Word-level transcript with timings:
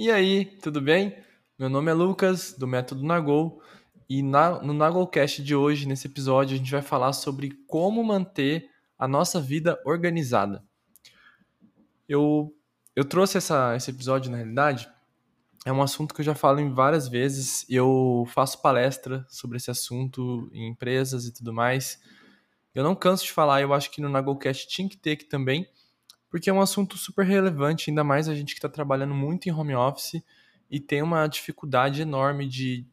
E 0.00 0.12
aí, 0.12 0.44
tudo 0.44 0.80
bem? 0.80 1.12
Meu 1.58 1.68
nome 1.68 1.90
é 1.90 1.92
Lucas, 1.92 2.54
do 2.56 2.68
Método 2.68 3.02
Nagol, 3.02 3.60
e 4.08 4.22
na, 4.22 4.62
no 4.62 4.72
Nagolcast 4.72 5.42
de 5.42 5.56
hoje, 5.56 5.88
nesse 5.88 6.06
episódio, 6.06 6.54
a 6.54 6.56
gente 6.56 6.70
vai 6.70 6.82
falar 6.82 7.12
sobre 7.12 7.50
como 7.66 8.04
manter 8.04 8.70
a 8.96 9.08
nossa 9.08 9.40
vida 9.40 9.76
organizada. 9.84 10.62
Eu, 12.08 12.54
eu 12.94 13.04
trouxe 13.04 13.38
essa, 13.38 13.74
esse 13.74 13.90
episódio, 13.90 14.30
na 14.30 14.36
realidade, 14.36 14.88
é 15.66 15.72
um 15.72 15.82
assunto 15.82 16.14
que 16.14 16.20
eu 16.20 16.26
já 16.26 16.34
falo 16.36 16.60
em 16.60 16.72
várias 16.72 17.08
vezes, 17.08 17.66
eu 17.68 18.24
faço 18.32 18.62
palestra 18.62 19.26
sobre 19.28 19.56
esse 19.56 19.68
assunto 19.68 20.48
em 20.52 20.68
empresas 20.68 21.26
e 21.26 21.34
tudo 21.34 21.52
mais. 21.52 22.00
Eu 22.72 22.84
não 22.84 22.94
canso 22.94 23.24
de 23.24 23.32
falar, 23.32 23.62
eu 23.62 23.74
acho 23.74 23.90
que 23.90 24.00
no 24.00 24.08
Nagolcast 24.08 24.68
tinha 24.68 24.88
que 24.88 24.96
ter 24.96 25.14
aqui 25.14 25.24
também, 25.24 25.66
porque 26.30 26.50
é 26.50 26.52
um 26.52 26.60
assunto 26.60 26.96
super 26.96 27.24
relevante, 27.24 27.90
ainda 27.90 28.04
mais 28.04 28.28
a 28.28 28.34
gente 28.34 28.54
que 28.54 28.58
está 28.58 28.68
trabalhando 28.68 29.14
muito 29.14 29.48
em 29.48 29.52
home 29.52 29.74
office 29.74 30.22
e 30.70 30.78
tem 30.78 31.02
uma 31.02 31.26
dificuldade 31.26 32.02
enorme 32.02 32.46
de, 32.46 32.86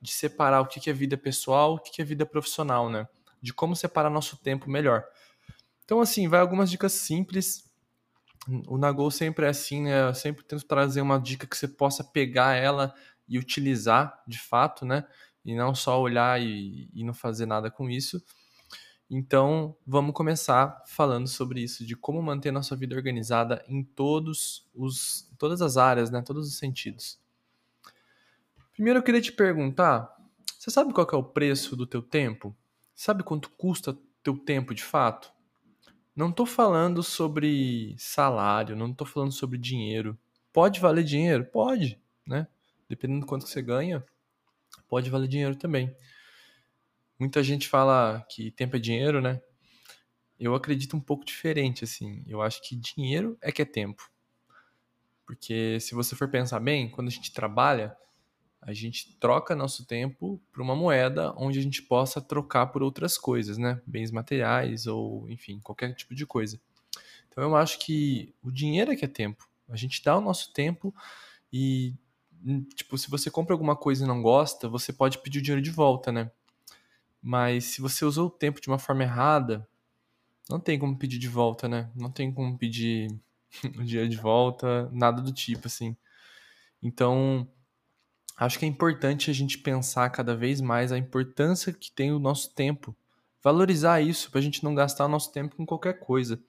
de 0.00 0.10
separar 0.10 0.60
o 0.60 0.66
que 0.66 0.88
é 0.88 0.92
vida 0.92 1.16
pessoal, 1.16 1.74
o 1.74 1.78
que 1.78 2.00
é 2.00 2.04
vida 2.04 2.24
profissional, 2.24 2.88
né? 2.88 3.06
De 3.42 3.52
como 3.52 3.76
separar 3.76 4.08
nosso 4.08 4.36
tempo 4.38 4.70
melhor. 4.70 5.04
Então, 5.84 6.00
assim, 6.00 6.28
vai 6.28 6.40
algumas 6.40 6.70
dicas 6.70 6.92
simples. 6.92 7.70
O 8.66 8.78
Nagol 8.78 9.10
sempre 9.10 9.46
é 9.46 9.48
assim, 9.50 9.82
né? 9.82 10.08
Eu 10.08 10.14
sempre 10.14 10.42
tento 10.44 10.64
trazer 10.64 11.00
uma 11.00 11.20
dica 11.20 11.46
que 11.46 11.56
você 11.56 11.68
possa 11.68 12.02
pegar 12.02 12.54
ela 12.54 12.94
e 13.28 13.38
utilizar 13.38 14.22
de 14.26 14.38
fato, 14.38 14.86
né? 14.86 15.04
E 15.44 15.54
não 15.54 15.74
só 15.74 16.00
olhar 16.00 16.40
e, 16.40 16.88
e 16.92 17.04
não 17.04 17.14
fazer 17.14 17.46
nada 17.46 17.70
com 17.70 17.88
isso. 17.90 18.22
Então, 19.08 19.76
vamos 19.86 20.12
começar 20.12 20.82
falando 20.86 21.28
sobre 21.28 21.62
isso, 21.62 21.86
de 21.86 21.94
como 21.94 22.20
manter 22.20 22.50
nossa 22.50 22.74
vida 22.74 22.96
organizada 22.96 23.64
em 23.68 23.84
todos 23.84 24.68
os, 24.74 25.30
todas 25.38 25.62
as 25.62 25.76
áreas, 25.76 26.10
né? 26.10 26.20
Todos 26.22 26.48
os 26.48 26.58
sentidos. 26.58 27.20
Primeiro 28.72 28.98
eu 28.98 29.02
queria 29.02 29.20
te 29.20 29.32
perguntar, 29.32 30.12
você 30.58 30.70
sabe 30.70 30.92
qual 30.92 31.06
é 31.12 31.16
o 31.16 31.22
preço 31.22 31.76
do 31.76 31.86
teu 31.86 32.02
tempo? 32.02 32.54
Sabe 32.94 33.22
quanto 33.22 33.48
custa 33.50 33.96
teu 34.22 34.36
tempo 34.36 34.74
de 34.74 34.82
fato? 34.82 35.32
Não 36.14 36.30
estou 36.30 36.44
falando 36.44 37.02
sobre 37.02 37.94
salário, 37.98 38.74
não 38.74 38.90
estou 38.90 39.06
falando 39.06 39.32
sobre 39.32 39.56
dinheiro. 39.56 40.18
Pode 40.52 40.80
valer 40.80 41.04
dinheiro? 41.04 41.44
Pode, 41.44 42.00
né? 42.26 42.48
Dependendo 42.88 43.20
do 43.20 43.26
quanto 43.26 43.46
você 43.46 43.62
ganha, 43.62 44.04
pode 44.88 45.10
valer 45.10 45.28
dinheiro 45.28 45.54
também. 45.54 45.94
Muita 47.18 47.42
gente 47.42 47.68
fala 47.68 48.24
que 48.28 48.50
tempo 48.50 48.76
é 48.76 48.78
dinheiro, 48.78 49.20
né? 49.20 49.40
Eu 50.38 50.54
acredito 50.54 50.96
um 50.96 51.00
pouco 51.00 51.24
diferente, 51.24 51.84
assim. 51.84 52.22
Eu 52.26 52.42
acho 52.42 52.60
que 52.62 52.76
dinheiro 52.76 53.38
é 53.40 53.50
que 53.50 53.62
é 53.62 53.64
tempo. 53.64 54.10
Porque 55.24 55.80
se 55.80 55.94
você 55.94 56.14
for 56.14 56.28
pensar 56.28 56.60
bem, 56.60 56.88
quando 56.90 57.08
a 57.08 57.10
gente 57.10 57.32
trabalha, 57.32 57.96
a 58.60 58.72
gente 58.72 59.16
troca 59.18 59.56
nosso 59.56 59.86
tempo 59.86 60.40
por 60.52 60.60
uma 60.60 60.76
moeda 60.76 61.32
onde 61.36 61.58
a 61.58 61.62
gente 61.62 61.82
possa 61.82 62.20
trocar 62.20 62.66
por 62.66 62.82
outras 62.82 63.16
coisas, 63.16 63.56
né? 63.56 63.80
Bens 63.86 64.10
materiais 64.10 64.86
ou, 64.86 65.28
enfim, 65.30 65.58
qualquer 65.60 65.94
tipo 65.94 66.14
de 66.14 66.26
coisa. 66.26 66.60
Então 67.28 67.42
eu 67.42 67.56
acho 67.56 67.78
que 67.78 68.34
o 68.42 68.50
dinheiro 68.50 68.92
é 68.92 68.96
que 68.96 69.04
é 69.04 69.08
tempo. 69.08 69.48
A 69.68 69.76
gente 69.76 70.02
dá 70.02 70.16
o 70.16 70.20
nosso 70.20 70.52
tempo 70.52 70.94
e, 71.52 71.94
tipo, 72.74 72.96
se 72.96 73.10
você 73.10 73.30
compra 73.30 73.54
alguma 73.54 73.76
coisa 73.76 74.04
e 74.04 74.08
não 74.08 74.22
gosta, 74.22 74.68
você 74.68 74.92
pode 74.92 75.18
pedir 75.18 75.38
o 75.40 75.42
dinheiro 75.42 75.62
de 75.62 75.70
volta, 75.70 76.12
né? 76.12 76.30
Mas 77.26 77.64
se 77.64 77.80
você 77.80 78.04
usou 78.04 78.28
o 78.28 78.30
tempo 78.30 78.60
de 78.60 78.68
uma 78.68 78.78
forma 78.78 79.02
errada, 79.02 79.68
não 80.48 80.60
tem 80.60 80.78
como 80.78 80.96
pedir 80.96 81.18
de 81.18 81.26
volta, 81.26 81.66
né? 81.66 81.90
Não 81.92 82.08
tem 82.08 82.32
como 82.32 82.56
pedir 82.56 83.08
o 83.76 83.82
dinheiro 83.82 84.08
de 84.08 84.16
volta, 84.16 84.88
nada 84.92 85.20
do 85.20 85.32
tipo, 85.32 85.66
assim. 85.66 85.96
Então, 86.80 87.50
acho 88.36 88.60
que 88.60 88.64
é 88.64 88.68
importante 88.68 89.28
a 89.28 89.34
gente 89.34 89.58
pensar 89.58 90.08
cada 90.10 90.36
vez 90.36 90.60
mais 90.60 90.92
a 90.92 90.98
importância 90.98 91.72
que 91.72 91.90
tem 91.90 92.12
o 92.12 92.20
nosso 92.20 92.54
tempo. 92.54 92.94
Valorizar 93.42 94.00
isso 94.00 94.30
para 94.30 94.38
a 94.38 94.42
gente 94.42 94.62
não 94.62 94.72
gastar 94.72 95.06
o 95.06 95.08
nosso 95.08 95.32
tempo 95.32 95.56
com 95.56 95.66
qualquer 95.66 95.98
coisa. 95.98 96.40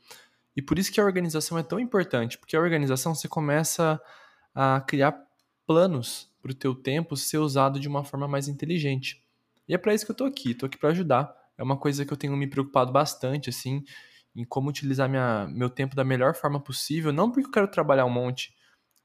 E 0.55 0.61
por 0.61 0.77
isso 0.77 0.91
que 0.91 1.01
a 1.01 1.05
organização 1.05 1.57
é 1.57 1.63
tão 1.63 1.79
importante, 1.79 2.37
porque 2.37 2.55
a 2.55 2.61
organização 2.61 3.15
você 3.15 3.27
começa 3.27 3.99
a 4.53 4.79
criar 4.81 5.25
planos 5.65 6.31
para 6.39 6.51
o 6.51 6.55
teu 6.55 6.75
tempo 6.75 7.17
ser 7.17 7.39
usado 7.39 7.79
de 7.79 7.87
uma 7.87 8.03
forma 8.03 8.27
mais 8.27 8.47
inteligente. 8.47 9.25
E 9.67 9.73
é 9.73 9.77
para 9.77 9.93
isso 9.93 10.05
que 10.05 10.11
eu 10.11 10.15
tô 10.15 10.25
aqui, 10.25 10.53
tô 10.53 10.65
aqui 10.65 10.77
para 10.77 10.89
ajudar. 10.89 11.33
É 11.57 11.63
uma 11.63 11.77
coisa 11.77 12.05
que 12.05 12.13
eu 12.13 12.17
tenho 12.17 12.35
me 12.37 12.47
preocupado 12.47 12.91
bastante, 12.91 13.49
assim, 13.49 13.83
em 14.35 14.45
como 14.45 14.69
utilizar 14.69 15.09
minha, 15.09 15.47
meu 15.49 15.69
tempo 15.69 15.95
da 15.95 16.03
melhor 16.03 16.35
forma 16.35 16.59
possível, 16.59 17.11
não 17.11 17.31
porque 17.31 17.47
eu 17.47 17.51
quero 17.51 17.67
trabalhar 17.67 18.05
um 18.05 18.09
monte, 18.09 18.55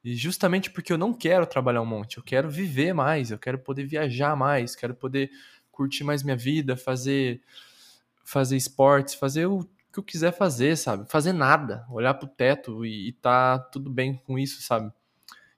e 0.04 0.14
justamente 0.14 0.70
porque 0.70 0.92
eu 0.92 0.98
não 0.98 1.14
quero 1.14 1.46
trabalhar 1.46 1.80
um 1.80 1.86
monte, 1.86 2.18
eu 2.18 2.22
quero 2.22 2.50
viver 2.50 2.92
mais, 2.92 3.30
eu 3.30 3.38
quero 3.38 3.58
poder 3.58 3.86
viajar 3.86 4.36
mais, 4.36 4.76
quero 4.76 4.94
poder 4.94 5.30
curtir 5.70 6.04
mais 6.04 6.22
minha 6.22 6.36
vida, 6.36 6.76
fazer 6.76 7.40
fazer 8.24 8.56
esportes, 8.56 9.14
fazer 9.14 9.46
o 9.46 9.64
que 9.92 9.98
eu 9.98 10.02
quiser 10.02 10.32
fazer, 10.32 10.76
sabe? 10.76 11.08
Fazer 11.10 11.32
nada, 11.32 11.86
olhar 11.90 12.14
pro 12.14 12.28
teto 12.28 12.84
e, 12.84 13.08
e 13.08 13.12
tá 13.12 13.58
tudo 13.58 13.90
bem 13.90 14.16
com 14.26 14.38
isso, 14.38 14.62
sabe? 14.62 14.92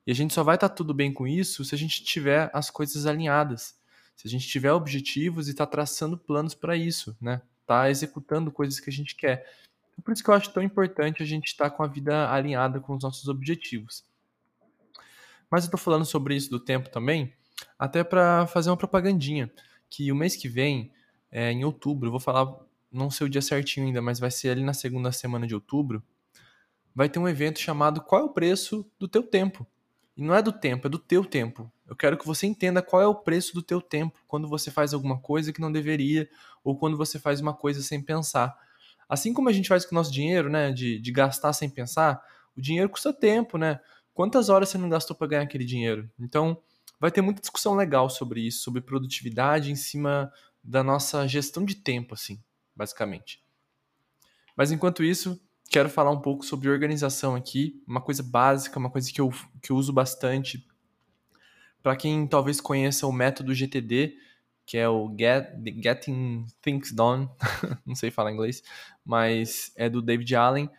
E 0.06 0.12
a 0.12 0.14
gente 0.14 0.34
só 0.34 0.42
vai 0.42 0.56
estar 0.56 0.68
tá 0.68 0.74
tudo 0.74 0.94
bem 0.94 1.12
com 1.12 1.26
isso 1.26 1.64
se 1.64 1.74
a 1.74 1.78
gente 1.78 2.04
tiver 2.04 2.50
as 2.52 2.70
coisas 2.70 3.06
alinhadas 3.06 3.76
se 4.16 4.26
a 4.26 4.30
gente 4.30 4.46
tiver 4.46 4.72
objetivos 4.72 5.48
e 5.48 5.50
está 5.50 5.66
traçando 5.66 6.16
planos 6.16 6.54
para 6.54 6.76
isso, 6.76 7.16
né? 7.20 7.42
Tá 7.66 7.90
executando 7.90 8.52
coisas 8.52 8.78
que 8.78 8.90
a 8.90 8.92
gente 8.92 9.16
quer. 9.16 9.46
Então, 9.92 10.02
por 10.02 10.12
isso 10.12 10.22
que 10.22 10.30
eu 10.30 10.34
acho 10.34 10.52
tão 10.52 10.62
importante 10.62 11.22
a 11.22 11.26
gente 11.26 11.46
estar 11.46 11.70
tá 11.70 11.76
com 11.76 11.82
a 11.82 11.86
vida 11.86 12.30
alinhada 12.30 12.80
com 12.80 12.94
os 12.94 13.02
nossos 13.02 13.28
objetivos. 13.28 14.04
Mas 15.50 15.64
eu 15.64 15.68
estou 15.68 15.78
falando 15.78 16.04
sobre 16.04 16.34
isso 16.34 16.50
do 16.50 16.58
tempo 16.58 16.88
também, 16.88 17.32
até 17.78 18.02
para 18.02 18.46
fazer 18.46 18.70
uma 18.70 18.76
propagandinha, 18.76 19.50
que 19.88 20.10
o 20.10 20.16
mês 20.16 20.36
que 20.36 20.48
vem, 20.48 20.92
é, 21.30 21.52
em 21.52 21.64
outubro, 21.64 22.08
eu 22.08 22.10
vou 22.10 22.20
falar, 22.20 22.52
não 22.90 23.10
sei 23.10 23.26
o 23.26 23.30
dia 23.30 23.42
certinho 23.42 23.86
ainda, 23.86 24.02
mas 24.02 24.18
vai 24.18 24.30
ser 24.30 24.50
ali 24.50 24.62
na 24.62 24.72
segunda 24.72 25.12
semana 25.12 25.46
de 25.46 25.54
outubro, 25.54 26.02
vai 26.94 27.08
ter 27.08 27.18
um 27.18 27.28
evento 27.28 27.58
chamado 27.58 28.00
Qual 28.00 28.22
é 28.22 28.24
o 28.24 28.30
preço 28.30 28.88
do 28.98 29.08
teu 29.08 29.22
tempo? 29.22 29.66
E 30.16 30.22
não 30.22 30.34
é 30.34 30.42
do 30.42 30.52
tempo, 30.52 30.86
é 30.86 30.90
do 30.90 30.98
teu 30.98 31.24
tempo. 31.24 31.70
Eu 31.86 31.94
quero 31.94 32.16
que 32.16 32.26
você 32.26 32.46
entenda 32.46 32.82
qual 32.82 33.02
é 33.02 33.06
o 33.06 33.14
preço 33.14 33.54
do 33.54 33.62
teu 33.62 33.80
tempo 33.80 34.18
quando 34.26 34.48
você 34.48 34.70
faz 34.70 34.94
alguma 34.94 35.18
coisa 35.18 35.52
que 35.52 35.60
não 35.60 35.70
deveria 35.70 36.28
ou 36.62 36.76
quando 36.76 36.96
você 36.96 37.18
faz 37.18 37.40
uma 37.40 37.52
coisa 37.52 37.82
sem 37.82 38.00
pensar. 38.00 38.56
Assim 39.08 39.34
como 39.34 39.48
a 39.48 39.52
gente 39.52 39.68
faz 39.68 39.84
com 39.84 39.94
o 39.94 39.98
nosso 39.98 40.12
dinheiro, 40.12 40.48
né, 40.48 40.72
de, 40.72 40.98
de 40.98 41.12
gastar 41.12 41.52
sem 41.52 41.68
pensar, 41.68 42.22
o 42.56 42.60
dinheiro 42.60 42.88
custa 42.88 43.12
tempo, 43.12 43.58
né? 43.58 43.80
Quantas 44.14 44.48
horas 44.48 44.68
você 44.68 44.78
não 44.78 44.88
gastou 44.88 45.14
para 45.14 45.26
ganhar 45.26 45.42
aquele 45.42 45.64
dinheiro? 45.64 46.10
Então, 46.18 46.62
vai 46.98 47.10
ter 47.10 47.20
muita 47.20 47.40
discussão 47.40 47.74
legal 47.74 48.08
sobre 48.08 48.40
isso, 48.40 48.62
sobre 48.62 48.80
produtividade 48.80 49.70
em 49.70 49.76
cima 49.76 50.32
da 50.62 50.82
nossa 50.82 51.26
gestão 51.26 51.64
de 51.64 51.74
tempo, 51.74 52.14
assim, 52.14 52.40
basicamente. 52.74 53.44
Mas 54.56 54.70
enquanto 54.70 55.02
isso, 55.02 55.38
quero 55.68 55.90
falar 55.90 56.12
um 56.12 56.20
pouco 56.20 56.44
sobre 56.44 56.70
organização 56.70 57.34
aqui, 57.34 57.82
uma 57.86 58.00
coisa 58.00 58.22
básica, 58.22 58.78
uma 58.78 58.88
coisa 58.88 59.12
que 59.12 59.20
eu, 59.20 59.30
que 59.60 59.70
eu 59.70 59.76
uso 59.76 59.92
bastante 59.92 60.66
para 61.84 61.96
quem 61.96 62.26
talvez 62.26 62.62
conheça 62.62 63.06
o 63.06 63.12
método 63.12 63.52
GTD, 63.52 64.16
que 64.64 64.78
é 64.78 64.88
o 64.88 65.14
Get, 65.14 65.50
Getting 65.82 66.46
Things 66.62 66.90
Done, 66.90 67.28
não 67.84 67.94
sei 67.94 68.10
falar 68.10 68.32
inglês, 68.32 68.62
mas 69.04 69.70
é 69.76 69.90
do 69.90 70.00
David 70.00 70.34
Allen. 70.34 70.70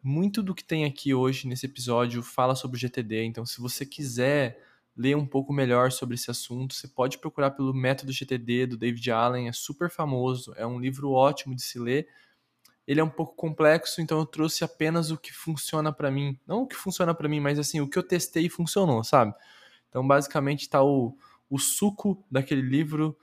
Muito 0.00 0.40
do 0.40 0.54
que 0.54 0.62
tem 0.62 0.84
aqui 0.84 1.12
hoje 1.12 1.48
nesse 1.48 1.66
episódio 1.66 2.22
fala 2.22 2.54
sobre 2.54 2.76
o 2.76 2.80
GTD, 2.80 3.24
então 3.24 3.44
se 3.44 3.60
você 3.60 3.84
quiser 3.84 4.62
ler 4.96 5.16
um 5.16 5.26
pouco 5.26 5.52
melhor 5.52 5.90
sobre 5.90 6.14
esse 6.14 6.30
assunto, 6.30 6.72
você 6.72 6.86
pode 6.86 7.18
procurar 7.18 7.50
pelo 7.50 7.74
método 7.74 8.12
GTD 8.12 8.66
do 8.66 8.76
David 8.76 9.10
Allen, 9.10 9.48
é 9.48 9.52
super 9.52 9.90
famoso, 9.90 10.54
é 10.56 10.64
um 10.64 10.78
livro 10.78 11.10
ótimo 11.10 11.56
de 11.56 11.62
se 11.62 11.80
ler. 11.80 12.06
Ele 12.86 13.00
é 13.00 13.04
um 13.04 13.10
pouco 13.10 13.34
complexo, 13.34 14.00
então 14.00 14.20
eu 14.20 14.26
trouxe 14.26 14.62
apenas 14.62 15.10
o 15.10 15.18
que 15.18 15.32
funciona 15.32 15.92
para 15.92 16.12
mim, 16.12 16.38
não 16.46 16.62
o 16.62 16.66
que 16.66 16.76
funciona 16.76 17.12
para 17.12 17.28
mim, 17.28 17.40
mas 17.40 17.58
assim, 17.58 17.80
o 17.80 17.88
que 17.88 17.98
eu 17.98 18.02
testei 18.04 18.46
e 18.46 18.50
funcionou, 18.50 19.02
sabe? 19.02 19.34
Então, 19.92 20.06
basicamente, 20.06 20.62
está 20.62 20.82
o, 20.82 21.14
o 21.50 21.58
suco 21.58 22.24
daquele 22.30 22.62
livro 22.62 23.14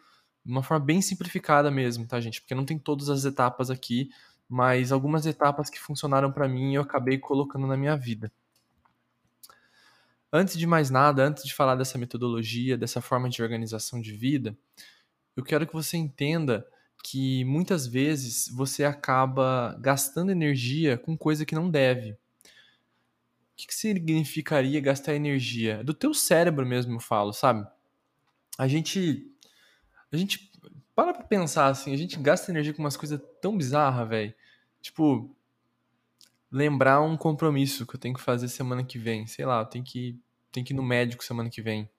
de 0.45 0.51
uma 0.51 0.61
forma 0.61 0.85
bem 0.85 1.01
simplificada 1.01 1.71
mesmo, 1.71 2.05
tá, 2.05 2.21
gente? 2.21 2.39
Porque 2.41 2.53
não 2.53 2.63
tem 2.63 2.77
todas 2.77 3.09
as 3.09 3.25
etapas 3.25 3.71
aqui, 3.71 4.11
mas 4.47 4.91
algumas 4.91 5.25
etapas 5.25 5.67
que 5.67 5.79
funcionaram 5.79 6.31
para 6.31 6.47
mim 6.47 6.75
eu 6.75 6.83
acabei 6.83 7.17
colocando 7.17 7.65
na 7.65 7.75
minha 7.75 7.97
vida. 7.97 8.31
Antes 10.31 10.55
de 10.55 10.67
mais 10.67 10.91
nada, 10.91 11.23
antes 11.23 11.43
de 11.43 11.55
falar 11.55 11.73
dessa 11.75 11.97
metodologia, 11.97 12.77
dessa 12.77 13.01
forma 13.01 13.27
de 13.27 13.41
organização 13.41 13.99
de 13.99 14.11
vida, 14.11 14.55
eu 15.35 15.43
quero 15.43 15.65
que 15.65 15.73
você 15.73 15.97
entenda 15.97 16.67
que 17.03 17.43
muitas 17.45 17.87
vezes 17.87 18.47
você 18.47 18.83
acaba 18.83 19.75
gastando 19.81 20.31
energia 20.31 20.99
com 20.99 21.17
coisa 21.17 21.47
que 21.47 21.55
não 21.55 21.67
deve 21.67 22.15
que, 23.59 23.67
que 23.67 23.75
significaria 23.75 24.79
gastar 24.79 25.13
energia? 25.13 25.83
Do 25.83 25.93
teu 25.93 26.13
cérebro 26.13 26.65
mesmo, 26.65 26.95
eu 26.95 26.99
falo, 26.99 27.33
sabe? 27.33 27.67
A 28.57 28.67
gente. 28.67 29.29
A 30.11 30.15
gente. 30.15 30.49
Para 30.95 31.13
pra 31.13 31.23
pensar 31.23 31.67
assim, 31.67 31.93
a 31.93 31.97
gente 31.97 32.17
gasta 32.19 32.51
energia 32.51 32.73
com 32.73 32.81
umas 32.81 32.97
coisas 32.97 33.19
tão 33.41 33.57
bizarras, 33.57 34.07
velho. 34.07 34.33
Tipo. 34.81 35.35
lembrar 36.49 37.01
um 37.01 37.17
compromisso 37.17 37.85
que 37.85 37.95
eu 37.95 37.99
tenho 37.99 38.15
que 38.15 38.21
fazer 38.21 38.47
semana 38.47 38.83
que 38.83 38.97
vem. 38.97 39.27
Sei 39.27 39.45
lá, 39.45 39.59
eu 39.59 39.65
tenho 39.65 39.83
que, 39.83 40.17
tenho 40.51 40.65
que 40.65 40.73
ir 40.73 40.75
no 40.75 40.83
médico 40.83 41.23
semana 41.23 41.49
que 41.49 41.61
vem. 41.61 41.89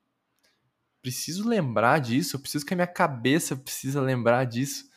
Preciso 1.03 1.47
lembrar 1.49 1.99
disso, 1.99 2.37
eu 2.37 2.41
preciso 2.41 2.65
que 2.65 2.75
a 2.75 2.77
minha 2.77 2.87
cabeça 2.87 3.57
precisa 3.57 4.01
lembrar 4.01 4.45
disso. 4.45 4.91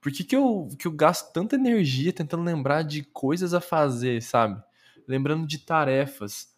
Por 0.00 0.12
que, 0.12 0.22
que, 0.22 0.36
eu, 0.36 0.68
que 0.78 0.86
eu 0.86 0.92
gasto 0.92 1.32
tanta 1.32 1.56
energia 1.56 2.12
tentando 2.12 2.44
lembrar 2.44 2.82
de 2.82 3.02
coisas 3.02 3.52
a 3.52 3.60
fazer, 3.60 4.22
sabe? 4.22 4.62
Lembrando 5.08 5.46
de 5.46 5.58
tarefas. 5.58 6.54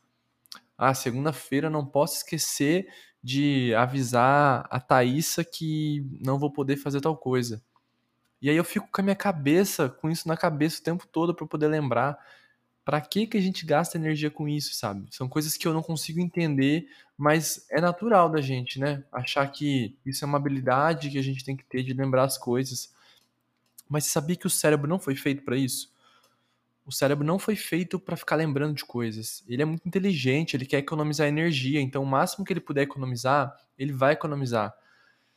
Ah, 0.76 0.92
segunda-feira 0.92 1.70
não 1.70 1.86
posso 1.86 2.16
esquecer 2.16 2.88
de 3.22 3.72
avisar 3.74 4.66
a 4.68 4.80
Thaísa 4.80 5.44
que 5.44 6.04
não 6.20 6.38
vou 6.38 6.50
poder 6.50 6.76
fazer 6.76 7.00
tal 7.00 7.16
coisa. 7.16 7.62
E 8.42 8.50
aí 8.50 8.56
eu 8.56 8.64
fico 8.64 8.88
com 8.90 9.00
a 9.00 9.04
minha 9.04 9.16
cabeça, 9.16 9.88
com 9.88 10.10
isso 10.10 10.26
na 10.26 10.36
cabeça 10.36 10.80
o 10.80 10.84
tempo 10.84 11.06
todo 11.06 11.34
para 11.34 11.46
poder 11.46 11.68
lembrar. 11.68 12.18
Para 12.84 13.00
que 13.00 13.26
que 13.26 13.36
a 13.36 13.40
gente 13.40 13.64
gasta 13.64 13.98
energia 13.98 14.30
com 14.30 14.48
isso, 14.48 14.74
sabe? 14.74 15.06
São 15.14 15.28
coisas 15.28 15.56
que 15.56 15.68
eu 15.68 15.74
não 15.74 15.82
consigo 15.82 16.18
entender, 16.18 16.88
mas 17.16 17.66
é 17.70 17.80
natural 17.80 18.28
da 18.30 18.40
gente, 18.40 18.80
né? 18.80 19.04
Achar 19.12 19.46
que 19.52 19.96
isso 20.04 20.24
é 20.24 20.26
uma 20.26 20.38
habilidade 20.38 21.10
que 21.10 21.18
a 21.18 21.22
gente 21.22 21.44
tem 21.44 21.56
que 21.56 21.64
ter 21.64 21.82
de 21.84 21.92
lembrar 21.92 22.24
as 22.24 22.38
coisas. 22.38 22.92
Mas 23.88 24.04
você 24.04 24.10
sabia 24.10 24.34
que 24.36 24.46
o 24.46 24.50
cérebro 24.50 24.88
não 24.88 24.98
foi 24.98 25.14
feito 25.14 25.44
para 25.44 25.56
isso? 25.56 25.89
O 26.84 26.92
cérebro 26.92 27.24
não 27.24 27.38
foi 27.38 27.54
feito 27.56 27.98
para 27.98 28.16
ficar 28.16 28.36
lembrando 28.36 28.74
de 28.74 28.84
coisas. 28.84 29.44
Ele 29.46 29.62
é 29.62 29.64
muito 29.64 29.86
inteligente, 29.86 30.56
ele 30.56 30.66
quer 30.66 30.78
economizar 30.78 31.28
energia, 31.28 31.80
então 31.80 32.02
o 32.02 32.06
máximo 32.06 32.44
que 32.44 32.52
ele 32.52 32.60
puder 32.60 32.82
economizar, 32.82 33.54
ele 33.78 33.92
vai 33.92 34.14
economizar. 34.14 34.74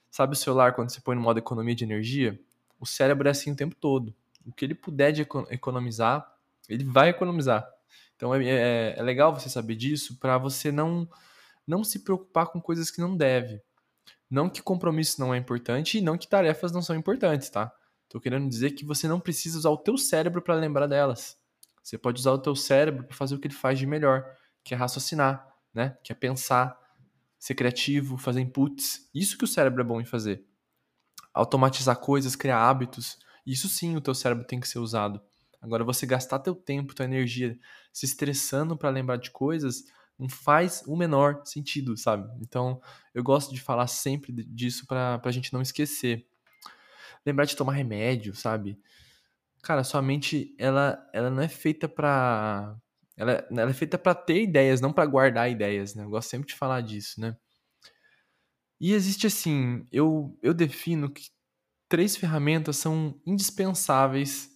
Sabe 0.09 0.33
o 0.33 0.37
celular 0.37 0.73
quando 0.73 0.89
você 0.89 1.01
põe 1.01 1.15
no 1.15 1.21
modo 1.21 1.39
economia 1.39 1.75
de 1.75 1.83
energia? 1.83 2.39
O 2.79 2.85
cérebro 2.85 3.27
é 3.27 3.31
assim 3.31 3.51
o 3.51 3.55
tempo 3.55 3.75
todo. 3.75 4.13
O 4.45 4.51
que 4.51 4.65
ele 4.65 4.75
puder 4.75 5.11
de 5.11 5.27
economizar, 5.49 6.25
ele 6.67 6.83
vai 6.83 7.09
economizar. 7.09 7.67
Então 8.15 8.33
é, 8.33 8.45
é, 8.45 8.95
é 8.97 9.01
legal 9.01 9.33
você 9.33 9.49
saber 9.49 9.75
disso 9.75 10.17
para 10.19 10.37
você 10.37 10.71
não 10.71 11.07
não 11.65 11.83
se 11.83 11.99
preocupar 11.99 12.47
com 12.47 12.59
coisas 12.59 12.91
que 12.91 12.99
não 12.99 13.15
deve. 13.15 13.61
Não 14.29 14.49
que 14.49 14.61
compromisso 14.61 15.19
não 15.19 15.33
é 15.33 15.37
importante 15.37 15.97
e 15.97 16.01
não 16.01 16.17
que 16.17 16.27
tarefas 16.27 16.71
não 16.71 16.81
são 16.81 16.95
importantes, 16.95 17.49
tá? 17.49 17.73
Tô 18.13 18.19
querendo 18.19 18.47
dizer 18.47 18.73
que 18.73 18.85
você 18.85 19.07
não 19.07 19.19
precisa 19.19 19.57
usar 19.57 19.71
o 19.71 19.77
teu 19.77 19.97
cérebro 19.97 20.39
para 20.39 20.53
lembrar 20.53 20.85
delas. 20.85 21.35
Você 21.81 21.97
pode 21.97 22.19
usar 22.19 22.31
o 22.33 22.37
teu 22.37 22.55
cérebro 22.55 23.05
para 23.05 23.17
fazer 23.17 23.33
o 23.33 23.39
que 23.39 23.47
ele 23.47 23.55
faz 23.55 23.79
de 23.79 23.87
melhor, 23.87 24.23
que 24.63 24.75
é 24.75 24.77
raciocinar, 24.77 25.51
né? 25.73 25.97
Que 26.03 26.11
é 26.11 26.15
pensar, 26.15 26.79
ser 27.39 27.55
criativo, 27.55 28.15
fazer 28.15 28.39
inputs. 28.39 29.09
Isso 29.15 29.35
que 29.35 29.43
o 29.43 29.47
cérebro 29.47 29.81
é 29.81 29.83
bom 29.83 29.99
em 29.99 30.05
fazer. 30.05 30.45
Automatizar 31.33 31.95
coisas, 31.97 32.35
criar 32.35 32.59
hábitos. 32.59 33.17
Isso 33.47 33.67
sim 33.67 33.95
o 33.95 34.01
teu 34.01 34.13
cérebro 34.13 34.45
tem 34.45 34.59
que 34.59 34.67
ser 34.67 34.77
usado. 34.77 35.19
Agora 35.59 35.83
você 35.83 36.05
gastar 36.05 36.37
teu 36.37 36.53
tempo, 36.53 36.93
tua 36.93 37.05
energia 37.05 37.57
se 37.91 38.05
estressando 38.05 38.77
para 38.77 38.91
lembrar 38.91 39.17
de 39.17 39.31
coisas, 39.31 39.85
não 40.19 40.29
faz 40.29 40.83
o 40.85 40.95
menor 40.95 41.41
sentido, 41.45 41.97
sabe? 41.97 42.29
Então, 42.39 42.79
eu 43.11 43.23
gosto 43.23 43.55
de 43.55 43.59
falar 43.59 43.87
sempre 43.87 44.31
disso 44.31 44.85
para 44.85 45.19
a 45.23 45.31
gente 45.31 45.51
não 45.51 45.63
esquecer. 45.63 46.27
Lembrar 47.25 47.45
de 47.45 47.55
tomar 47.55 47.73
remédio, 47.73 48.35
sabe? 48.35 48.79
Cara, 49.63 49.83
sua 49.83 50.01
mente, 50.01 50.55
ela, 50.59 51.09
ela 51.13 51.29
não 51.29 51.41
é 51.41 51.47
feita 51.47 51.87
pra. 51.87 52.75
Ela, 53.15 53.47
ela 53.49 53.69
é 53.69 53.73
feita 53.73 53.97
para 53.97 54.15
ter 54.15 54.41
ideias, 54.41 54.81
não 54.81 54.91
para 54.91 55.05
guardar 55.05 55.49
ideias, 55.49 55.95
né? 55.95 56.03
Eu 56.03 56.09
gosto 56.09 56.29
sempre 56.29 56.47
de 56.47 56.55
falar 56.55 56.81
disso, 56.81 57.21
né? 57.21 57.35
E 58.79 58.91
existe 58.91 59.27
assim, 59.27 59.87
eu, 59.91 60.37
eu 60.41 60.53
defino 60.53 61.09
que 61.09 61.29
três 61.87 62.17
ferramentas 62.17 62.75
são 62.75 63.17
indispensáveis 63.25 64.49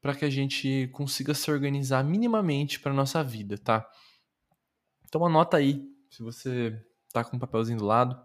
para 0.00 0.14
que 0.14 0.24
a 0.24 0.30
gente 0.30 0.88
consiga 0.92 1.34
se 1.34 1.50
organizar 1.50 2.02
minimamente 2.02 2.80
para 2.80 2.92
nossa 2.92 3.22
vida, 3.22 3.56
tá? 3.58 3.88
Então 5.04 5.24
anota 5.24 5.56
aí, 5.56 5.86
se 6.10 6.22
você 6.22 6.84
tá 7.12 7.24
com 7.24 7.36
um 7.36 7.40
papelzinho 7.40 7.78
do 7.78 7.84
lado. 7.84 8.20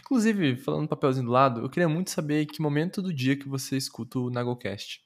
Inclusive, 0.00 0.56
falando 0.56 0.82
do 0.82 0.88
papelzinho 0.88 1.26
do 1.26 1.32
lado, 1.32 1.60
eu 1.60 1.70
queria 1.70 1.88
muito 1.88 2.10
saber 2.10 2.46
que 2.46 2.60
momento 2.60 3.02
do 3.02 3.12
dia 3.12 3.36
que 3.36 3.48
você 3.48 3.76
escuta 3.76 4.18
o 4.18 4.30
Nagocast. 4.30 5.00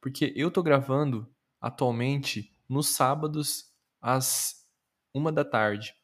Porque 0.00 0.32
eu 0.36 0.50
tô 0.50 0.62
gravando 0.62 1.28
atualmente 1.60 2.54
nos 2.68 2.88
sábados 2.88 3.72
às 4.00 4.64
uma 5.12 5.32
da 5.32 5.44
tarde. 5.44 5.94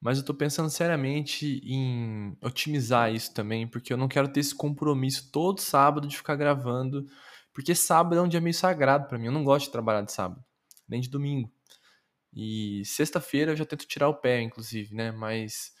Mas 0.00 0.18
eu 0.18 0.24
tô 0.24 0.32
pensando 0.32 0.70
seriamente 0.70 1.60
em 1.64 2.36
otimizar 2.42 3.12
isso 3.12 3.34
também, 3.34 3.66
porque 3.66 3.92
eu 3.92 3.96
não 3.96 4.06
quero 4.06 4.28
ter 4.28 4.40
esse 4.40 4.54
compromisso 4.54 5.30
todo 5.32 5.60
sábado 5.60 6.06
de 6.06 6.16
ficar 6.16 6.36
gravando, 6.36 7.04
porque 7.52 7.74
sábado 7.74 8.16
é 8.16 8.22
um 8.22 8.28
dia 8.28 8.40
meio 8.40 8.54
sagrado 8.54 9.08
para 9.08 9.18
mim. 9.18 9.26
Eu 9.26 9.32
não 9.32 9.42
gosto 9.42 9.66
de 9.66 9.72
trabalhar 9.72 10.02
de 10.02 10.12
sábado, 10.12 10.44
nem 10.88 11.00
de 11.00 11.08
domingo. 11.08 11.52
E 12.32 12.84
sexta-feira 12.84 13.52
eu 13.52 13.56
já 13.56 13.64
tento 13.64 13.86
tirar 13.86 14.08
o 14.08 14.14
pé, 14.14 14.40
inclusive, 14.40 14.94
né? 14.94 15.10
Mas 15.10 15.72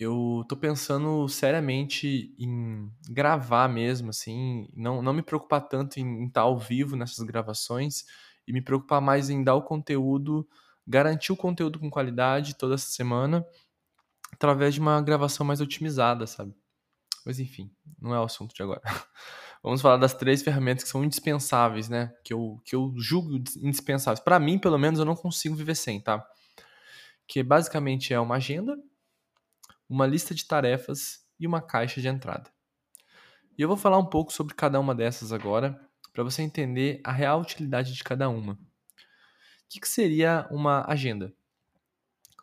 eu 0.00 0.46
tô 0.48 0.56
pensando 0.56 1.28
seriamente 1.28 2.34
em 2.38 2.90
gravar 3.10 3.68
mesmo, 3.68 4.08
assim, 4.08 4.66
não, 4.74 5.02
não 5.02 5.12
me 5.12 5.22
preocupar 5.22 5.60
tanto 5.68 6.00
em, 6.00 6.26
estar 6.26 6.40
ao 6.40 6.58
vivo 6.58 6.96
nessas 6.96 7.22
gravações 7.26 8.06
e 8.48 8.52
me 8.52 8.62
preocupar 8.62 9.02
mais 9.02 9.28
em 9.28 9.44
dar 9.44 9.54
o 9.56 9.62
conteúdo, 9.62 10.48
garantir 10.86 11.32
o 11.32 11.36
conteúdo 11.36 11.78
com 11.78 11.90
qualidade 11.90 12.56
toda 12.56 12.78
semana, 12.78 13.44
através 14.32 14.72
de 14.72 14.80
uma 14.80 15.02
gravação 15.02 15.44
mais 15.44 15.60
otimizada, 15.60 16.26
sabe? 16.26 16.54
Mas 17.26 17.38
enfim, 17.38 17.70
não 18.00 18.14
é 18.14 18.18
o 18.18 18.24
assunto 18.24 18.54
de 18.54 18.62
agora. 18.62 18.80
Vamos 19.62 19.82
falar 19.82 19.98
das 19.98 20.14
três 20.14 20.42
ferramentas 20.42 20.82
que 20.82 20.88
são 20.88 21.04
indispensáveis, 21.04 21.90
né? 21.90 22.10
Que 22.24 22.32
eu, 22.32 22.58
que 22.64 22.74
eu 22.74 22.94
julgo 22.96 23.36
indispensáveis. 23.58 24.24
Para 24.24 24.40
mim, 24.40 24.58
pelo 24.58 24.78
menos, 24.78 24.98
eu 24.98 25.04
não 25.04 25.14
consigo 25.14 25.54
viver 25.54 25.74
sem, 25.74 26.00
tá? 26.00 26.26
Que 27.28 27.42
basicamente 27.42 28.14
é 28.14 28.18
uma 28.18 28.36
agenda, 28.36 28.78
uma 29.90 30.06
lista 30.06 30.32
de 30.32 30.46
tarefas 30.46 31.26
e 31.38 31.46
uma 31.46 31.60
caixa 31.60 32.00
de 32.00 32.06
entrada. 32.06 32.48
E 33.58 33.62
eu 33.62 33.66
vou 33.66 33.76
falar 33.76 33.98
um 33.98 34.06
pouco 34.06 34.32
sobre 34.32 34.54
cada 34.54 34.78
uma 34.78 34.94
dessas 34.94 35.32
agora, 35.32 35.78
para 36.12 36.22
você 36.22 36.42
entender 36.42 37.00
a 37.04 37.10
real 37.10 37.40
utilidade 37.40 37.92
de 37.92 38.04
cada 38.04 38.28
uma. 38.28 38.52
O 38.52 38.58
que, 39.68 39.80
que 39.80 39.88
seria 39.88 40.46
uma 40.50 40.84
agenda? 40.88 41.34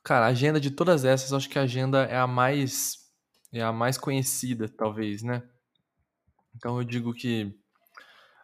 Cara, 0.04 0.26
a 0.26 0.30
agenda 0.30 0.60
de 0.60 0.72
todas 0.72 1.06
essas, 1.06 1.32
acho 1.32 1.50
que 1.50 1.58
a 1.58 1.64
agenda 1.64 2.04
é 2.04 2.18
a 2.18 2.28
mais 2.28 3.08
é 3.52 3.62
a 3.62 3.72
mais 3.72 3.98
conhecida, 3.98 4.68
talvez, 4.68 5.24
né? 5.24 5.42
Então 6.56 6.78
eu 6.78 6.84
digo 6.84 7.14
que 7.14 7.58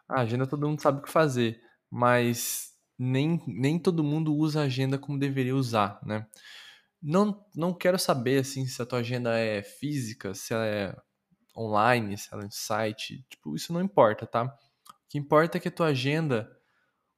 a 0.08 0.20
agenda 0.20 0.46
todo 0.46 0.66
mundo 0.66 0.80
sabe 0.80 0.98
o 1.00 1.02
que 1.02 1.10
fazer, 1.10 1.60
mas 1.90 2.72
nem, 2.98 3.42
nem 3.46 3.78
todo 3.78 4.02
mundo 4.02 4.34
usa 4.34 4.62
a 4.62 4.64
agenda 4.64 4.98
como 4.98 5.18
deveria 5.18 5.54
usar, 5.54 6.00
né? 6.02 6.26
Não, 7.06 7.46
não 7.54 7.74
quero 7.74 7.98
saber 7.98 8.40
assim 8.40 8.66
se 8.66 8.80
a 8.80 8.86
tua 8.86 9.00
agenda 9.00 9.38
é 9.38 9.62
física, 9.62 10.32
se 10.32 10.54
ela 10.54 10.64
é 10.64 10.96
online, 11.54 12.16
se 12.16 12.32
ela 12.32 12.40
é 12.40 12.46
no 12.46 12.50
site. 12.50 13.22
Tipo, 13.28 13.54
isso 13.54 13.74
não 13.74 13.82
importa, 13.82 14.26
tá? 14.26 14.44
O 14.44 15.08
que 15.10 15.18
importa 15.18 15.58
é 15.58 15.60
que 15.60 15.68
a 15.68 15.70
tua 15.70 15.88
agenda 15.88 16.50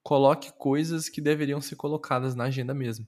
coloque 0.02 0.52
coisas 0.59 1.09
que 1.09 1.21
deveriam 1.21 1.61
ser 1.61 1.76
colocadas 1.76 2.35
na 2.35 2.45
agenda 2.45 2.75
mesmo. 2.75 3.07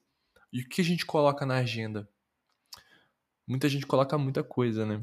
E 0.52 0.61
o 0.61 0.68
que 0.68 0.80
a 0.80 0.85
gente 0.85 1.04
coloca 1.04 1.44
na 1.44 1.56
agenda? 1.56 2.08
Muita 3.44 3.68
gente 3.68 3.85
coloca 3.85 4.16
muita 4.16 4.44
coisa, 4.44 4.87
né? 4.87 5.02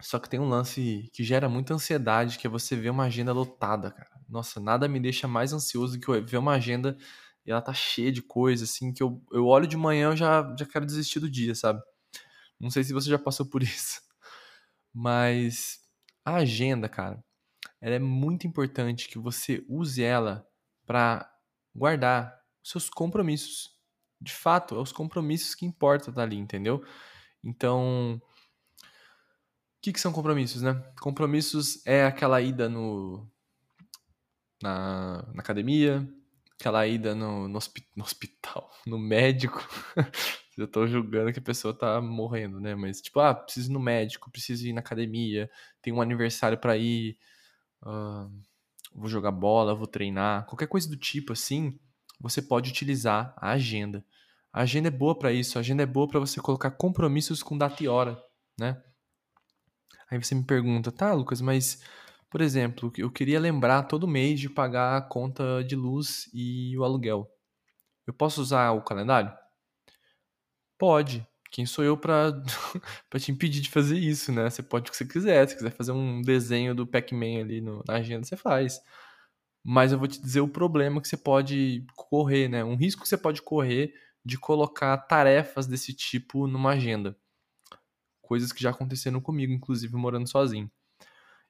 Só 0.00 0.18
que 0.18 0.30
tem 0.30 0.40
um 0.40 0.48
lance 0.48 1.10
que 1.12 1.22
gera 1.22 1.46
muita 1.46 1.74
ansiedade, 1.74 2.38
que 2.38 2.46
é 2.46 2.50
você 2.50 2.74
ver 2.74 2.88
uma 2.88 3.04
agenda 3.04 3.34
lotada, 3.34 3.90
cara. 3.90 4.10
Nossa, 4.26 4.58
nada 4.58 4.88
me 4.88 4.98
deixa 4.98 5.28
mais 5.28 5.52
ansioso 5.52 5.98
do 5.98 6.00
que 6.00 6.20
ver 6.22 6.38
uma 6.38 6.54
agenda 6.54 6.96
e 7.44 7.50
ela 7.50 7.62
tá 7.62 7.72
cheia 7.72 8.12
de 8.12 8.22
coisa, 8.22 8.64
assim, 8.64 8.92
que 8.92 9.02
eu, 9.02 9.22
eu 9.32 9.46
olho 9.46 9.66
de 9.66 9.76
manhã 9.76 10.10
eu 10.10 10.16
já, 10.16 10.54
já 10.58 10.66
quero 10.66 10.86
desistir 10.86 11.20
do 11.20 11.30
dia, 11.30 11.54
sabe? 11.54 11.82
Não 12.58 12.70
sei 12.70 12.84
se 12.84 12.92
você 12.92 13.08
já 13.08 13.18
passou 13.18 13.46
por 13.46 13.62
isso. 13.64 14.00
Mas 14.92 15.80
a 16.24 16.36
agenda, 16.36 16.88
cara, 16.88 17.22
ela 17.80 17.94
é 17.94 17.98
muito 17.98 18.46
importante 18.46 19.08
que 19.08 19.18
você 19.18 19.64
use 19.68 20.02
ela 20.02 20.46
para 20.86 21.30
guardar 21.74 22.38
seus 22.62 22.90
compromissos. 22.90 23.70
De 24.20 24.32
fato, 24.32 24.74
é 24.74 24.78
os 24.78 24.92
compromissos 24.92 25.54
que 25.54 25.64
importam 25.64 26.12
tá 26.12 26.22
ali, 26.22 26.36
entendeu? 26.36 26.84
Então, 27.42 28.20
o 28.20 29.82
que, 29.82 29.92
que 29.92 30.00
são 30.00 30.12
compromissos, 30.12 30.60
né? 30.60 30.74
Compromissos 31.00 31.84
é 31.86 32.04
aquela 32.04 32.40
ida 32.42 32.68
no 32.68 33.26
na, 34.62 35.22
na 35.32 35.40
academia, 35.40 36.06
aquela 36.60 36.86
ida 36.86 37.14
no, 37.14 37.48
no, 37.48 37.58
no 37.96 38.04
hospital, 38.04 38.70
no 38.86 38.98
médico. 38.98 39.66
Eu 40.58 40.68
tô 40.68 40.86
julgando 40.86 41.32
que 41.32 41.38
a 41.38 41.42
pessoa 41.42 41.72
tá 41.72 42.02
morrendo, 42.02 42.60
né? 42.60 42.74
Mas, 42.74 43.00
tipo, 43.00 43.18
ah, 43.18 43.34
preciso 43.34 43.70
ir 43.70 43.72
no 43.72 43.80
médico, 43.80 44.30
preciso 44.30 44.66
ir 44.66 44.74
na 44.74 44.80
academia, 44.80 45.50
tem 45.80 45.90
um 45.90 46.02
aniversário 46.02 46.58
para 46.58 46.76
ir, 46.76 47.16
uh, 47.82 48.30
vou 48.94 49.08
jogar 49.08 49.30
bola, 49.30 49.74
vou 49.74 49.86
treinar, 49.86 50.44
qualquer 50.44 50.66
coisa 50.66 50.86
do 50.86 50.98
tipo 50.98 51.32
assim, 51.32 51.80
você 52.20 52.42
pode 52.42 52.68
utilizar 52.68 53.32
a 53.38 53.52
agenda. 53.52 54.04
A 54.52 54.62
agenda 54.62 54.88
é 54.88 54.90
boa 54.90 55.18
para 55.18 55.32
isso, 55.32 55.56
a 55.56 55.60
agenda 55.60 55.82
é 55.82 55.86
boa 55.86 56.06
para 56.06 56.20
você 56.20 56.40
colocar 56.42 56.72
compromissos 56.72 57.42
com 57.42 57.56
data 57.56 57.82
e 57.82 57.88
hora, 57.88 58.22
né? 58.58 58.82
Aí 60.10 60.22
você 60.22 60.34
me 60.34 60.44
pergunta, 60.44 60.92
tá, 60.92 61.14
Lucas, 61.14 61.40
mas 61.40 61.82
Por 62.30 62.40
exemplo, 62.40 62.92
eu 62.96 63.10
queria 63.10 63.40
lembrar 63.40 63.82
todo 63.82 64.06
mês 64.06 64.38
de 64.38 64.48
pagar 64.48 64.96
a 64.96 65.02
conta 65.02 65.64
de 65.64 65.74
luz 65.74 66.30
e 66.32 66.78
o 66.78 66.84
aluguel. 66.84 67.28
Eu 68.06 68.14
posso 68.14 68.40
usar 68.40 68.70
o 68.70 68.82
calendário? 68.82 69.32
Pode. 70.78 71.26
Quem 71.50 71.66
sou 71.66 71.84
eu 71.84 71.96
pra 71.98 72.32
te 73.18 73.32
impedir 73.32 73.60
de 73.60 73.68
fazer 73.68 73.98
isso, 73.98 74.30
né? 74.30 74.48
Você 74.48 74.62
pode 74.62 74.88
o 74.88 74.92
que 74.92 74.96
você 74.96 75.04
quiser. 75.04 75.48
Se 75.48 75.56
quiser 75.56 75.72
fazer 75.72 75.90
um 75.90 76.22
desenho 76.22 76.72
do 76.72 76.86
Pac-Man 76.86 77.40
ali 77.40 77.60
no, 77.60 77.82
na 77.86 77.94
agenda, 77.94 78.24
você 78.24 78.36
faz. 78.36 78.80
Mas 79.64 79.90
eu 79.92 79.98
vou 79.98 80.06
te 80.06 80.20
dizer 80.20 80.40
o 80.40 80.48
problema 80.48 81.00
que 81.02 81.08
você 81.08 81.16
pode 81.16 81.84
correr, 81.96 82.48
né? 82.48 82.64
Um 82.64 82.76
risco 82.76 83.02
que 83.02 83.08
você 83.08 83.18
pode 83.18 83.42
correr 83.42 83.92
de 84.24 84.38
colocar 84.38 84.96
tarefas 84.98 85.66
desse 85.66 85.92
tipo 85.92 86.46
numa 86.46 86.70
agenda. 86.70 87.16
Coisas 88.22 88.52
que 88.52 88.62
já 88.62 88.70
aconteceram 88.70 89.20
comigo, 89.20 89.52
inclusive 89.52 89.96
morando 89.96 90.28
sozinho 90.28 90.70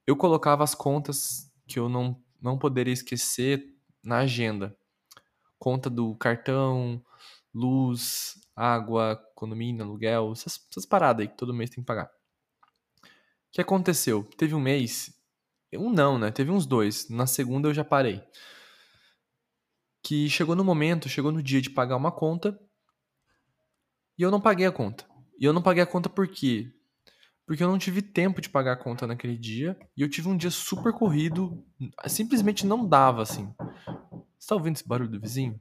eu 0.07 0.17
colocava 0.17 0.65
as 0.65 0.75
contas 0.75 1.51
que 1.67 1.79
eu 1.79 1.89
não, 1.89 2.21
não 2.41 2.59
poderia 2.59 2.93
esquecer 2.93 3.75
na 4.03 4.19
agenda. 4.19 4.77
Conta 5.59 5.91
do 5.91 6.15
cartão, 6.17 7.05
luz, 7.55 8.41
água, 8.57 9.17
condomínio, 9.35 9.85
aluguel, 9.85 10.33
essas, 10.33 10.67
essas 10.71 10.87
paradas 10.87 11.23
aí 11.23 11.29
que 11.29 11.37
todo 11.37 11.55
mês 11.55 11.71
tem 11.71 11.83
que 11.83 11.87
pagar. 11.87 12.07
O 12.07 13.53
que 13.53 13.61
aconteceu? 13.61 14.25
Teve 14.37 14.55
um 14.55 14.61
mês, 14.61 15.13
um 15.75 15.91
não, 15.91 16.19
né? 16.19 16.31
Teve 16.31 16.51
uns 16.51 16.67
dois. 16.67 17.09
Na 17.09 17.27
segunda 17.27 17.69
eu 17.69 17.75
já 17.75 17.85
parei. 17.85 18.23
Que 20.03 20.29
chegou 20.31 20.57
no 20.57 20.65
momento, 20.65 21.09
chegou 21.09 21.31
no 21.31 21.43
dia 21.43 21.61
de 21.61 21.71
pagar 21.71 21.97
uma 21.97 22.11
conta 22.11 22.59
e 24.17 24.23
eu 24.23 24.31
não 24.31 24.41
paguei 24.41 24.67
a 24.67 24.73
conta. 24.73 25.05
E 25.39 25.45
eu 25.45 25.53
não 25.53 25.63
paguei 25.63 25.83
a 25.83 25.87
conta 25.87 26.09
por 26.09 26.29
quê? 26.29 26.73
Porque 27.51 27.65
eu 27.65 27.69
não 27.69 27.79
tive 27.79 28.01
tempo 28.01 28.41
de 28.41 28.49
pagar 28.49 28.75
a 28.75 28.77
conta 28.77 29.09
naquele 29.09 29.37
dia 29.37 29.77
e 29.97 30.03
eu 30.03 30.09
tive 30.09 30.29
um 30.29 30.37
dia 30.37 30.53
super 30.53 30.93
corrido, 30.93 31.61
simplesmente 32.07 32.65
não 32.65 32.89
dava 32.89 33.23
assim. 33.23 33.53
Você 34.39 34.47
tá 34.47 34.55
ouvindo 34.55 34.77
esse 34.77 34.87
barulho 34.87 35.11
do 35.11 35.19
vizinho? 35.19 35.59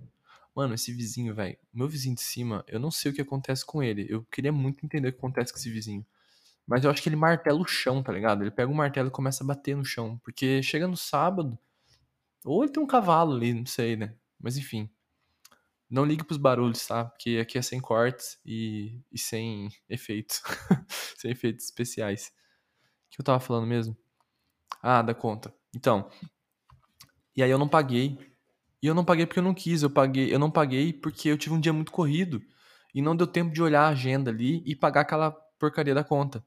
Mano, 0.55 0.75
esse 0.75 0.93
vizinho, 0.93 1.33
velho, 1.33 1.57
meu 1.73 1.89
vizinho 1.89 2.13
de 2.13 2.21
cima, 2.21 2.63
eu 2.67 2.79
não 2.79 2.91
sei 2.91 3.11
o 3.11 3.15
que 3.15 3.21
acontece 3.21 3.65
com 3.65 3.81
ele. 3.81 4.05
Eu 4.07 4.23
queria 4.31 4.51
muito 4.51 4.85
entender 4.85 5.07
o 5.07 5.11
que 5.11 5.17
acontece 5.17 5.51
com 5.51 5.57
esse 5.57 5.71
vizinho. 5.71 6.05
Mas 6.67 6.83
eu 6.83 6.91
acho 6.91 7.01
que 7.01 7.09
ele 7.09 7.15
martela 7.15 7.59
o 7.59 7.65
chão, 7.65 8.03
tá 8.03 8.13
ligado? 8.13 8.43
Ele 8.43 8.51
pega 8.51 8.71
o 8.71 8.75
martelo 8.75 9.07
e 9.07 9.11
começa 9.11 9.43
a 9.43 9.47
bater 9.47 9.75
no 9.75 9.83
chão. 9.83 10.21
Porque 10.23 10.61
chega 10.61 10.87
no 10.87 10.95
sábado, 10.95 11.57
ou 12.45 12.63
ele 12.63 12.71
tem 12.71 12.83
um 12.83 12.85
cavalo 12.85 13.35
ali, 13.35 13.51
não 13.51 13.65
sei, 13.65 13.95
né? 13.95 14.13
Mas 14.39 14.57
enfim. 14.57 14.87
Não 15.89 16.05
ligue 16.05 16.23
pros 16.23 16.37
barulhos, 16.37 16.85
tá? 16.85 17.05
Porque 17.05 17.39
aqui 17.41 17.57
é 17.57 17.61
sem 17.61 17.81
cortes 17.81 18.39
e, 18.45 19.01
e 19.11 19.17
sem 19.17 19.69
efeitos. 19.89 20.41
sem 21.17 21.31
efeitos 21.31 21.65
especiais. 21.65 22.27
O 23.07 23.15
que 23.15 23.21
eu 23.21 23.25
tava 23.25 23.39
falando 23.39 23.65
mesmo? 23.65 23.97
Ah, 24.83 25.01
da 25.01 25.15
conta. 25.15 25.53
Então. 25.75 26.09
E 27.35 27.41
aí 27.41 27.49
eu 27.49 27.57
não 27.57 27.67
paguei. 27.67 28.19
E 28.81 28.87
eu 28.87 28.93
não 28.93 29.03
paguei 29.03 29.25
porque 29.25 29.39
eu 29.39 29.43
não 29.43 29.53
quis. 29.53 29.81
Eu 29.81 29.89
paguei, 29.89 30.33
eu 30.33 30.37
não 30.37 30.51
paguei 30.51 30.93
porque 30.93 31.29
eu 31.29 31.37
tive 31.37 31.55
um 31.55 31.59
dia 31.59 31.73
muito 31.73 31.91
corrido. 31.91 32.39
E 32.93 33.01
não 33.01 33.15
deu 33.15 33.25
tempo 33.25 33.51
de 33.51 33.61
olhar 33.61 33.83
a 33.85 33.89
agenda 33.89 34.29
ali 34.29 34.63
e 34.65 34.75
pagar 34.75 35.01
aquela 35.01 35.31
porcaria 35.31 35.95
da 35.95 36.03
conta. 36.03 36.45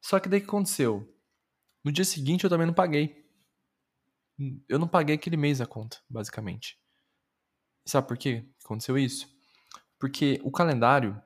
Só 0.00 0.18
que 0.18 0.28
daí 0.28 0.40
que 0.40 0.46
aconteceu? 0.46 1.14
No 1.84 1.92
dia 1.92 2.04
seguinte 2.04 2.44
eu 2.44 2.50
também 2.50 2.66
não 2.66 2.74
paguei. 2.74 3.26
Eu 4.68 4.78
não 4.78 4.88
paguei 4.88 5.16
aquele 5.16 5.36
mês 5.36 5.60
a 5.60 5.66
conta, 5.66 5.98
basicamente. 6.08 6.78
Sabe 7.88 8.06
por 8.06 8.18
que 8.18 8.44
aconteceu 8.62 8.98
isso? 8.98 9.26
Porque 9.98 10.38
o 10.44 10.50
calendário, 10.50 11.18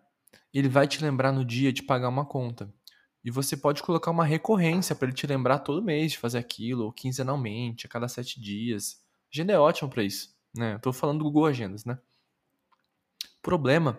ele 0.55 0.69
vai 0.69 0.87
te 0.87 1.03
lembrar 1.03 1.33
no 1.33 1.45
dia 1.45 1.73
de 1.73 1.83
pagar 1.83 2.09
uma 2.09 2.25
conta. 2.25 2.73
E 3.25 3.33
você 3.33 3.57
pode 3.57 3.83
colocar 3.83 4.13
uma 4.13 4.25
recorrência 4.25 4.95
para 4.95 5.09
ele 5.09 5.17
te 5.17 5.27
lembrar 5.27 5.59
todo 5.59 5.83
mês 5.83 6.13
de 6.13 6.19
fazer 6.19 6.39
aquilo, 6.39 6.85
ou 6.85 6.93
quinzenalmente, 6.93 7.87
a 7.87 7.89
cada 7.89 8.07
sete 8.07 8.41
dias. 8.41 9.03
Agenda 9.33 9.53
é 9.53 9.59
ótimo 9.59 9.91
para 9.91 10.05
isso, 10.05 10.37
né? 10.55 10.75
Eu 10.75 10.79
tô 10.79 10.93
falando 10.93 11.19
do 11.19 11.25
Google 11.25 11.47
Agendas, 11.47 11.85
né? 11.85 11.99
O 13.39 13.43
problema 13.43 13.99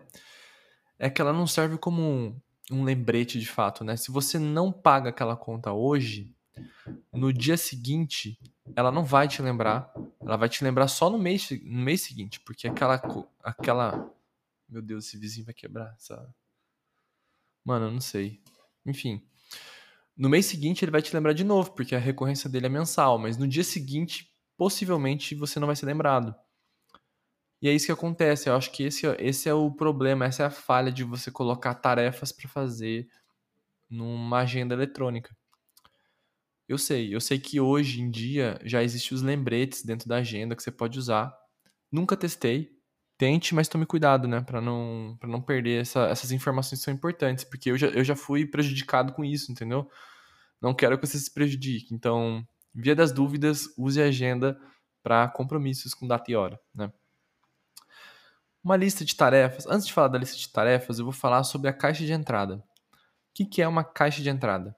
é 0.97 1.09
que 1.09 1.21
ela 1.21 1.33
não 1.33 1.45
serve 1.45 1.77
como 1.77 2.01
um, 2.01 2.41
um 2.71 2.85
lembrete 2.85 3.41
de 3.41 3.45
fato, 3.45 3.83
né? 3.83 3.97
Se 3.97 4.09
você 4.09 4.39
não 4.39 4.71
paga 4.71 5.09
aquela 5.09 5.35
conta 5.35 5.73
hoje, 5.73 6.33
no 7.11 7.33
dia 7.33 7.57
seguinte, 7.57 8.39
ela 8.75 8.91
não 8.91 9.03
vai 9.03 9.27
te 9.27 9.41
lembrar. 9.41 9.93
Ela 10.21 10.37
vai 10.37 10.49
te 10.49 10.63
lembrar 10.63 10.87
só 10.87 11.09
no 11.09 11.17
mês, 11.17 11.49
no 11.63 11.81
mês 11.81 12.01
seguinte, 12.01 12.39
porque 12.39 12.67
aquela. 12.67 13.01
aquela 13.43 14.09
Meu 14.67 14.81
Deus, 14.81 15.07
esse 15.07 15.17
vizinho 15.17 15.45
vai 15.45 15.53
quebrar. 15.53 15.95
Mano, 17.63 17.87
eu 17.87 17.91
não 17.91 18.01
sei. 18.01 18.41
Enfim. 18.85 19.21
No 20.15 20.29
mês 20.29 20.45
seguinte, 20.45 20.85
ele 20.85 20.91
vai 20.91 21.01
te 21.01 21.13
lembrar 21.13 21.33
de 21.33 21.43
novo, 21.43 21.71
porque 21.71 21.95
a 21.95 21.99
recorrência 21.99 22.49
dele 22.49 22.67
é 22.67 22.69
mensal, 22.69 23.17
mas 23.17 23.37
no 23.37 23.47
dia 23.47 23.63
seguinte, 23.63 24.31
possivelmente, 24.55 25.33
você 25.33 25.59
não 25.59 25.67
vai 25.67 25.75
ser 25.75 25.87
lembrado. 25.87 26.35
E 27.61 27.67
é 27.67 27.73
isso 27.73 27.85
que 27.87 27.91
acontece. 27.91 28.49
Eu 28.49 28.55
acho 28.55 28.71
que 28.71 28.83
esse, 28.83 29.07
esse 29.19 29.49
é 29.49 29.53
o 29.53 29.71
problema, 29.71 30.25
essa 30.25 30.43
é 30.43 30.45
a 30.45 30.51
falha 30.51 30.91
de 30.91 31.03
você 31.03 31.31
colocar 31.31 31.73
tarefas 31.75 32.31
para 32.31 32.49
fazer 32.49 33.07
numa 33.89 34.39
agenda 34.39 34.73
eletrônica. 34.75 35.35
Eu 36.67 36.77
sei, 36.77 37.13
eu 37.13 37.19
sei 37.19 37.39
que 37.39 37.59
hoje 37.59 38.01
em 38.01 38.09
dia 38.09 38.59
já 38.63 38.81
existem 38.81 39.15
os 39.15 39.21
lembretes 39.21 39.83
dentro 39.83 40.07
da 40.07 40.17
agenda 40.17 40.55
que 40.55 40.63
você 40.63 40.71
pode 40.71 40.97
usar. 40.97 41.35
Nunca 41.91 42.15
testei. 42.15 42.71
Tente, 43.17 43.53
mas 43.53 43.67
tome 43.67 43.85
cuidado, 43.85 44.27
né? 44.27 44.41
Pra 44.41 44.59
não, 44.59 45.15
pra 45.19 45.29
não 45.29 45.41
perder 45.41 45.81
essa, 45.81 46.07
essas 46.07 46.31
informações 46.31 46.79
que 46.79 46.85
são 46.85 46.93
importantes. 46.93 47.43
Porque 47.43 47.71
eu 47.71 47.77
já, 47.77 47.87
eu 47.87 48.03
já 48.03 48.15
fui 48.15 48.45
prejudicado 48.45 49.13
com 49.13 49.23
isso, 49.23 49.51
entendeu? 49.51 49.89
Não 50.61 50.73
quero 50.73 50.97
que 50.97 51.05
você 51.05 51.17
se 51.19 51.31
prejudique. 51.33 51.93
Então, 51.93 52.45
via 52.73 52.95
das 52.95 53.11
dúvidas, 53.11 53.67
use 53.77 54.01
a 54.01 54.05
agenda 54.05 54.59
para 55.03 55.27
compromissos 55.27 55.93
com 55.93 56.07
data 56.07 56.31
e 56.31 56.35
hora, 56.35 56.59
né? 56.73 56.91
Uma 58.63 58.77
lista 58.77 59.03
de 59.03 59.13
tarefas. 59.13 59.67
Antes 59.67 59.85
de 59.85 59.93
falar 59.93 60.07
da 60.07 60.17
lista 60.17 60.37
de 60.37 60.49
tarefas, 60.49 60.97
eu 60.97 61.05
vou 61.05 61.13
falar 61.13 61.43
sobre 61.43 61.69
a 61.69 61.73
caixa 61.73 62.05
de 62.05 62.13
entrada. 62.13 62.55
O 62.55 62.63
que, 63.33 63.45
que 63.45 63.61
é 63.61 63.67
uma 63.67 63.83
caixa 63.83 64.21
de 64.21 64.29
entrada? 64.29 64.75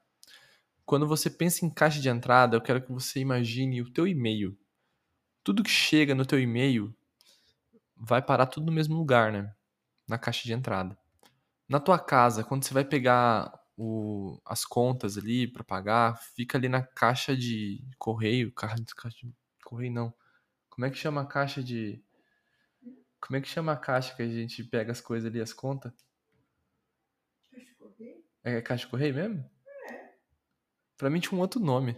Quando 0.86 1.08
você 1.08 1.30
pensa 1.30 1.66
em 1.66 1.70
caixa 1.70 2.00
de 2.00 2.10
entrada, 2.10 2.56
eu 2.56 2.62
quero 2.62 2.82
que 2.82 2.92
você 2.92 3.20
imagine 3.20 3.82
o 3.82 3.92
teu 3.92 4.08
e-mail. 4.08 4.58
Tudo 5.44 5.64
que 5.64 5.70
chega 5.70 6.14
no 6.14 6.26
teu 6.26 6.40
e-mail 6.40 6.96
vai 7.96 8.22
parar 8.22 8.46
tudo 8.46 8.68
no 8.68 8.72
mesmo 8.72 8.96
lugar, 8.96 9.32
né? 9.32 9.54
Na 10.08 10.18
caixa 10.18 10.44
de 10.44 10.54
entrada. 10.54 10.98
Na 11.68 11.80
tua 11.80 11.98
casa, 11.98 12.44
quando 12.44 12.64
você 12.64 12.74
vai 12.74 12.86
pegar 12.86 13.52
o, 13.78 14.40
as 14.46 14.64
contas 14.66 15.18
ali 15.18 15.48
para 15.48 15.64
pagar, 15.64 16.18
fica 16.36 16.58
ali 16.58 16.70
na 16.70 16.84
caixa 16.84 17.36
de 17.36 17.84
correio, 17.98 18.52
caixa 18.54 18.76
de, 18.76 18.96
caixa 18.96 19.18
de 19.26 19.34
correio 19.64 19.92
não. 19.92 20.14
Como 20.70 20.86
é 20.86 20.92
que 20.92 20.98
chama 20.98 21.22
a 21.22 21.26
caixa 21.26 21.64
de 21.64 22.04
Como 23.20 23.38
é 23.38 23.42
que 23.42 23.48
chama 23.48 23.72
a 23.74 23.78
caixa 23.78 24.16
que 24.16 24.22
a 24.22 24.28
gente 24.28 24.64
pega 24.64 24.92
as 24.92 25.02
coisas 25.02 25.30
ali, 25.30 25.42
as 25.42 25.54
contas? 25.54 25.94
Caixa 27.50 27.66
de 27.66 27.76
correio? 27.76 28.24
É 28.44 28.62
caixa 28.62 28.86
de 28.86 28.92
correio 28.92 29.16
mesmo? 29.16 29.55
Pra 30.98 31.10
mim 31.10 31.20
tinha 31.20 31.38
um 31.38 31.42
outro 31.42 31.60
nome. 31.60 31.96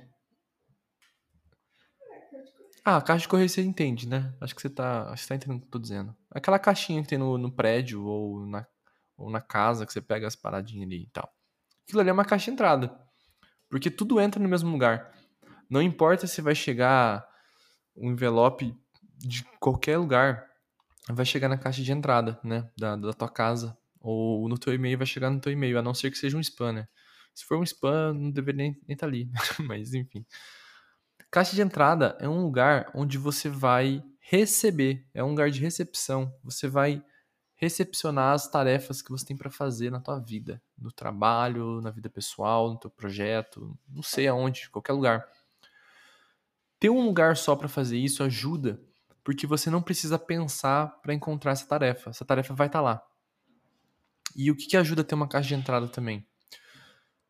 Ah, 2.84 3.02
caixa 3.02 3.24
de 3.24 3.28
correio 3.28 3.50
você 3.50 3.62
entende, 3.62 4.08
né? 4.08 4.34
Acho 4.40 4.56
que 4.56 4.62
você 4.62 4.70
tá, 4.70 5.10
acho 5.12 5.24
que 5.24 5.30
tá 5.30 5.36
entendendo 5.36 5.58
o 5.58 5.62
que 5.62 5.68
eu 5.68 5.72
tô 5.72 5.80
dizendo. 5.80 6.16
Aquela 6.32 6.58
caixinha 6.58 7.02
que 7.02 7.10
tem 7.10 7.18
no, 7.18 7.38
no 7.38 7.52
prédio 7.52 8.04
ou 8.04 8.46
na, 8.46 8.66
ou 9.18 9.30
na 9.30 9.42
casa 9.42 9.86
que 9.86 9.92
você 9.92 10.02
pega 10.02 10.26
as 10.26 10.36
paradinhas 10.36 10.88
ali 10.88 11.04
e 11.04 11.10
tal. 11.10 11.30
Aquilo 11.84 12.00
ali 12.00 12.10
é 12.10 12.14
uma 12.14 12.24
caixa 12.24 12.46
de 12.46 12.52
entrada. 12.52 12.98
Porque 13.70 13.92
tudo 13.92 14.22
entra 14.22 14.42
no 14.42 14.48
mesmo 14.48 14.72
lugar. 14.72 15.14
Não 15.70 15.82
importa 15.82 16.28
se 16.28 16.42
vai 16.42 16.56
chegar 16.56 17.28
um 17.96 18.12
envelope 18.12 18.74
de 19.18 19.44
qualquer 19.60 19.98
lugar, 19.98 20.48
vai 21.10 21.26
chegar 21.26 21.50
na 21.50 21.58
caixa 21.58 21.84
de 21.84 21.92
entrada, 21.92 22.40
né? 22.44 22.70
Da, 22.78 22.96
da 22.96 23.12
tua 23.12 23.30
casa. 23.30 23.78
Ou 24.00 24.48
no 24.48 24.58
teu 24.58 24.74
e-mail 24.74 24.98
vai 24.98 25.08
chegar 25.08 25.30
no 25.30 25.42
teu 25.42 25.52
e-mail, 25.52 25.78
a 25.78 25.82
não 25.82 25.94
ser 25.94 26.10
que 26.10 26.18
seja 26.18 26.38
um 26.38 26.42
spam, 26.42 26.72
né? 26.72 26.88
Se 27.38 27.46
for 27.46 27.60
um 27.60 27.64
spam, 27.64 28.16
não 28.16 28.32
deveria 28.32 28.64
nem 28.64 28.72
estar 28.90 29.06
tá 29.06 29.06
ali. 29.06 29.30
Mas 29.60 29.94
enfim. 29.94 30.26
Caixa 31.30 31.56
de 31.56 31.62
entrada 31.62 32.18
é 32.20 32.28
um 32.28 32.42
lugar 32.42 32.90
onde 32.96 33.16
você 33.20 33.48
vai 33.48 34.04
receber, 34.20 35.06
é 35.14 35.24
um 35.24 35.30
lugar 35.30 35.52
de 35.52 35.62
recepção. 35.62 36.34
Você 36.44 36.68
vai 36.68 37.06
recepcionar 37.54 38.34
as 38.34 38.50
tarefas 38.50 39.04
que 39.04 39.12
você 39.12 39.24
tem 39.24 39.38
para 39.38 39.52
fazer 39.52 39.92
na 39.92 40.00
tua 40.00 40.18
vida, 40.18 40.60
no 40.76 40.92
trabalho, 40.92 41.80
na 41.80 41.92
vida 41.92 42.10
pessoal, 42.10 42.72
no 42.72 42.80
teu 42.80 42.90
projeto, 42.90 43.78
não 43.88 44.02
sei 44.02 44.28
aonde, 44.28 44.72
qualquer 44.72 44.94
lugar. 44.94 45.30
Ter 46.80 46.90
um 46.90 47.06
lugar 47.06 47.38
só 47.38 47.56
para 47.56 47.68
fazer 47.68 48.00
isso 48.00 48.24
ajuda, 48.24 48.82
porque 49.24 49.46
você 49.46 49.70
não 49.70 49.84
precisa 49.84 50.18
pensar 50.18 50.88
para 51.04 51.14
encontrar 51.14 51.52
essa 51.52 51.68
tarefa. 51.68 52.10
Essa 52.10 52.26
tarefa 52.26 52.56
vai 52.56 52.66
estar 52.66 52.80
tá 52.80 52.84
lá. 52.84 53.08
E 54.36 54.50
o 54.50 54.56
que, 54.56 54.66
que 54.66 54.78
ajuda 54.78 55.04
a 55.04 55.06
ter 55.06 55.14
uma 55.14 55.28
caixa 55.28 55.50
de 55.50 55.54
entrada 55.54 55.88
também? 55.88 56.26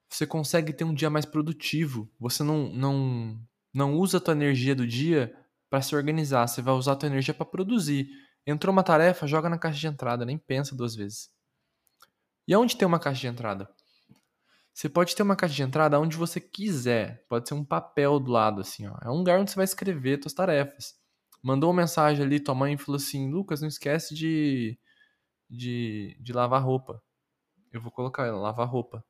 Você 0.09 0.25
consegue 0.25 0.73
ter 0.73 0.83
um 0.83 0.93
dia 0.93 1.09
mais 1.09 1.25
produtivo. 1.25 2.09
Você 2.19 2.43
não, 2.43 2.69
não, 2.69 3.39
não 3.73 3.95
usa 3.95 4.17
a 4.17 4.21
tua 4.21 4.33
energia 4.33 4.75
do 4.75 4.87
dia 4.87 5.33
para 5.69 5.81
se 5.81 5.95
organizar, 5.95 6.47
você 6.47 6.61
vai 6.61 6.73
usar 6.73 6.93
a 6.93 6.95
tua 6.95 7.07
energia 7.07 7.33
para 7.33 7.45
produzir. 7.45 8.09
Entrou 8.45 8.71
uma 8.71 8.83
tarefa, 8.83 9.27
joga 9.27 9.49
na 9.49 9.57
caixa 9.57 9.79
de 9.79 9.87
entrada, 9.87 10.25
nem 10.25 10.37
pensa 10.37 10.75
duas 10.75 10.95
vezes. 10.95 11.29
E 12.47 12.53
aonde 12.53 12.77
tem 12.77 12.87
uma 12.87 12.99
caixa 12.99 13.21
de 13.21 13.27
entrada? 13.27 13.69
Você 14.73 14.87
pode 14.87 15.15
ter 15.15 15.23
uma 15.23 15.35
caixa 15.35 15.55
de 15.55 15.63
entrada 15.63 15.99
onde 15.99 16.15
você 16.15 16.39
quiser. 16.39 17.25
Pode 17.27 17.49
ser 17.49 17.55
um 17.55 17.65
papel 17.65 18.19
do 18.19 18.31
lado, 18.31 18.61
assim, 18.61 18.87
ó. 18.87 18.95
É 19.01 19.09
um 19.09 19.17
lugar 19.17 19.39
onde 19.39 19.51
você 19.51 19.55
vai 19.55 19.65
escrever 19.65 20.21
suas 20.21 20.33
tarefas. 20.33 20.95
Mandou 21.43 21.69
uma 21.69 21.81
mensagem 21.81 22.23
ali, 22.23 22.39
tua 22.39 22.55
mãe 22.55 22.77
falou 22.77 22.97
assim: 22.97 23.29
Lucas, 23.29 23.59
não 23.59 23.67
esquece 23.67 24.15
de, 24.15 24.79
de, 25.49 26.15
de 26.21 26.31
lavar 26.31 26.63
roupa. 26.63 27.01
Eu 27.73 27.81
vou 27.81 27.91
colocar 27.91 28.25
ela, 28.25 28.37
lavar 28.39 28.67
roupa. 28.67 29.03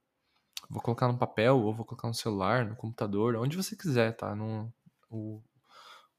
Vou 0.69 0.81
colocar 0.81 1.07
no 1.07 1.17
papel, 1.17 1.57
ou 1.57 1.73
vou 1.73 1.85
colocar 1.85 2.07
no 2.07 2.13
celular, 2.13 2.65
no 2.65 2.75
computador, 2.75 3.35
onde 3.35 3.55
você 3.55 3.75
quiser, 3.75 4.15
tá? 4.15 4.35
No, 4.35 4.71
o, 5.09 5.41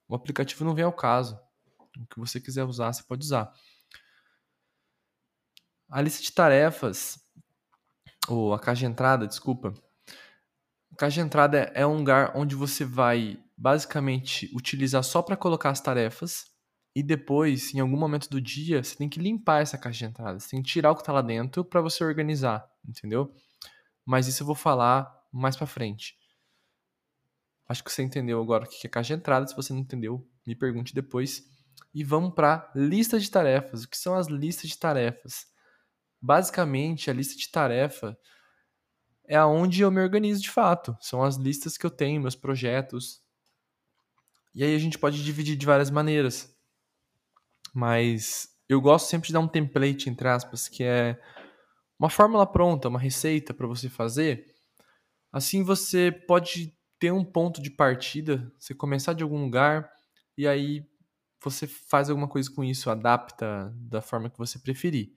o 0.08 0.14
aplicativo 0.14 0.64
não 0.64 0.74
vem 0.74 0.84
ao 0.84 0.92
caso. 0.92 1.38
O 1.98 2.06
que 2.06 2.18
você 2.18 2.40
quiser 2.40 2.64
usar, 2.64 2.92
você 2.92 3.02
pode 3.02 3.24
usar. 3.24 3.52
A 5.90 6.00
lista 6.00 6.22
de 6.22 6.32
tarefas 6.32 7.18
ou 8.28 8.52
a 8.52 8.58
caixa 8.58 8.80
de 8.80 8.86
entrada, 8.86 9.26
desculpa. 9.26 9.74
A 10.92 10.96
caixa 10.96 11.20
de 11.20 11.26
entrada 11.26 11.70
é 11.74 11.86
um 11.86 11.96
lugar 11.96 12.32
onde 12.34 12.54
você 12.54 12.84
vai 12.84 13.38
basicamente 13.56 14.50
utilizar 14.54 15.02
só 15.02 15.22
para 15.22 15.36
colocar 15.36 15.70
as 15.70 15.80
tarefas 15.80 16.46
e 16.94 17.02
depois, 17.02 17.74
em 17.74 17.80
algum 17.80 17.96
momento 17.96 18.28
do 18.28 18.40
dia, 18.40 18.82
você 18.82 18.96
tem 18.96 19.08
que 19.08 19.20
limpar 19.20 19.62
essa 19.62 19.78
caixa 19.78 19.98
de 19.98 20.04
entrada. 20.06 20.40
Você 20.40 20.50
tem 20.50 20.62
que 20.62 20.68
tirar 20.68 20.90
o 20.90 20.94
que 20.94 21.02
está 21.02 21.12
lá 21.12 21.22
dentro 21.22 21.64
para 21.64 21.80
você 21.80 22.02
organizar, 22.02 22.68
entendeu? 22.86 23.32
Mas 24.08 24.26
isso 24.26 24.42
eu 24.42 24.46
vou 24.46 24.54
falar 24.54 25.14
mais 25.30 25.54
para 25.54 25.66
frente. 25.66 26.16
Acho 27.68 27.84
que 27.84 27.92
você 27.92 28.02
entendeu 28.02 28.40
agora 28.40 28.64
o 28.64 28.66
que 28.66 28.86
é 28.86 28.88
caixa 28.88 29.14
de 29.14 29.20
entrada. 29.20 29.46
Se 29.46 29.54
você 29.54 29.70
não 29.70 29.80
entendeu, 29.80 30.26
me 30.46 30.54
pergunte 30.54 30.94
depois. 30.94 31.44
E 31.92 32.02
vamos 32.02 32.34
para 32.34 32.72
lista 32.74 33.20
de 33.20 33.30
tarefas. 33.30 33.84
O 33.84 33.88
que 33.88 33.98
são 33.98 34.14
as 34.14 34.28
listas 34.28 34.70
de 34.70 34.78
tarefas? 34.78 35.44
Basicamente, 36.22 37.10
a 37.10 37.12
lista 37.12 37.36
de 37.36 37.50
tarefa 37.50 38.18
é 39.26 39.36
aonde 39.36 39.82
eu 39.82 39.90
me 39.90 40.00
organizo 40.00 40.40
de 40.40 40.48
fato. 40.48 40.96
São 41.02 41.22
as 41.22 41.36
listas 41.36 41.76
que 41.76 41.84
eu 41.84 41.90
tenho, 41.90 42.22
meus 42.22 42.34
projetos. 42.34 43.22
E 44.54 44.64
aí 44.64 44.74
a 44.74 44.78
gente 44.78 44.98
pode 44.98 45.22
dividir 45.22 45.54
de 45.54 45.66
várias 45.66 45.90
maneiras. 45.90 46.50
Mas 47.74 48.48
eu 48.66 48.80
gosto 48.80 49.10
sempre 49.10 49.26
de 49.26 49.34
dar 49.34 49.40
um 49.40 49.48
template, 49.48 50.08
entre 50.08 50.28
aspas, 50.28 50.66
que 50.66 50.82
é 50.82 51.20
uma 51.98 52.10
fórmula 52.10 52.46
pronta, 52.46 52.88
uma 52.88 52.98
receita 52.98 53.52
para 53.52 53.66
você 53.66 53.88
fazer. 53.88 54.46
Assim 55.32 55.62
você 55.62 56.10
pode 56.10 56.76
ter 56.98 57.12
um 57.12 57.24
ponto 57.24 57.60
de 57.62 57.70
partida, 57.70 58.52
você 58.58 58.74
começar 58.74 59.12
de 59.12 59.22
algum 59.22 59.42
lugar 59.42 59.90
e 60.36 60.46
aí 60.46 60.86
você 61.42 61.66
faz 61.66 62.10
alguma 62.10 62.28
coisa 62.28 62.50
com 62.50 62.64
isso, 62.64 62.90
adapta 62.90 63.72
da 63.76 64.00
forma 64.00 64.30
que 64.30 64.38
você 64.38 64.58
preferir 64.58 65.12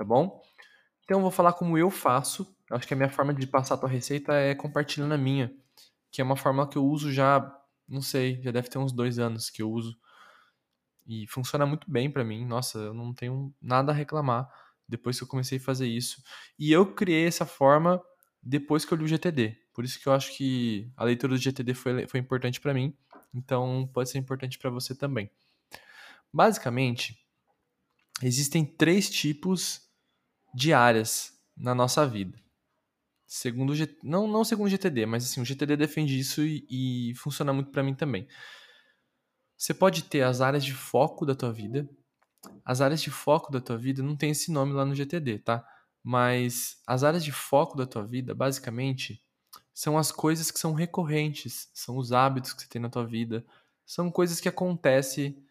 tá 0.00 0.04
bom? 0.04 0.40
Então 1.04 1.18
eu 1.18 1.22
vou 1.22 1.30
falar 1.30 1.52
como 1.52 1.76
eu 1.76 1.90
faço. 1.90 2.56
Acho 2.70 2.86
que 2.86 2.94
a 2.94 2.96
minha 2.96 3.10
forma 3.10 3.34
de 3.34 3.46
passar 3.46 3.74
a 3.74 3.78
tua 3.78 3.88
receita 3.88 4.32
é 4.32 4.54
compartilhando 4.54 5.12
a 5.12 5.18
minha, 5.18 5.52
que 6.10 6.22
é 6.22 6.24
uma 6.24 6.36
forma 6.36 6.66
que 6.66 6.78
eu 6.78 6.86
uso 6.86 7.12
já, 7.12 7.54
não 7.86 8.00
sei, 8.00 8.40
já 8.42 8.50
deve 8.50 8.68
ter 8.70 8.78
uns 8.78 8.92
dois 8.92 9.18
anos 9.18 9.50
que 9.50 9.60
eu 9.60 9.70
uso. 9.70 9.94
E 11.06 11.26
funciona 11.26 11.66
muito 11.66 11.90
bem 11.90 12.10
para 12.10 12.24
mim. 12.24 12.46
Nossa, 12.46 12.78
eu 12.78 12.94
não 12.94 13.12
tenho 13.12 13.54
nada 13.60 13.92
a 13.92 13.94
reclamar 13.94 14.48
depois 14.90 15.16
que 15.16 15.24
eu 15.24 15.28
comecei 15.28 15.58
a 15.58 15.60
fazer 15.60 15.86
isso. 15.86 16.22
E 16.58 16.72
eu 16.72 16.94
criei 16.94 17.26
essa 17.26 17.46
forma 17.46 18.02
depois 18.42 18.84
que 18.84 18.92
eu 18.92 18.98
li 18.98 19.04
o 19.04 19.08
GTD. 19.08 19.56
Por 19.72 19.84
isso 19.84 20.00
que 20.00 20.08
eu 20.08 20.12
acho 20.12 20.36
que 20.36 20.90
a 20.96 21.04
leitura 21.04 21.34
do 21.34 21.40
GTD 21.40 21.74
foi, 21.74 22.06
foi 22.06 22.20
importante 22.20 22.60
para 22.60 22.74
mim. 22.74 22.94
Então 23.32 23.88
pode 23.94 24.10
ser 24.10 24.18
importante 24.18 24.58
para 24.58 24.68
você 24.68 24.94
também. 24.94 25.30
Basicamente, 26.32 27.18
existem 28.22 28.64
três 28.64 29.08
tipos 29.08 29.88
de 30.54 30.72
áreas 30.72 31.32
na 31.56 31.74
nossa 31.74 32.06
vida. 32.06 32.38
Segundo 33.26 33.76
G... 33.76 33.96
não, 34.02 34.26
não 34.26 34.44
segundo 34.44 34.66
o 34.66 34.70
GTD, 34.70 35.06
mas 35.06 35.24
assim, 35.24 35.40
o 35.40 35.44
GTD 35.44 35.76
defende 35.76 36.18
isso 36.18 36.42
e, 36.42 36.66
e 36.68 37.14
funciona 37.14 37.52
muito 37.52 37.70
para 37.70 37.82
mim 37.82 37.94
também. 37.94 38.26
Você 39.56 39.72
pode 39.72 40.04
ter 40.04 40.22
as 40.22 40.40
áreas 40.40 40.64
de 40.64 40.72
foco 40.72 41.24
da 41.24 41.34
tua 41.34 41.52
vida. 41.52 41.88
As 42.64 42.80
áreas 42.80 43.02
de 43.02 43.10
foco 43.10 43.50
da 43.52 43.60
tua 43.60 43.76
vida 43.76 44.02
não 44.02 44.16
tem 44.16 44.30
esse 44.30 44.50
nome 44.52 44.72
lá 44.72 44.84
no 44.84 44.94
GTD, 44.94 45.40
tá? 45.40 45.66
Mas 46.02 46.80
as 46.86 47.04
áreas 47.04 47.24
de 47.24 47.32
foco 47.32 47.76
da 47.76 47.86
tua 47.86 48.04
vida, 48.04 48.34
basicamente, 48.34 49.22
são 49.74 49.98
as 49.98 50.10
coisas 50.12 50.50
que 50.50 50.58
são 50.58 50.72
recorrentes, 50.72 51.70
são 51.74 51.96
os 51.96 52.12
hábitos 52.12 52.52
que 52.52 52.62
você 52.62 52.68
tem 52.68 52.80
na 52.80 52.88
tua 52.88 53.06
vida, 53.06 53.44
são 53.84 54.10
coisas 54.10 54.40
que 54.40 54.48
acontecem, 54.48 55.44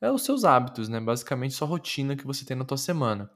é 0.00 0.10
os 0.10 0.22
seus 0.22 0.44
hábitos, 0.44 0.88
né? 0.88 1.00
Basicamente, 1.00 1.54
sua 1.54 1.66
rotina 1.66 2.16
que 2.16 2.26
você 2.26 2.44
tem 2.44 2.56
na 2.56 2.64
tua 2.64 2.78
semana 2.78 3.30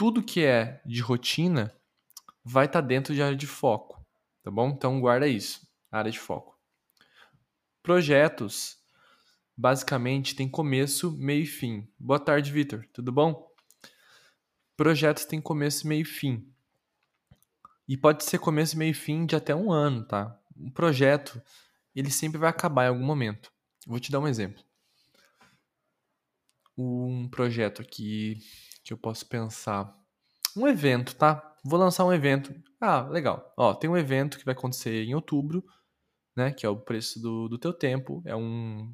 tudo 0.00 0.22
que 0.22 0.42
é 0.42 0.80
de 0.86 1.02
rotina 1.02 1.70
vai 2.42 2.64
estar 2.64 2.80
tá 2.80 2.88
dentro 2.88 3.14
de 3.14 3.22
área 3.22 3.36
de 3.36 3.46
foco, 3.46 4.02
tá 4.42 4.50
bom? 4.50 4.70
Então 4.70 4.98
guarda 4.98 5.28
isso, 5.28 5.60
área 5.92 6.10
de 6.10 6.18
foco. 6.18 6.58
Projetos 7.82 8.79
basicamente 9.60 10.34
tem 10.34 10.48
começo, 10.48 11.12
meio 11.18 11.42
e 11.42 11.46
fim. 11.46 11.86
Boa 11.98 12.18
tarde, 12.18 12.50
Vitor. 12.50 12.82
Tudo 12.94 13.12
bom? 13.12 13.46
Projetos 14.74 15.26
tem 15.26 15.38
começo, 15.38 15.86
meio 15.86 16.00
e 16.00 16.04
fim. 16.06 16.50
E 17.86 17.94
pode 17.94 18.24
ser 18.24 18.38
começo, 18.38 18.78
meio 18.78 18.92
e 18.92 18.94
fim 18.94 19.26
de 19.26 19.36
até 19.36 19.54
um 19.54 19.70
ano, 19.70 20.06
tá? 20.06 20.34
Um 20.56 20.70
projeto, 20.70 21.42
ele 21.94 22.10
sempre 22.10 22.38
vai 22.38 22.48
acabar 22.48 22.86
em 22.86 22.88
algum 22.88 23.04
momento. 23.04 23.52
Vou 23.86 24.00
te 24.00 24.10
dar 24.10 24.20
um 24.20 24.26
exemplo. 24.26 24.64
Um 26.78 27.28
projeto 27.28 27.82
aqui 27.82 28.38
que 28.82 28.94
eu 28.94 28.96
posso 28.96 29.26
pensar? 29.26 29.94
Um 30.56 30.66
evento, 30.66 31.14
tá? 31.14 31.54
Vou 31.62 31.78
lançar 31.78 32.06
um 32.06 32.12
evento. 32.14 32.54
Ah, 32.80 33.02
legal. 33.02 33.52
Ó, 33.58 33.74
tem 33.74 33.90
um 33.90 33.96
evento 33.96 34.38
que 34.38 34.44
vai 34.46 34.54
acontecer 34.54 35.04
em 35.04 35.14
outubro, 35.14 35.62
né? 36.34 36.50
Que 36.50 36.64
é 36.64 36.68
o 36.70 36.80
preço 36.80 37.20
do, 37.20 37.46
do 37.46 37.58
teu 37.58 37.74
tempo. 37.74 38.22
É 38.24 38.34
um, 38.34 38.90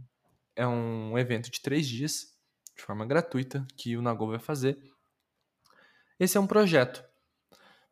é 0.56 0.66
um 0.66 1.16
evento 1.18 1.50
de 1.50 1.60
três 1.60 1.86
dias, 1.86 2.34
de 2.74 2.82
forma 2.82 3.06
gratuita, 3.06 3.66
que 3.76 3.96
o 3.96 4.02
Nagol 4.02 4.30
vai 4.30 4.38
fazer. 4.38 4.78
Esse 6.18 6.36
é 6.36 6.40
um 6.40 6.46
projeto. 6.46 7.04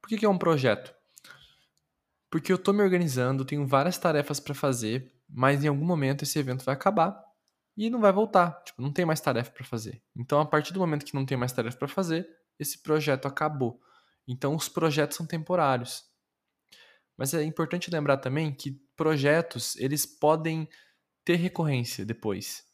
Por 0.01 0.09
que, 0.09 0.19
que 0.19 0.25
é 0.25 0.29
um 0.29 0.39
projeto? 0.39 0.95
Porque 2.31 2.51
eu 2.51 2.57
estou 2.57 2.75
me 2.75 2.83
organizando, 2.83 3.45
tenho 3.45 3.67
várias 3.67 3.97
tarefas 3.97 4.41
para 4.41 4.55
fazer, 4.55 5.15
mas 5.29 5.63
em 5.63 5.69
algum 5.69 5.85
momento 5.85 6.23
esse 6.23 6.39
evento 6.39 6.65
vai 6.65 6.75
acabar 6.75 7.23
e 7.77 7.91
não 7.91 8.01
vai 8.01 8.13
voltar. 8.13 8.63
Tipo, 8.65 8.83
não 8.83 8.93
tem 8.93 9.05
mais 9.05 9.21
tarefa 9.21 9.51
para 9.51 9.65
fazer. 9.65 10.03
Então, 10.17 10.41
a 10.41 10.47
partir 10.47 10.73
do 10.73 10.81
momento 10.81 11.05
que 11.05 11.15
não 11.15 11.25
tem 11.25 11.37
mais 11.37 11.53
tarefa 11.53 11.77
para 11.77 11.89
fazer, 11.89 12.29
esse 12.59 12.83
projeto 12.83 13.27
acabou. 13.27 13.81
Então, 14.27 14.55
os 14.55 14.69
projetos 14.69 15.17
são 15.17 15.27
temporários. 15.27 16.05
Mas 17.17 17.35
é 17.35 17.43
importante 17.45 17.91
lembrar 17.91 18.17
também 18.17 18.53
que 18.53 18.73
projetos, 18.97 19.77
eles 19.77 20.05
podem 20.07 20.69
ter 21.25 21.37
recorrência 21.37 22.05
depois. 22.05 22.67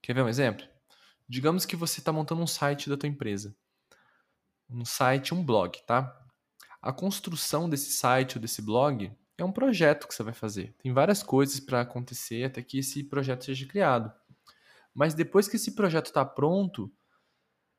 Quer 0.00 0.14
ver 0.14 0.22
um 0.22 0.28
exemplo? 0.28 0.66
Digamos 1.28 1.66
que 1.66 1.76
você 1.76 2.00
está 2.00 2.12
montando 2.12 2.42
um 2.42 2.46
site 2.46 2.88
da 2.88 2.96
tua 2.96 3.08
empresa. 3.08 3.56
Um 4.68 4.84
site, 4.84 5.34
um 5.34 5.44
blog, 5.44 5.76
tá? 5.86 6.16
A 6.80 6.92
construção 6.92 7.68
desse 7.68 7.92
site 7.92 8.36
ou 8.36 8.40
desse 8.40 8.62
blog 8.62 9.12
é 9.36 9.44
um 9.44 9.52
projeto 9.52 10.06
que 10.06 10.14
você 10.14 10.22
vai 10.22 10.32
fazer. 10.32 10.74
Tem 10.78 10.92
várias 10.92 11.22
coisas 11.22 11.58
para 11.60 11.80
acontecer 11.80 12.44
até 12.44 12.62
que 12.62 12.78
esse 12.78 13.02
projeto 13.04 13.44
seja 13.44 13.66
criado. 13.66 14.12
Mas 14.94 15.14
depois 15.14 15.48
que 15.48 15.56
esse 15.56 15.72
projeto 15.72 16.06
está 16.06 16.24
pronto, 16.24 16.92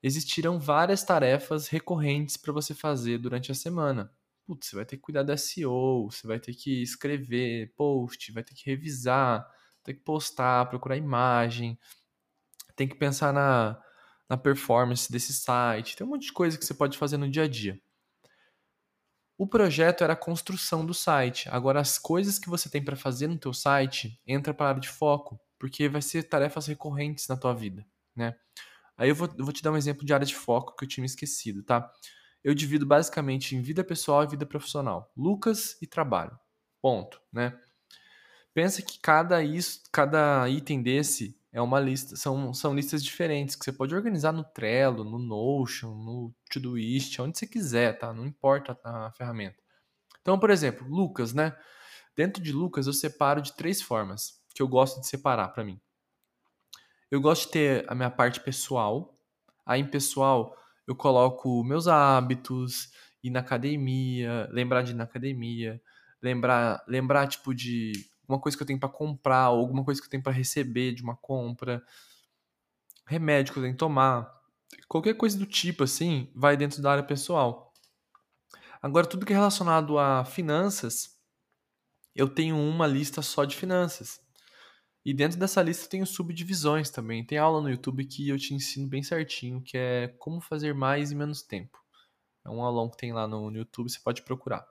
existirão 0.04 0.60
várias 0.60 1.04
tarefas 1.04 1.67
recorrentes 1.67 2.36
para 2.38 2.54
você 2.54 2.74
fazer 2.74 3.17
durante 3.17 3.52
a 3.52 3.56
semana. 3.56 4.12
Putz, 4.45 4.67
você 4.67 4.76
vai 4.76 4.86
ter 4.86 4.97
que 4.97 5.04
cuidar 5.04 5.24
da 5.24 5.38
SEO, 5.38 6.10
você 6.10 6.28
vai 6.28 6.39
ter 6.39 6.54
que 6.54 6.82
escrever 6.82 7.74
post, 7.76 8.32
vai 8.32 8.43
ter 8.43 8.54
que 8.54 8.69
revisar, 8.69 9.47
ter 9.83 9.93
que 9.95 10.01
postar, 10.01 10.69
procurar 10.69 10.97
imagem, 10.97 11.77
tem 12.75 12.87
que 12.87 12.95
pensar 12.95 13.33
na, 13.33 13.81
na 14.29 14.37
performance 14.37 15.11
desse 15.11 15.33
site, 15.33 15.95
tem 15.95 16.05
um 16.05 16.09
monte 16.09 16.27
de 16.27 16.33
coisa 16.33 16.57
que 16.57 16.65
você 16.65 16.73
pode 16.73 16.97
fazer 16.97 17.17
no 17.17 17.29
dia 17.29 17.43
a 17.43 17.47
dia. 17.47 17.79
O 19.37 19.47
projeto 19.47 20.03
era 20.03 20.13
a 20.13 20.15
construção 20.15 20.85
do 20.85 20.93
site. 20.93 21.49
Agora, 21.49 21.79
as 21.79 21.97
coisas 21.97 22.37
que 22.37 22.47
você 22.47 22.69
tem 22.69 22.83
para 22.83 22.95
fazer 22.95 23.27
no 23.27 23.39
teu 23.39 23.53
site 23.53 24.21
entra 24.25 24.53
para 24.53 24.67
a 24.67 24.69
área 24.69 24.81
de 24.81 24.89
foco 24.89 25.39
porque 25.57 25.87
vai 25.87 26.01
ser 26.01 26.23
tarefas 26.23 26.65
recorrentes 26.65 27.27
na 27.27 27.37
tua 27.37 27.53
vida, 27.53 27.85
né? 28.15 28.35
Aí 28.97 29.09
eu 29.09 29.15
vou, 29.15 29.27
eu 29.37 29.45
vou 29.45 29.53
te 29.53 29.61
dar 29.61 29.71
um 29.71 29.77
exemplo 29.77 30.03
de 30.03 30.11
área 30.11 30.25
de 30.25 30.35
foco 30.35 30.75
que 30.75 30.83
eu 30.83 30.87
tinha 30.87 31.05
esquecido, 31.05 31.61
tá? 31.61 31.91
Eu 32.43 32.55
divido 32.55 32.83
basicamente 32.85 33.55
em 33.55 33.61
vida 33.61 33.83
pessoal 33.83 34.23
e 34.23 34.27
vida 34.27 34.45
profissional. 34.45 35.11
Lucas 35.15 35.79
e 35.79 35.85
trabalho. 35.85 36.35
Ponto, 36.81 37.21
né? 37.31 37.59
Pensa 38.53 38.81
que 38.81 38.99
cada, 38.99 39.43
is, 39.43 39.81
cada 39.91 40.47
item 40.49 40.81
desse 40.81 41.39
é 41.53 41.61
uma 41.61 41.79
lista, 41.79 42.15
são, 42.15 42.53
são 42.53 42.73
listas 42.73 43.03
diferentes 43.03 43.55
que 43.55 43.63
você 43.63 43.71
pode 43.71 43.95
organizar 43.95 44.31
no 44.31 44.43
Trello, 44.43 45.03
no 45.03 45.19
Notion, 45.19 45.93
no 45.93 46.33
Todoist, 46.51 47.21
onde 47.21 47.37
você 47.37 47.47
quiser, 47.47 47.97
tá? 47.97 48.13
Não 48.13 48.25
importa 48.25 48.77
a 48.83 49.11
ferramenta. 49.11 49.57
Então, 50.21 50.37
por 50.39 50.49
exemplo, 50.49 50.87
Lucas, 50.87 51.33
né? 51.33 51.55
Dentro 52.15 52.41
de 52.41 52.51
Lucas 52.51 52.87
eu 52.87 52.93
separo 52.93 53.41
de 53.41 53.53
três 53.53 53.81
formas 53.81 54.39
que 54.53 54.61
eu 54.61 54.67
gosto 54.67 54.99
de 54.99 55.07
separar 55.07 55.49
para 55.49 55.63
mim. 55.63 55.79
Eu 57.09 57.19
gosto 57.19 57.47
de 57.47 57.51
ter 57.51 57.85
a 57.89 57.95
minha 57.95 58.09
parte 58.09 58.39
pessoal. 58.39 59.17
Aí 59.65 59.81
em 59.81 59.87
pessoal 59.87 60.55
eu 60.85 60.95
coloco 60.95 61.63
meus 61.63 61.87
hábitos 61.87 62.91
ir 63.23 63.29
na 63.29 63.39
academia, 63.39 64.47
lembrar 64.51 64.81
de 64.81 64.91
ir 64.91 64.95
na 64.95 65.03
academia, 65.03 65.81
lembrar, 66.21 66.83
lembrar 66.87 67.27
tipo 67.27 67.53
de 67.53 67.93
uma 68.31 68.39
coisa 68.39 68.57
que 68.57 68.63
eu 68.63 68.67
tenho 68.67 68.79
para 68.79 68.89
comprar, 68.89 69.49
ou 69.51 69.59
alguma 69.59 69.83
coisa 69.83 70.01
que 70.01 70.07
eu 70.07 70.11
tenho 70.11 70.23
para 70.23 70.31
receber 70.31 70.93
de 70.93 71.03
uma 71.03 71.15
compra, 71.15 71.83
remédio 73.05 73.53
que 73.53 73.59
eu 73.59 73.63
tenho 73.63 73.73
que 73.73 73.79
tomar, 73.79 74.31
qualquer 74.87 75.15
coisa 75.15 75.37
do 75.37 75.45
tipo 75.45 75.83
assim, 75.83 76.31
vai 76.35 76.55
dentro 76.55 76.81
da 76.81 76.91
área 76.91 77.03
pessoal. 77.03 77.73
Agora 78.81 79.05
tudo 79.05 79.25
que 79.25 79.33
é 79.33 79.35
relacionado 79.35 79.99
a 79.99 80.25
finanças, 80.25 81.19
eu 82.15 82.27
tenho 82.27 82.57
uma 82.57 82.87
lista 82.87 83.21
só 83.21 83.45
de 83.45 83.55
finanças. 83.55 84.19
E 85.03 85.13
dentro 85.13 85.39
dessa 85.39 85.61
lista 85.61 85.89
tem 85.89 86.05
subdivisões 86.05 86.89
também. 86.89 87.25
Tem 87.25 87.37
aula 87.37 87.61
no 87.61 87.69
YouTube 87.69 88.05
que 88.05 88.29
eu 88.29 88.37
te 88.37 88.53
ensino 88.53 88.87
bem 88.87 89.01
certinho, 89.01 89.61
que 89.61 89.77
é 89.77 90.07
como 90.19 90.39
fazer 90.39 90.73
mais 90.75 91.11
em 91.11 91.15
menos 91.15 91.41
tempo. 91.41 91.79
É 92.45 92.49
um 92.49 92.63
aulão 92.63 92.89
que 92.89 92.97
tem 92.97 93.11
lá 93.11 93.27
no 93.27 93.51
YouTube, 93.51 93.89
você 93.89 93.99
pode 93.99 94.21
procurar. 94.23 94.70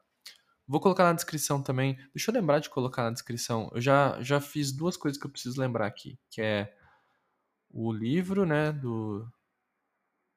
Vou 0.71 0.79
colocar 0.79 1.03
na 1.03 1.13
descrição 1.13 1.61
também. 1.61 1.97
Deixa 2.15 2.31
eu 2.31 2.35
lembrar 2.37 2.61
de 2.61 2.71
colocar 2.71 3.03
na 3.03 3.11
descrição. 3.11 3.69
Eu 3.75 3.81
já, 3.81 4.23
já 4.23 4.41
fiz 4.41 4.71
duas 4.71 4.97
coisas 4.97 5.21
que 5.21 5.27
eu 5.27 5.31
preciso 5.31 5.61
lembrar 5.61 5.85
aqui, 5.85 6.17
que 6.31 6.41
é 6.41 6.73
o 7.69 7.93
livro, 7.93 8.47
né, 8.47 8.71
do, 8.71 9.29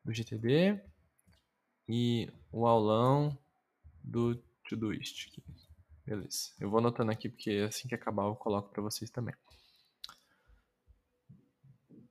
do 0.04 0.12
GTD 0.12 0.82
e 1.88 2.34
o 2.52 2.66
aulão 2.66 3.38
do 4.04 4.36
Todoist. 4.68 5.40
Beleza. 6.04 6.52
Eu 6.60 6.68
vou 6.68 6.80
anotando 6.80 7.12
aqui 7.12 7.30
porque 7.30 7.68
assim 7.70 7.88
que 7.88 7.94
acabar 7.94 8.24
eu 8.24 8.36
coloco 8.36 8.72
para 8.72 8.82
vocês 8.82 9.12
também. 9.12 9.36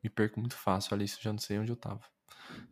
Me 0.00 0.08
perco 0.08 0.38
muito 0.38 0.54
fácil, 0.54 0.94
ali, 0.94 1.08
já 1.08 1.32
não 1.32 1.40
sei 1.40 1.58
onde 1.58 1.72
eu 1.72 1.76
tava. 1.76 2.04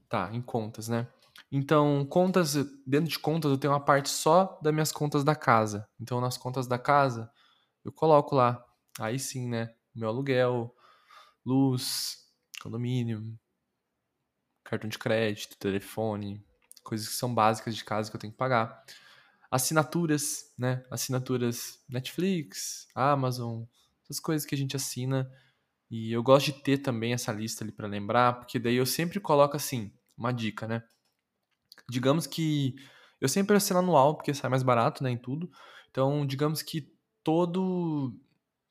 Tá, 0.08 0.30
em 0.32 0.40
contas, 0.40 0.86
né? 0.86 1.08
Então, 1.52 2.06
contas, 2.06 2.54
dentro 2.86 3.10
de 3.10 3.18
contas 3.18 3.50
eu 3.50 3.58
tenho 3.58 3.72
uma 3.72 3.84
parte 3.84 4.08
só 4.08 4.58
das 4.62 4.72
minhas 4.72 4.92
contas 4.92 5.24
da 5.24 5.34
casa. 5.34 5.88
Então, 6.00 6.20
nas 6.20 6.38
contas 6.38 6.66
da 6.68 6.78
casa, 6.78 7.30
eu 7.84 7.92
coloco 7.92 8.36
lá. 8.36 8.64
Aí 9.00 9.18
sim, 9.18 9.48
né? 9.48 9.74
Meu 9.94 10.08
aluguel, 10.08 10.72
luz, 11.44 12.18
condomínio, 12.62 13.36
cartão 14.62 14.88
de 14.88 14.98
crédito, 14.98 15.58
telefone, 15.58 16.44
coisas 16.84 17.08
que 17.08 17.14
são 17.14 17.34
básicas 17.34 17.74
de 17.74 17.84
casa 17.84 18.10
que 18.10 18.16
eu 18.16 18.20
tenho 18.20 18.32
que 18.32 18.38
pagar. 18.38 18.84
Assinaturas, 19.50 20.52
né? 20.56 20.84
Assinaturas 20.88 21.82
Netflix, 21.88 22.86
Amazon, 22.94 23.64
essas 24.04 24.20
coisas 24.20 24.46
que 24.46 24.54
a 24.54 24.58
gente 24.58 24.76
assina. 24.76 25.28
E 25.90 26.12
eu 26.12 26.22
gosto 26.22 26.52
de 26.52 26.62
ter 26.62 26.78
também 26.78 27.12
essa 27.12 27.32
lista 27.32 27.64
ali 27.64 27.72
para 27.72 27.88
lembrar, 27.88 28.34
porque 28.34 28.60
daí 28.60 28.76
eu 28.76 28.86
sempre 28.86 29.18
coloco 29.18 29.56
assim, 29.56 29.92
uma 30.16 30.32
dica, 30.32 30.68
né? 30.68 30.84
Digamos 31.90 32.26
que 32.26 32.74
eu 33.20 33.28
sempre 33.28 33.56
assino 33.56 33.80
anual, 33.80 34.14
porque 34.14 34.32
sai 34.32 34.48
mais 34.48 34.62
barato, 34.62 35.04
né, 35.04 35.10
em 35.10 35.18
tudo. 35.18 35.50
Então, 35.90 36.26
digamos 36.26 36.62
que 36.62 36.92
todo 37.22 38.14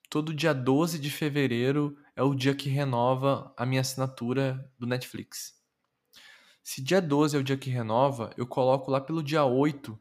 todo 0.10 0.34
dia 0.34 0.54
12 0.54 0.98
de 0.98 1.12
fevereiro 1.12 1.96
é 2.16 2.24
o 2.24 2.34
dia 2.34 2.56
que 2.56 2.68
renova 2.68 3.54
a 3.56 3.66
minha 3.66 3.82
assinatura 3.82 4.68
do 4.80 4.88
Netflix. 4.88 5.54
Se 6.64 6.82
dia 6.82 7.02
12 7.02 7.38
é 7.38 7.40
o 7.40 7.44
dia 7.44 7.58
que 7.58 7.70
renova, 7.70 8.34
eu 8.36 8.48
coloco 8.48 8.90
lá 8.90 9.00
pelo 9.00 9.22
dia 9.22 9.44
8 9.46 9.98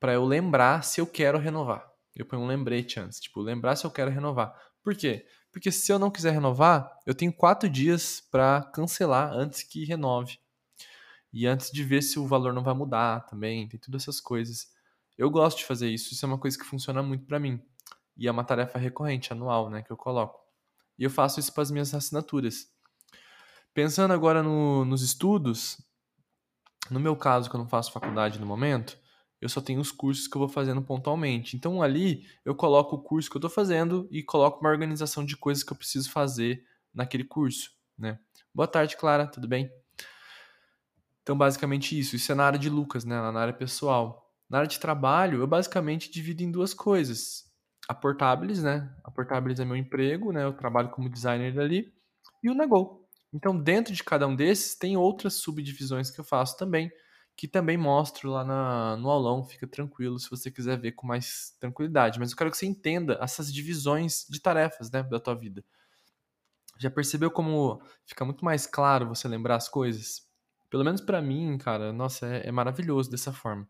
para 0.00 0.14
eu 0.14 0.24
lembrar 0.24 0.82
se 0.82 1.00
eu 1.00 1.06
quero 1.06 1.38
renovar. 1.38 1.86
Eu 2.16 2.24
ponho 2.24 2.42
um 2.42 2.46
lembrete 2.46 2.98
antes, 2.98 3.20
tipo, 3.20 3.40
lembrar 3.40 3.76
se 3.76 3.84
eu 3.84 3.90
quero 3.90 4.10
renovar. 4.10 4.54
Por 4.82 4.94
quê? 4.94 5.26
Porque 5.52 5.70
se 5.70 5.92
eu 5.92 5.98
não 5.98 6.10
quiser 6.10 6.32
renovar, 6.32 6.90
eu 7.06 7.14
tenho 7.14 7.32
quatro 7.32 7.68
dias 7.68 8.20
para 8.30 8.62
cancelar 8.74 9.32
antes 9.32 9.62
que 9.62 9.84
renove. 9.84 10.38
E 11.32 11.46
antes 11.46 11.70
de 11.70 11.84
ver 11.84 12.02
se 12.02 12.18
o 12.18 12.26
valor 12.26 12.52
não 12.52 12.62
vai 12.62 12.74
mudar 12.74 13.26
também, 13.26 13.68
tem 13.68 13.78
todas 13.78 14.02
essas 14.02 14.20
coisas. 14.20 14.68
Eu 15.16 15.30
gosto 15.30 15.58
de 15.58 15.64
fazer 15.64 15.88
isso, 15.88 16.12
isso 16.14 16.24
é 16.24 16.28
uma 16.28 16.38
coisa 16.38 16.58
que 16.58 16.64
funciona 16.64 17.02
muito 17.02 17.26
para 17.26 17.38
mim. 17.38 17.60
E 18.16 18.26
é 18.26 18.30
uma 18.30 18.44
tarefa 18.44 18.78
recorrente, 18.78 19.32
anual, 19.32 19.70
né, 19.70 19.82
que 19.82 19.90
eu 19.90 19.96
coloco. 19.96 20.40
E 20.98 21.04
eu 21.04 21.10
faço 21.10 21.38
isso 21.38 21.52
para 21.52 21.62
as 21.62 21.70
minhas 21.70 21.94
assinaturas. 21.94 22.68
Pensando 23.72 24.12
agora 24.12 24.42
no, 24.42 24.84
nos 24.84 25.02
estudos, 25.02 25.80
no 26.90 26.98
meu 26.98 27.14
caso, 27.14 27.48
que 27.48 27.54
eu 27.54 27.60
não 27.60 27.68
faço 27.68 27.92
faculdade 27.92 28.38
no 28.38 28.46
momento, 28.46 28.98
eu 29.40 29.48
só 29.48 29.60
tenho 29.60 29.80
os 29.80 29.92
cursos 29.92 30.26
que 30.26 30.36
eu 30.36 30.40
vou 30.40 30.48
fazendo 30.48 30.82
pontualmente. 30.82 31.56
Então 31.56 31.80
ali 31.82 32.26
eu 32.44 32.54
coloco 32.54 32.96
o 32.96 33.02
curso 33.02 33.30
que 33.30 33.36
eu 33.36 33.40
estou 33.40 33.50
fazendo 33.50 34.08
e 34.10 34.22
coloco 34.22 34.60
uma 34.60 34.70
organização 34.70 35.24
de 35.24 35.36
coisas 35.36 35.62
que 35.62 35.72
eu 35.72 35.76
preciso 35.76 36.10
fazer 36.10 36.64
naquele 36.92 37.24
curso. 37.24 37.70
Né? 37.96 38.18
Boa 38.52 38.66
tarde, 38.66 38.96
Clara, 38.96 39.26
tudo 39.26 39.46
bem? 39.46 39.70
Então, 41.28 41.36
basicamente 41.36 41.98
isso. 41.98 42.16
Isso 42.16 42.32
é 42.32 42.34
na 42.34 42.46
área 42.46 42.58
de 42.58 42.70
Lucas, 42.70 43.04
né? 43.04 43.14
na 43.14 43.38
área 43.38 43.52
pessoal. 43.52 44.32
Na 44.48 44.60
área 44.60 44.68
de 44.68 44.80
trabalho, 44.80 45.40
eu 45.40 45.46
basicamente 45.46 46.10
divido 46.10 46.42
em 46.42 46.50
duas 46.50 46.72
coisas 46.72 47.44
a 47.86 47.92
Portabilis, 47.92 48.62
né? 48.62 48.90
A 49.04 49.10
Portabilis 49.10 49.60
é 49.60 49.64
meu 49.66 49.76
emprego, 49.76 50.32
né? 50.32 50.44
Eu 50.44 50.54
trabalho 50.54 50.88
como 50.88 51.10
designer 51.10 51.60
ali. 51.60 51.92
E 52.42 52.48
o 52.48 52.54
Nagol. 52.54 53.06
Então, 53.30 53.54
dentro 53.60 53.92
de 53.92 54.02
cada 54.02 54.26
um 54.26 54.34
desses, 54.34 54.74
tem 54.74 54.96
outras 54.96 55.34
subdivisões 55.34 56.10
que 56.10 56.18
eu 56.18 56.24
faço 56.24 56.56
também, 56.56 56.90
que 57.36 57.46
também 57.46 57.76
mostro 57.76 58.30
lá 58.30 58.42
na, 58.42 58.96
no 58.96 59.10
aulão. 59.10 59.44
Fica 59.44 59.66
tranquilo 59.66 60.18
se 60.18 60.30
você 60.30 60.50
quiser 60.50 60.80
ver 60.80 60.92
com 60.92 61.06
mais 61.06 61.54
tranquilidade. 61.60 62.18
Mas 62.18 62.30
eu 62.30 62.38
quero 62.38 62.50
que 62.50 62.56
você 62.56 62.64
entenda 62.64 63.18
essas 63.20 63.52
divisões 63.52 64.24
de 64.30 64.40
tarefas, 64.40 64.90
né? 64.90 65.02
Da 65.02 65.20
tua 65.20 65.34
vida. 65.34 65.62
Já 66.78 66.90
percebeu 66.90 67.30
como 67.30 67.82
fica 68.06 68.24
muito 68.24 68.42
mais 68.42 68.66
claro 68.66 69.06
você 69.06 69.28
lembrar 69.28 69.56
as 69.56 69.68
coisas? 69.68 70.26
Pelo 70.70 70.84
menos 70.84 71.00
para 71.00 71.22
mim, 71.22 71.56
cara, 71.58 71.92
nossa, 71.92 72.26
é, 72.26 72.48
é 72.48 72.52
maravilhoso 72.52 73.10
dessa 73.10 73.32
forma. 73.32 73.68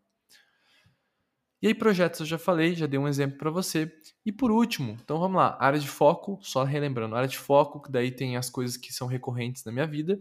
E 1.61 1.67
aí, 1.67 1.73
projetos, 1.73 2.21
eu 2.21 2.25
já 2.25 2.37
falei, 2.37 2.73
já 2.73 2.85
dei 2.85 2.97
um 2.97 3.07
exemplo 3.07 3.37
para 3.37 3.51
você. 3.51 3.93
E 4.25 4.31
por 4.31 4.49
último, 4.49 4.97
então 5.03 5.19
vamos 5.19 5.37
lá, 5.37 5.57
área 5.59 5.77
de 5.77 5.89
foco, 5.89 6.39
só 6.41 6.63
relembrando, 6.63 7.15
área 7.15 7.27
de 7.27 7.37
foco, 7.37 7.81
que 7.81 7.91
daí 7.91 8.11
tem 8.11 8.37
as 8.37 8.49
coisas 8.49 8.77
que 8.77 8.93
são 8.93 9.07
recorrentes 9.07 9.65
na 9.65 9.71
minha 9.71 9.85
vida, 9.85 10.17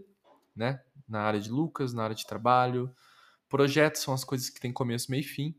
né? 0.55 0.81
Na 1.09 1.21
área 1.23 1.41
de 1.41 1.49
Lucas, 1.49 1.95
na 1.95 2.03
área 2.03 2.17
de 2.17 2.27
trabalho. 2.27 2.93
Projetos 3.49 4.03
são 4.03 4.13
as 4.13 4.25
coisas 4.25 4.51
que 4.51 4.61
têm 4.61 4.73
começo, 4.73 5.11
meio 5.11 5.21
e 5.21 5.25
fim. 5.25 5.55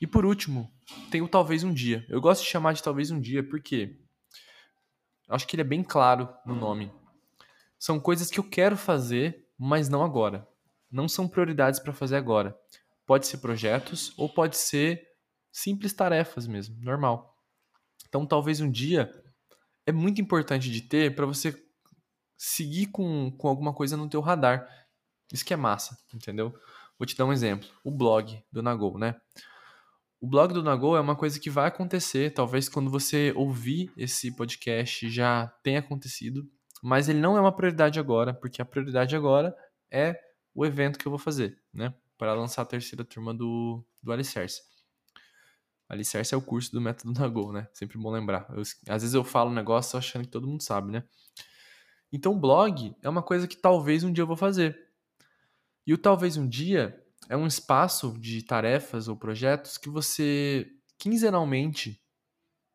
E 0.00 0.06
por 0.06 0.26
último, 0.26 0.68
tem 1.10 1.22
o 1.22 1.28
talvez 1.28 1.62
um 1.62 1.72
dia. 1.72 2.04
Eu 2.08 2.20
gosto 2.20 2.42
de 2.42 2.48
chamar 2.48 2.72
de 2.72 2.82
talvez 2.82 3.12
um 3.12 3.20
dia 3.20 3.42
porque 3.42 4.00
acho 5.28 5.46
que 5.46 5.54
ele 5.54 5.62
é 5.62 5.64
bem 5.64 5.82
claro 5.82 6.28
no 6.44 6.56
nome. 6.56 6.92
São 7.84 8.00
coisas 8.00 8.30
que 8.30 8.40
eu 8.40 8.48
quero 8.48 8.78
fazer, 8.78 9.46
mas 9.58 9.90
não 9.90 10.02
agora. 10.02 10.48
Não 10.90 11.06
são 11.06 11.28
prioridades 11.28 11.78
para 11.78 11.92
fazer 11.92 12.16
agora. 12.16 12.58
Pode 13.04 13.26
ser 13.26 13.36
projetos 13.36 14.14
ou 14.16 14.26
pode 14.26 14.56
ser 14.56 15.06
simples 15.52 15.92
tarefas 15.92 16.46
mesmo, 16.46 16.74
normal. 16.80 17.36
Então, 18.08 18.24
talvez 18.24 18.58
um 18.62 18.70
dia 18.70 19.12
é 19.84 19.92
muito 19.92 20.18
importante 20.18 20.70
de 20.70 20.80
ter 20.80 21.14
para 21.14 21.26
você 21.26 21.62
seguir 22.38 22.86
com, 22.86 23.30
com 23.32 23.48
alguma 23.48 23.74
coisa 23.74 23.98
no 23.98 24.08
teu 24.08 24.22
radar. 24.22 24.66
Isso 25.30 25.44
que 25.44 25.52
é 25.52 25.56
massa, 25.56 25.94
entendeu? 26.14 26.58
Vou 26.98 27.04
te 27.04 27.14
dar 27.14 27.26
um 27.26 27.34
exemplo. 27.34 27.68
O 27.84 27.90
blog 27.90 28.42
do 28.50 28.62
Nagol, 28.62 28.96
né? 28.96 29.14
O 30.22 30.26
blog 30.26 30.54
do 30.54 30.62
Nagol 30.62 30.96
é 30.96 31.00
uma 31.00 31.16
coisa 31.16 31.38
que 31.38 31.50
vai 31.50 31.68
acontecer, 31.68 32.32
talvez 32.32 32.66
quando 32.66 32.90
você 32.90 33.30
ouvir 33.36 33.92
esse 33.94 34.34
podcast 34.34 35.10
já 35.10 35.48
tenha 35.62 35.80
acontecido, 35.80 36.50
mas 36.84 37.08
ele 37.08 37.20
não 37.20 37.36
é 37.36 37.40
uma 37.40 37.54
prioridade 37.54 37.98
agora, 37.98 38.34
porque 38.34 38.60
a 38.60 38.64
prioridade 38.64 39.16
agora 39.16 39.56
é 39.90 40.20
o 40.54 40.66
evento 40.66 40.98
que 40.98 41.06
eu 41.06 41.10
vou 41.10 41.18
fazer, 41.18 41.58
né? 41.72 41.94
para 42.16 42.34
lançar 42.34 42.62
a 42.62 42.66
terceira 42.66 43.04
turma 43.04 43.34
do, 43.34 43.84
do 44.02 44.12
Alicerce. 44.12 44.62
Alicerce 45.88 46.34
é 46.34 46.36
o 46.36 46.42
curso 46.42 46.72
do 46.72 46.80
método 46.80 47.12
Nagol, 47.18 47.52
né? 47.52 47.68
Sempre 47.72 47.98
bom 47.98 48.10
lembrar. 48.10 48.46
Eu, 48.50 48.62
às 48.62 49.02
vezes 49.02 49.14
eu 49.14 49.24
falo 49.24 49.50
um 49.50 49.54
negócio 49.54 49.98
achando 49.98 50.22
que 50.22 50.30
todo 50.30 50.46
mundo 50.46 50.62
sabe, 50.62 50.90
né? 50.90 51.04
Então, 52.12 52.38
blog 52.38 52.94
é 53.02 53.08
uma 53.08 53.22
coisa 53.22 53.48
que 53.48 53.56
talvez 53.56 54.04
um 54.04 54.12
dia 54.12 54.22
eu 54.22 54.26
vou 54.26 54.36
fazer. 54.36 54.88
E 55.86 55.92
o 55.92 55.98
talvez 55.98 56.36
um 56.36 56.48
dia 56.48 57.02
é 57.28 57.36
um 57.36 57.46
espaço 57.46 58.16
de 58.18 58.42
tarefas 58.42 59.08
ou 59.08 59.16
projetos 59.16 59.76
que 59.76 59.88
você 59.88 60.70
quinzenalmente 60.96 62.00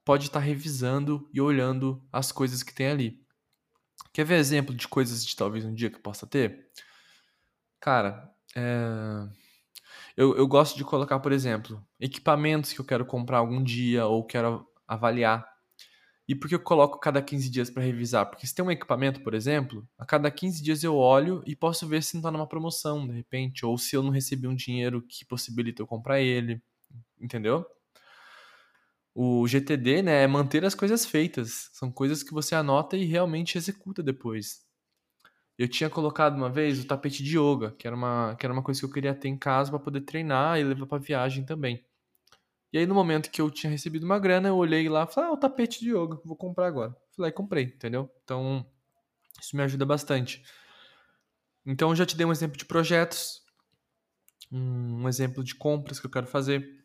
pode 0.04 0.26
estar 0.26 0.39
revisando 0.39 1.30
e 1.34 1.39
olhando 1.39 2.04
as 2.12 2.32
coisas 2.32 2.62
que 2.63 2.74
tem 2.74 2.88
ali. 2.88 3.26
Quer 4.13 4.26
ver 4.26 4.36
exemplo 4.38 4.74
de 4.76 4.88
coisas 4.88 5.26
de 5.26 5.36
talvez 5.36 5.65
um 5.65 5.74
dia 5.74 5.89
que 5.89 6.00
possa 6.00 6.26
ter? 6.28 6.69
Cara, 7.80 8.30
é... 8.56 9.28
Eu, 10.15 10.36
eu 10.36 10.48
gosto 10.48 10.78
de 10.78 10.84
colocar, 10.84 11.19
por 11.19 11.32
exemplo, 11.32 11.84
equipamentos 12.00 12.74
que 12.74 12.80
eu 12.82 12.86
quero 12.86 13.06
comprar 13.06 13.38
algum 13.39 13.63
dia 13.63 14.06
ou 14.06 14.26
quero 14.26 14.67
avaliar. 14.88 15.48
E 16.28 16.36
por 16.36 16.48
que 16.48 16.56
eu 16.56 16.60
coloco 16.60 17.00
cada 17.00 17.22
15 17.22 17.50
dias 17.50 17.69
para 17.69 17.84
revisar? 17.84 18.26
Porque 18.30 18.45
se 18.45 18.54
tem 18.54 18.63
um 18.63 18.72
equipamento, 18.72 19.24
por 19.24 19.34
exemplo, 19.34 19.88
a 19.98 20.06
cada 20.06 20.30
15 20.30 20.62
dias 20.62 20.84
eu 20.84 20.95
olho 20.95 21.41
e 21.45 21.56
posso 21.56 21.88
ver 21.88 22.04
se 22.04 22.15
não 22.15 22.19
está 22.19 22.32
numa 22.32 22.48
promoção, 22.48 23.08
de 23.08 23.13
repente, 23.13 23.65
ou 23.65 23.78
se 23.78 23.95
eu 23.95 24.04
não 24.04 24.12
recebi 24.12 24.48
um 24.48 24.56
dinheiro 24.56 25.02
que 25.02 25.26
possibilita 25.26 25.82
eu 25.82 25.88
comprar 25.88 26.22
ele, 26.22 26.62
entendeu? 27.19 27.65
O 29.22 29.46
GTD, 29.46 30.02
né, 30.02 30.24
é 30.24 30.28
manter 30.28 30.64
as 30.64 30.74
coisas 30.74 31.06
feitas. 31.06 31.70
São 31.74 31.92
coisas 31.92 32.24
que 32.24 32.32
você 32.34 32.56
anota 32.56 32.96
e 32.96 33.04
realmente 33.04 33.58
executa 33.58 34.02
depois. 34.02 34.66
eu 35.58 35.68
tinha 35.68 35.90
colocado 35.90 36.38
uma 36.38 36.50
vez 36.50 36.80
o 36.80 36.88
tapete 36.88 37.22
de 37.22 37.38
yoga, 37.38 37.72
que 37.78 37.86
era 37.86 37.94
uma, 37.94 38.36
que 38.40 38.46
era 38.46 38.54
uma 38.54 38.64
coisa 38.64 38.80
que 38.80 38.86
eu 38.86 38.92
queria 38.92 39.14
ter 39.14 39.28
em 39.28 39.38
casa 39.38 39.72
para 39.72 39.80
poder 39.80 40.02
treinar 40.02 40.58
e 40.58 40.64
levar 40.64 40.86
para 40.86 41.00
viagem 41.00 41.44
também. 41.46 41.86
E 42.72 42.78
aí, 42.78 42.88
no 42.88 42.96
momento 42.96 43.30
que 43.30 43.42
eu 43.42 43.52
tinha 43.52 43.70
recebido 43.70 44.06
uma 44.06 44.20
grana, 44.20 44.48
eu 44.48 44.56
olhei 44.56 44.88
lá 44.88 45.04
e 45.04 45.14
falei, 45.14 45.32
ah, 45.32 45.34
o 45.34 45.38
tapete 45.38 45.82
de 45.82 45.90
yoga, 45.90 46.22
vou 46.24 46.38
comprar 46.38 46.68
agora. 46.68 46.96
Fui 47.12 47.24
lá 47.24 47.28
e 47.28 47.34
comprei, 47.34 47.66
entendeu? 47.66 48.10
Então, 48.24 48.66
isso 49.42 49.58
me 49.58 49.64
ajuda 49.64 49.86
bastante. 49.86 50.42
Então, 51.66 51.94
já 51.94 52.06
te 52.06 52.16
dei 52.16 52.26
um 52.26 52.32
exemplo 52.32 52.58
de 52.58 52.64
projetos, 52.64 53.44
um 54.50 55.10
exemplo 55.10 55.44
de 55.44 55.56
compras 55.56 56.00
que 56.00 56.06
eu 56.06 56.12
quero 56.12 56.28
fazer. 56.28 56.79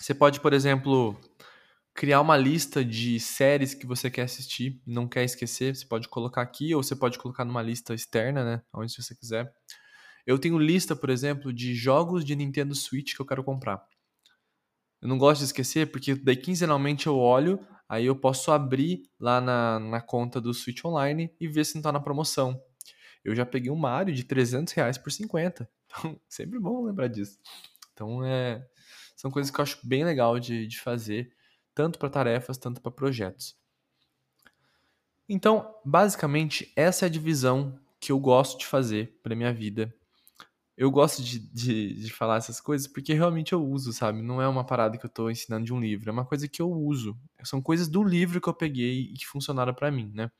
Você 0.00 0.14
pode, 0.14 0.40
por 0.40 0.54
exemplo, 0.54 1.14
criar 1.92 2.22
uma 2.22 2.34
lista 2.34 2.82
de 2.82 3.20
séries 3.20 3.74
que 3.74 3.86
você 3.86 4.10
quer 4.10 4.22
assistir 4.22 4.80
e 4.86 4.90
não 4.90 5.06
quer 5.06 5.24
esquecer. 5.24 5.76
Você 5.76 5.84
pode 5.84 6.08
colocar 6.08 6.40
aqui 6.40 6.74
ou 6.74 6.82
você 6.82 6.96
pode 6.96 7.18
colocar 7.18 7.44
numa 7.44 7.60
lista 7.60 7.92
externa, 7.92 8.42
né? 8.42 8.62
Onde 8.72 8.94
você 8.94 9.14
quiser. 9.14 9.52
Eu 10.26 10.38
tenho 10.38 10.58
lista, 10.58 10.96
por 10.96 11.10
exemplo, 11.10 11.52
de 11.52 11.74
jogos 11.74 12.24
de 12.24 12.34
Nintendo 12.34 12.74
Switch 12.74 13.14
que 13.14 13.20
eu 13.20 13.26
quero 13.26 13.44
comprar. 13.44 13.84
Eu 15.02 15.08
não 15.08 15.18
gosto 15.18 15.40
de 15.40 15.46
esquecer 15.46 15.92
porque 15.92 16.14
daí 16.14 16.36
quinzenalmente 16.36 17.06
eu 17.06 17.18
olho, 17.18 17.60
aí 17.86 18.06
eu 18.06 18.16
posso 18.16 18.50
abrir 18.50 19.02
lá 19.18 19.38
na, 19.38 19.78
na 19.78 20.00
conta 20.00 20.40
do 20.40 20.54
Switch 20.54 20.82
Online 20.82 21.30
e 21.38 21.46
ver 21.46 21.66
se 21.66 21.74
não 21.74 21.82
tá 21.82 21.92
na 21.92 22.00
promoção. 22.00 22.58
Eu 23.22 23.34
já 23.34 23.44
peguei 23.44 23.70
um 23.70 23.76
Mario 23.76 24.14
de 24.14 24.24
300 24.24 24.72
reais 24.72 24.96
por 24.96 25.12
50. 25.12 25.68
Então, 25.92 26.20
sempre 26.28 26.56
bom 26.60 26.84
lembrar 26.84 27.08
disso. 27.08 27.36
Então, 27.92 28.24
é, 28.24 28.64
são 29.20 29.30
coisas 29.30 29.50
que 29.50 29.60
eu 29.60 29.62
acho 29.62 29.78
bem 29.86 30.02
legal 30.02 30.40
de, 30.40 30.66
de 30.66 30.80
fazer 30.80 31.30
tanto 31.74 31.98
para 31.98 32.08
tarefas, 32.08 32.56
tanto 32.56 32.80
para 32.80 32.90
projetos. 32.90 33.54
Então, 35.28 35.74
basicamente, 35.84 36.72
essa 36.74 37.04
é 37.04 37.06
a 37.06 37.10
divisão 37.10 37.78
que 38.00 38.12
eu 38.12 38.18
gosto 38.18 38.58
de 38.58 38.64
fazer 38.64 39.20
para 39.22 39.36
minha 39.36 39.52
vida. 39.52 39.94
Eu 40.74 40.90
gosto 40.90 41.22
de, 41.22 41.38
de, 41.38 41.94
de, 42.02 42.10
falar 42.10 42.38
essas 42.38 42.62
coisas 42.62 42.88
porque 42.88 43.12
realmente 43.12 43.52
eu 43.52 43.62
uso, 43.62 43.92
sabe? 43.92 44.22
Não 44.22 44.40
é 44.40 44.48
uma 44.48 44.64
parada 44.64 44.96
que 44.96 45.04
eu 45.04 45.08
estou 45.08 45.30
ensinando 45.30 45.66
de 45.66 45.74
um 45.74 45.78
livro, 45.78 46.08
é 46.08 46.12
uma 46.12 46.24
coisa 46.24 46.48
que 46.48 46.62
eu 46.62 46.72
uso. 46.72 47.14
São 47.44 47.60
coisas 47.60 47.88
do 47.88 48.02
livro 48.02 48.40
que 48.40 48.48
eu 48.48 48.54
peguei 48.54 49.02
e 49.02 49.12
que 49.12 49.26
funcionaram 49.26 49.74
para 49.74 49.90
mim, 49.90 50.10
né? 50.14 50.30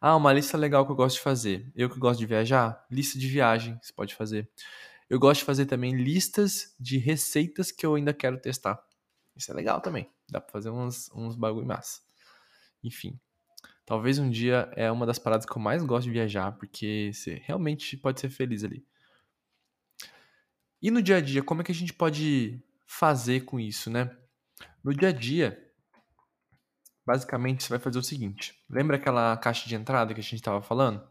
Ah, 0.00 0.16
uma 0.16 0.32
lista 0.32 0.58
legal 0.58 0.84
que 0.84 0.90
eu 0.90 0.96
gosto 0.96 1.18
de 1.18 1.22
fazer. 1.22 1.70
Eu 1.76 1.88
que 1.88 1.98
gosto 2.00 2.18
de 2.18 2.26
viajar, 2.26 2.84
lista 2.90 3.16
de 3.16 3.28
viagem 3.28 3.78
você 3.80 3.92
pode 3.92 4.16
fazer. 4.16 4.50
Eu 5.08 5.18
gosto 5.18 5.40
de 5.40 5.46
fazer 5.46 5.66
também 5.66 5.94
listas 5.94 6.74
de 6.78 6.98
receitas 6.98 7.70
que 7.70 7.86
eu 7.86 7.94
ainda 7.94 8.12
quero 8.12 8.40
testar. 8.40 8.82
Isso 9.36 9.50
é 9.50 9.54
legal 9.54 9.80
também. 9.80 10.10
Dá 10.28 10.40
pra 10.40 10.50
fazer 10.50 10.70
uns, 10.70 11.10
uns 11.14 11.36
bagulho 11.36 11.66
massa. 11.66 12.00
Enfim. 12.82 13.18
Talvez 13.84 14.18
um 14.18 14.28
dia 14.28 14.68
é 14.74 14.90
uma 14.90 15.06
das 15.06 15.18
paradas 15.18 15.46
que 15.46 15.56
eu 15.56 15.62
mais 15.62 15.82
gosto 15.84 16.06
de 16.06 16.12
viajar, 16.12 16.52
porque 16.52 17.12
você 17.14 17.40
realmente 17.44 17.96
pode 17.96 18.20
ser 18.20 18.28
feliz 18.28 18.64
ali. 18.64 18.84
E 20.82 20.90
no 20.90 21.00
dia 21.00 21.16
a 21.16 21.20
dia, 21.20 21.42
como 21.42 21.60
é 21.60 21.64
que 21.64 21.72
a 21.72 21.74
gente 21.74 21.92
pode 21.92 22.60
fazer 22.84 23.42
com 23.42 23.60
isso, 23.60 23.88
né? 23.88 24.16
No 24.82 24.92
dia 24.92 25.08
a 25.08 25.12
dia, 25.12 25.72
basicamente 27.04 27.62
você 27.62 27.70
vai 27.70 27.78
fazer 27.78 27.98
o 27.98 28.02
seguinte: 28.02 28.60
lembra 28.68 28.96
aquela 28.96 29.36
caixa 29.36 29.68
de 29.68 29.74
entrada 29.74 30.12
que 30.12 30.20
a 30.20 30.22
gente 30.22 30.34
estava 30.34 30.60
falando? 30.60 31.06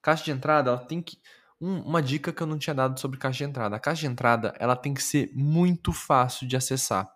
Caixa 0.00 0.24
de 0.24 0.32
entrada, 0.32 0.70
ela 0.70 0.84
tem 0.84 1.00
que. 1.00 1.18
Um, 1.62 1.80
uma 1.82 2.02
dica 2.02 2.32
que 2.32 2.42
eu 2.42 2.46
não 2.48 2.58
tinha 2.58 2.74
dado 2.74 2.98
sobre 2.98 3.16
caixa 3.20 3.44
de 3.44 3.50
entrada. 3.50 3.76
A 3.76 3.78
caixa 3.78 4.00
de 4.00 4.08
entrada, 4.08 4.52
ela 4.58 4.74
tem 4.74 4.92
que 4.92 5.00
ser 5.00 5.30
muito 5.32 5.92
fácil 5.92 6.48
de 6.48 6.56
acessar. 6.56 7.08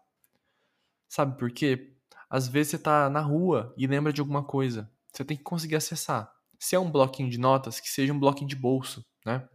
Sabe 1.08 1.36
por 1.36 1.50
quê? 1.50 1.96
Às 2.30 2.46
vezes 2.46 2.70
você 2.70 2.78
tá 2.78 3.10
na 3.10 3.20
rua 3.20 3.74
e 3.76 3.88
lembra 3.88 4.12
de 4.12 4.20
alguma 4.20 4.44
coisa. 4.44 4.88
Você 5.12 5.24
tem 5.24 5.36
que 5.36 5.42
conseguir 5.42 5.74
acessar. 5.74 6.32
Se 6.60 6.76
é 6.76 6.78
um 6.78 6.88
bloquinho 6.88 7.28
de 7.28 7.38
notas, 7.38 7.80
que 7.80 7.88
seja 7.88 8.12
um 8.12 8.20
bloquinho 8.20 8.46
de 8.48 8.54
bolso, 8.54 9.04
né? 9.24 9.48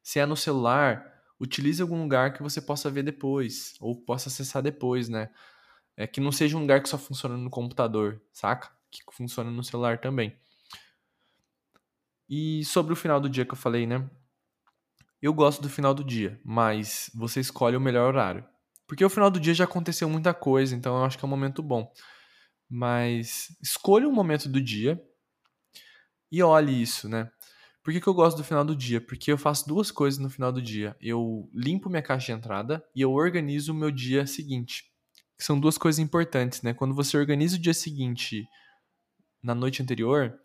Se 0.00 0.20
é 0.20 0.26
no 0.26 0.36
celular, 0.36 1.04
utilize 1.40 1.82
algum 1.82 2.00
lugar 2.00 2.32
que 2.32 2.42
você 2.42 2.60
possa 2.60 2.88
ver 2.88 3.02
depois, 3.02 3.74
ou 3.80 3.96
possa 3.96 4.28
acessar 4.28 4.62
depois, 4.62 5.08
né? 5.08 5.28
É 5.96 6.06
que 6.06 6.20
não 6.20 6.30
seja 6.30 6.56
um 6.56 6.60
lugar 6.60 6.80
que 6.80 6.88
só 6.88 6.96
funciona 6.96 7.36
no 7.36 7.50
computador, 7.50 8.22
saca? 8.32 8.70
Que 8.92 9.00
funciona 9.12 9.50
no 9.50 9.64
celular 9.64 9.98
também. 9.98 10.38
E 12.28 12.64
sobre 12.64 12.92
o 12.92 12.96
final 12.96 13.20
do 13.20 13.28
dia 13.28 13.44
que 13.44 13.52
eu 13.52 13.56
falei, 13.56 13.88
né? 13.88 14.08
Eu 15.22 15.34
gosto 15.34 15.60
do 15.60 15.68
final 15.68 15.92
do 15.92 16.02
dia, 16.02 16.40
mas 16.44 17.10
você 17.14 17.40
escolhe 17.40 17.76
o 17.76 17.80
melhor 17.80 18.08
horário. 18.08 18.44
Porque 18.86 19.04
o 19.04 19.10
final 19.10 19.30
do 19.30 19.38
dia 19.38 19.54
já 19.54 19.64
aconteceu 19.64 20.08
muita 20.08 20.32
coisa, 20.32 20.74
então 20.74 20.96
eu 20.96 21.04
acho 21.04 21.18
que 21.18 21.24
é 21.24 21.28
um 21.28 21.30
momento 21.30 21.62
bom. 21.62 21.92
Mas 22.68 23.48
escolha 23.62 24.08
um 24.08 24.12
momento 24.12 24.48
do 24.48 24.60
dia 24.60 25.00
e 26.32 26.42
olhe 26.42 26.80
isso, 26.80 27.08
né? 27.08 27.30
Por 27.82 27.92
que, 27.92 28.00
que 28.00 28.06
eu 28.06 28.14
gosto 28.14 28.36
do 28.36 28.44
final 28.44 28.64
do 28.64 28.76
dia? 28.76 29.00
Porque 29.00 29.32
eu 29.32 29.38
faço 29.38 29.66
duas 29.66 29.90
coisas 29.90 30.18
no 30.18 30.30
final 30.30 30.52
do 30.52 30.62
dia. 30.62 30.96
Eu 31.00 31.48
limpo 31.52 31.90
minha 31.90 32.02
caixa 32.02 32.26
de 32.26 32.38
entrada 32.38 32.84
e 32.94 33.00
eu 33.00 33.12
organizo 33.12 33.72
o 33.72 33.74
meu 33.74 33.90
dia 33.90 34.26
seguinte. 34.26 34.84
São 35.38 35.58
duas 35.58 35.78
coisas 35.78 35.98
importantes, 35.98 36.62
né? 36.62 36.74
Quando 36.74 36.94
você 36.94 37.16
organiza 37.16 37.56
o 37.56 37.60
dia 37.60 37.74
seguinte 37.74 38.46
na 39.42 39.54
noite 39.54 39.82
anterior, 39.82 40.38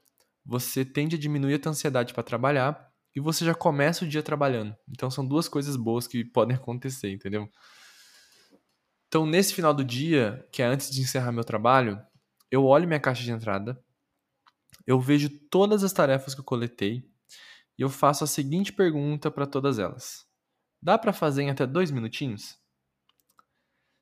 você 0.45 0.85
tende 0.85 1.15
a 1.15 1.19
diminuir 1.19 1.55
a 1.55 1.59
tua 1.59 1.71
ansiedade 1.71 2.13
para 2.13 2.23
trabalhar 2.23 2.94
e 3.15 3.19
você 3.19 3.45
já 3.45 3.55
começa 3.55 4.03
o 4.03 4.07
dia 4.07 4.21
trabalhando. 4.21 4.75
Então 4.89 5.09
são 5.09 5.25
duas 5.25 5.47
coisas 5.47 5.75
boas 5.77 6.05
que 6.05 6.25
podem 6.25 6.55
acontecer, 6.57 7.11
entendeu? 7.11 7.49
Então, 9.07 9.25
nesse 9.25 9.53
final 9.53 9.73
do 9.73 9.83
dia, 9.83 10.45
que 10.51 10.61
é 10.61 10.65
antes 10.65 10.89
de 10.89 11.01
encerrar 11.01 11.31
meu 11.31 11.43
trabalho, 11.43 12.01
eu 12.51 12.65
olho 12.65 12.87
minha 12.87 12.99
caixa 12.99 13.23
de 13.23 13.31
entrada, 13.31 13.81
eu 14.85 14.99
vejo 14.99 15.29
todas 15.49 15.83
as 15.83 15.93
tarefas 15.93 16.35
que 16.35 16.41
eu 16.41 16.45
coletei 16.45 17.09
e 17.77 17.81
eu 17.81 17.89
faço 17.89 18.23
a 18.23 18.27
seguinte 18.27 18.73
pergunta 18.73 19.31
para 19.31 19.47
todas 19.47 19.79
elas: 19.79 20.25
Dá 20.81 20.97
para 20.97 21.13
fazer 21.13 21.43
em 21.43 21.49
até 21.49 21.65
dois 21.65 21.91
minutinhos? 21.91 22.59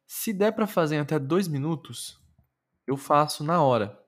Se 0.08 0.34
der 0.34 0.52
para 0.52 0.68
fazer 0.68 0.96
em 0.96 1.00
até 1.00 1.20
dois 1.20 1.48
minutos, 1.48 2.20
eu 2.88 2.98
faço 2.98 3.44
na 3.44 3.62
hora. 3.62 4.00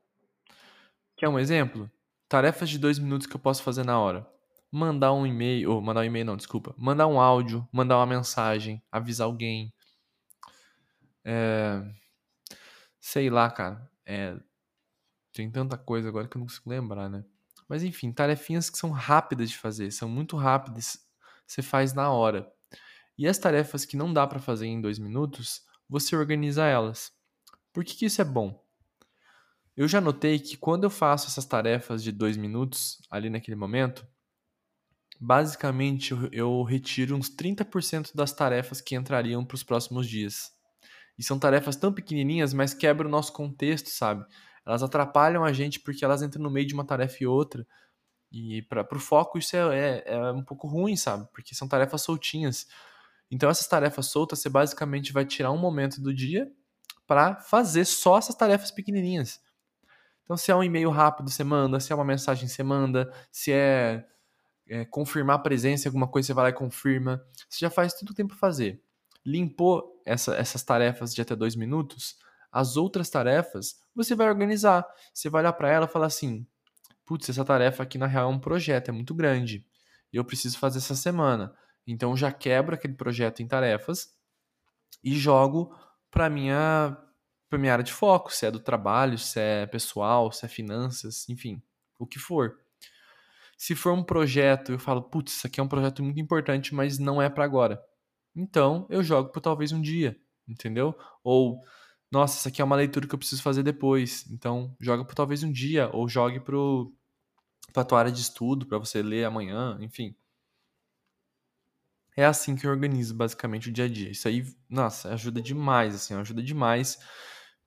Quer 1.15 1.29
um 1.29 1.39
exemplo? 1.39 1.89
Tarefas 2.27 2.69
de 2.69 2.79
dois 2.79 2.99
minutos 2.99 3.27
que 3.27 3.35
eu 3.35 3.39
posso 3.39 3.63
fazer 3.63 3.85
na 3.85 3.99
hora. 3.99 4.34
Mandar 4.71 5.13
um 5.13 5.25
e-mail, 5.25 5.71
ou 5.71 5.81
mandar 5.81 6.01
um 6.01 6.05
e-mail 6.05 6.25
não, 6.25 6.37
desculpa. 6.37 6.73
Mandar 6.77 7.07
um 7.07 7.19
áudio, 7.19 7.67
mandar 7.71 7.97
uma 7.97 8.05
mensagem, 8.05 8.83
avisar 8.91 9.25
alguém, 9.25 9.73
é... 11.25 11.83
Sei 12.99 13.29
lá, 13.29 13.49
cara. 13.49 13.89
É... 14.05 14.37
Tem 15.33 15.51
tanta 15.51 15.77
coisa 15.77 16.07
agora 16.07 16.27
que 16.27 16.37
eu 16.37 16.39
não 16.39 16.45
consigo 16.45 16.69
lembrar, 16.69 17.09
né? 17.09 17.25
Mas 17.67 17.83
enfim, 17.83 18.11
tarefinhas 18.11 18.69
que 18.69 18.77
são 18.77 18.91
rápidas 18.91 19.49
de 19.49 19.57
fazer, 19.57 19.91
são 19.91 20.07
muito 20.07 20.37
rápidas, 20.37 20.99
você 21.47 21.63
faz 21.63 21.93
na 21.93 22.11
hora. 22.11 22.49
E 23.17 23.27
as 23.27 23.39
tarefas 23.39 23.85
que 23.85 23.97
não 23.97 24.13
dá 24.13 24.27
para 24.27 24.39
fazer 24.39 24.67
em 24.67 24.79
dois 24.79 24.99
minutos, 24.99 25.65
você 25.89 26.15
organiza 26.15 26.65
elas. 26.65 27.11
Por 27.73 27.83
que, 27.83 27.95
que 27.95 28.05
isso 28.05 28.21
é 28.21 28.25
bom? 28.25 28.63
Eu 29.75 29.87
já 29.87 29.99
notei 29.99 30.39
que 30.39 30.55
quando 30.55 30.83
eu 30.83 30.89
faço 30.89 31.27
essas 31.27 31.45
tarefas 31.45 32.03
de 32.03 32.11
dois 32.11 32.37
minutos, 32.37 33.01
ali 33.09 33.29
naquele 33.29 33.55
momento, 33.55 34.07
basicamente 35.19 36.13
eu, 36.31 36.63
retiro 36.63 37.15
uns 37.15 37.29
30% 37.29 38.15
das 38.15 38.33
tarefas 38.33 38.81
que 38.81 38.95
entrariam 38.95 39.45
para 39.45 39.55
os 39.55 39.63
próximos 39.63 40.07
dias. 40.07 40.51
E 41.17 41.23
são 41.23 41.39
tarefas 41.39 41.75
tão 41.75 41.93
pequenininhas, 41.93 42.53
mas 42.53 42.73
quebram 42.73 43.07
o 43.07 43.11
nosso 43.11 43.31
contexto, 43.31 43.89
sabe? 43.89 44.25
Elas 44.65 44.83
atrapalham 44.83 45.45
a 45.45 45.53
gente 45.53 45.79
porque 45.79 46.03
elas 46.03 46.21
entram 46.21 46.43
no 46.43 46.49
meio 46.49 46.67
de 46.67 46.73
uma 46.73 46.85
tarefa 46.85 47.17
e 47.21 47.27
outra. 47.27 47.65
E 48.31 48.63
para 48.63 48.85
o 48.91 48.99
foco 48.99 49.37
isso 49.37 49.55
é, 49.55 49.77
é, 49.77 50.03
é, 50.07 50.31
um 50.31 50.43
pouco 50.43 50.67
ruim, 50.67 50.97
sabe? 50.97 51.27
Porque 51.31 51.55
são 51.55 51.67
tarefas 51.67 52.01
soltinhas. 52.01 52.67
Então 53.31 53.49
essas 53.49 53.67
tarefas 53.67 54.07
soltas, 54.07 54.39
você 54.39 54.49
basicamente 54.49 55.13
vai 55.13 55.25
tirar 55.25 55.51
um 55.51 55.57
momento 55.57 56.01
do 56.01 56.13
dia 56.13 56.51
para 57.07 57.35
fazer 57.35 57.85
só 57.85 58.17
essas 58.17 58.35
tarefas 58.35 58.71
pequenininhas. 58.71 59.39
Então 60.23 60.35
se 60.35 60.51
é 60.51 60.55
um 60.55 60.63
e-mail 60.63 60.89
rápido, 60.89 61.29
você 61.29 61.43
manda. 61.43 61.79
Se 61.79 61.93
é 61.93 61.95
uma 61.95 62.03
mensagem, 62.03 62.47
você 62.47 62.63
manda. 62.63 63.13
Se 63.31 63.51
é, 63.53 64.05
é 64.67 64.85
confirmar 64.85 65.37
a 65.37 65.39
presença 65.39 65.87
alguma 65.87 66.07
coisa, 66.07 66.27
você 66.27 66.33
vai 66.33 66.45
lá 66.45 66.49
e 66.49 66.53
confirma. 66.53 67.23
Você 67.49 67.59
já 67.59 67.69
faz 67.69 67.93
tudo 67.93 68.11
o 68.11 68.13
tempo 68.13 68.35
fazer 68.35 68.81
limpou 69.25 70.01
essa, 70.05 70.35
essas 70.35 70.63
tarefas 70.63 71.13
de 71.13 71.21
até 71.21 71.35
dois 71.35 71.55
minutos, 71.55 72.17
as 72.51 72.77
outras 72.77 73.09
tarefas 73.09 73.81
você 73.93 74.13
vai 74.13 74.27
organizar. 74.27 74.85
Você 75.13 75.29
vai 75.29 75.41
olhar 75.41 75.53
para 75.53 75.69
ela 75.69 75.85
e 75.85 75.89
falar 75.89 76.05
assim: 76.05 76.45
putz, 77.05 77.27
essa 77.27 77.43
tarefa 77.43 77.83
aqui 77.83 77.97
na 77.97 78.05
real 78.05 78.31
é 78.31 78.33
um 78.33 78.39
projeto, 78.39 78.89
é 78.89 78.91
muito 78.91 79.15
grande. 79.15 79.65
E 80.13 80.17
eu 80.17 80.23
preciso 80.23 80.59
fazer 80.59 80.77
essa 80.77 80.95
semana. 80.95 81.53
Então 81.87 82.15
já 82.15 82.31
quebro 82.31 82.75
aquele 82.75 82.93
projeto 82.93 83.41
em 83.41 83.47
tarefas 83.47 84.13
e 85.03 85.15
jogo 85.15 85.75
para 86.11 86.29
minha 86.29 86.97
minha 87.53 87.71
área 87.71 87.85
de 87.85 87.93
foco, 87.93 88.33
se 88.33 88.45
é 88.45 88.51
do 88.51 88.59
trabalho, 88.59 89.17
se 89.17 89.39
é 89.39 89.65
pessoal, 89.65 90.29
se 90.29 90.45
é 90.45 90.49
finanças, 90.49 91.29
enfim, 91.29 91.63
o 91.97 92.05
que 92.05 92.19
for. 92.19 92.59
Se 93.57 93.73
for 93.75 93.93
um 93.93 94.03
projeto, 94.03 94.73
eu 94.73 94.79
falo, 94.79 95.01
putz, 95.01 95.33
isso 95.37 95.47
aqui 95.47 95.59
é 95.59 95.63
um 95.63 95.67
projeto 95.67 96.03
muito 96.03 96.19
importante, 96.19 96.75
mas 96.75 96.99
não 96.99 97.21
é 97.21 97.29
para 97.29 97.45
agora. 97.45 97.81
Então, 98.35 98.85
eu 98.89 99.01
jogo 99.01 99.31
por 99.31 99.39
talvez 99.39 99.71
um 99.71 99.81
dia, 99.81 100.19
entendeu? 100.47 100.93
Ou, 101.23 101.61
nossa, 102.11 102.37
isso 102.37 102.47
aqui 102.47 102.61
é 102.61 102.65
uma 102.65 102.75
leitura 102.75 103.07
que 103.07 103.15
eu 103.15 103.19
preciso 103.19 103.41
fazer 103.41 103.63
depois. 103.63 104.25
Então, 104.29 104.75
joga 104.79 105.05
por 105.05 105.15
talvez 105.15 105.41
um 105.41 105.51
dia, 105.51 105.89
ou 105.93 106.07
jogue 106.09 106.41
para 106.41 107.83
tua 107.85 107.99
área 107.99 108.11
de 108.11 108.19
estudo, 108.19 108.65
para 108.65 108.77
você 108.77 109.01
ler 109.01 109.23
amanhã, 109.23 109.77
enfim. 109.79 110.15
É 112.17 112.25
assim 112.25 112.55
que 112.55 112.65
eu 112.65 112.71
organizo 112.71 113.13
basicamente 113.13 113.69
o 113.69 113.71
dia 113.71 113.85
a 113.85 113.89
dia. 113.89 114.09
Isso 114.09 114.27
aí, 114.27 114.45
nossa, 114.69 115.13
ajuda 115.13 115.41
demais, 115.41 115.95
assim, 115.95 116.13
ajuda 116.13 116.41
demais, 116.43 116.97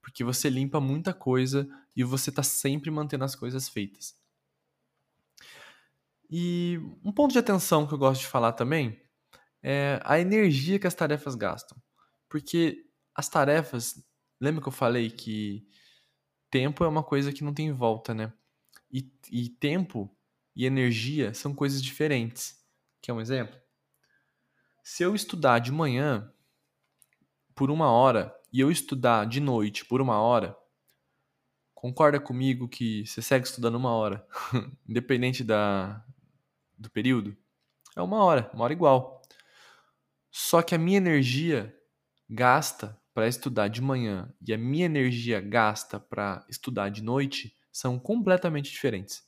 porque 0.03 0.25
você 0.25 0.49
limpa 0.49 0.81
muita 0.81 1.13
coisa 1.13 1.69
e 1.97 2.05
você 2.05 2.31
tá 2.33 2.43
sempre 2.43 2.91
mantendo 2.91 3.25
as 3.25 3.35
coisas 3.35 3.69
feitas. 3.69 4.17
E 6.31 6.79
um 7.05 7.13
ponto 7.13 7.33
de 7.33 7.39
atenção 7.39 7.87
que 7.87 7.95
eu 7.95 7.99
gosto 7.99 8.21
de 8.21 8.27
falar 8.27 8.53
também 8.53 9.01
é 9.63 10.01
a 10.05 10.21
energia 10.21 10.79
que 10.79 10.87
as 10.87 10.95
tarefas 10.95 11.35
gastam. 11.35 11.81
Porque 12.29 12.85
as 13.15 13.29
tarefas, 13.29 13.95
lembra 14.41 14.63
que 14.63 14.69
eu 14.69 14.73
falei 14.73 15.11
que 15.11 15.67
tempo 16.51 16.85
é 16.85 16.89
uma 16.89 17.03
coisa 17.03 17.33
que 17.33 17.43
não 17.43 17.55
tem 17.55 17.73
volta, 17.73 18.15
né? 18.15 18.33
E, 18.93 19.11
e 19.31 19.49
tempo 19.49 20.15
e 20.55 20.67
energia 20.67 21.33
são 21.35 21.55
coisas 21.55 21.83
diferentes. 21.83 22.63
Quer 23.01 23.13
um 23.13 23.21
exemplo? 23.21 23.59
Se 24.83 25.03
eu 25.03 25.15
estudar 25.15 25.59
de 25.59 25.71
manhã 25.71 26.33
por 27.55 27.71
uma 27.71 27.91
hora 27.91 28.35
e 28.53 28.61
eu 28.61 28.71
estudar 28.71 29.27
de 29.27 29.41
noite 29.41 29.85
por 29.85 30.01
uma 30.01 30.21
hora, 30.21 30.57
concorda 31.75 32.19
comigo 32.19 32.69
que 32.69 33.07
você 33.07 33.23
segue 33.23 33.47
estudando 33.47 33.77
uma 33.77 33.93
hora, 33.93 34.27
independente 34.89 35.45
da, 35.45 36.05
do 36.79 36.91
período? 36.91 37.37
É 37.97 38.03
uma 38.03 38.23
hora, 38.23 38.51
uma 38.55 38.65
hora 38.65 38.73
igual. 38.73 39.21
Só 40.31 40.63
que 40.63 40.75
a 40.75 40.79
minha 40.79 40.99
energia 40.99 41.75
gasta 42.29 42.99
para 43.13 43.27
estudar 43.27 43.69
de 43.69 43.81
manhã 43.81 44.33
e 44.47 44.53
a 44.53 44.59
minha 44.59 44.87
energia 44.87 45.41
gasta 45.41 45.99
para 45.99 46.47
estudar 46.49 46.91
de 46.91 47.03
noite 47.03 47.57
são 47.73 47.99
completamente 47.99 48.71
diferentes. 48.71 49.27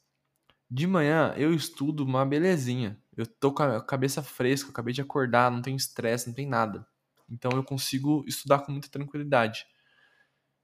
De 0.70 0.86
manhã 0.86 1.34
eu 1.36 1.52
estudo 1.52 2.04
uma 2.04 2.24
belezinha. 2.24 2.96
Eu 3.16 3.26
tô 3.26 3.52
com 3.52 3.64
a 3.64 3.84
cabeça 3.84 4.22
fresca, 4.22 4.70
acabei 4.70 4.94
de 4.94 5.00
acordar, 5.00 5.50
não 5.50 5.60
tenho 5.60 5.76
estresse, 5.76 6.28
não 6.28 6.34
tem 6.34 6.46
nada. 6.46 6.86
Então 7.28 7.50
eu 7.52 7.64
consigo 7.64 8.24
estudar 8.26 8.60
com 8.60 8.70
muita 8.72 8.88
tranquilidade. 8.88 9.66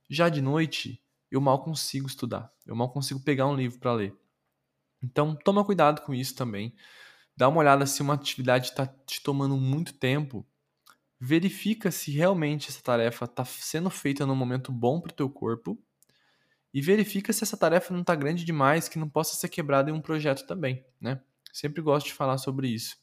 Já 0.09 0.29
de 0.29 0.41
noite, 0.41 1.03
eu 1.31 1.41
mal 1.41 1.63
consigo 1.63 2.07
estudar. 2.07 2.53
Eu 2.65 2.77
mal 2.77 2.93
consigo 2.93 3.21
pegar 3.21 3.47
um 3.47 3.57
livro 3.57 3.81
para 3.81 3.93
ler. 3.93 4.17
Então 5.03 5.37
toma 5.37 5.65
cuidado 5.65 6.03
com 6.03 6.15
isso 6.15 6.35
também. 6.35 6.75
Dá 7.37 7.49
uma 7.49 7.59
olhada 7.59 7.87
se 7.87 8.03
uma 8.03 8.15
atividade 8.15 8.71
está 8.71 8.87
te 8.87 9.23
tomando 9.23 9.57
muito 9.57 9.93
tempo. 9.93 10.47
Verifica 11.21 11.91
se 11.91 12.11
realmente 12.11 12.69
essa 12.69 12.83
tarefa 12.83 13.25
está 13.25 13.45
sendo 13.45 13.91
feita 13.91 14.27
num 14.27 14.37
momento 14.37 14.73
bom 14.73 15.01
para 15.01 15.13
o 15.13 15.17
teu 15.17 15.31
corpo 15.31 15.79
e 16.73 16.81
verifica 16.81 17.33
se 17.33 17.43
essa 17.43 17.57
tarefa 17.57 17.93
não 17.93 18.03
está 18.03 18.15
grande 18.15 18.45
demais 18.45 18.89
que 18.89 18.99
não 18.99 19.09
possa 19.09 19.35
ser 19.35 19.49
quebrada 19.49 19.91
em 19.91 19.95
um 19.95 20.01
projeto 20.01 20.47
também, 20.47 20.85
né? 21.01 21.21
Sempre 21.53 21.81
gosto 21.81 22.09
de 22.09 22.13
falar 22.13 22.37
sobre 22.37 22.69
isso. 22.69 22.97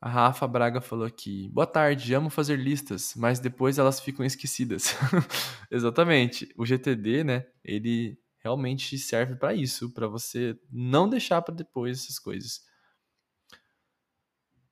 A 0.00 0.08
Rafa 0.08 0.46
Braga 0.46 0.80
falou 0.80 1.06
aqui: 1.06 1.48
Boa 1.48 1.66
tarde, 1.66 2.14
amo 2.14 2.30
fazer 2.30 2.56
listas, 2.56 3.14
mas 3.16 3.40
depois 3.40 3.78
elas 3.78 4.00
ficam 4.00 4.24
esquecidas. 4.24 4.94
Exatamente. 5.70 6.52
O 6.56 6.64
GTD, 6.64 7.24
né? 7.24 7.46
Ele 7.64 8.18
realmente 8.48 8.98
serve 8.98 9.36
para 9.36 9.54
isso, 9.54 9.90
para 9.90 10.08
você 10.08 10.58
não 10.70 11.08
deixar 11.08 11.42
para 11.42 11.54
depois 11.54 12.02
essas 12.02 12.18
coisas. 12.18 12.66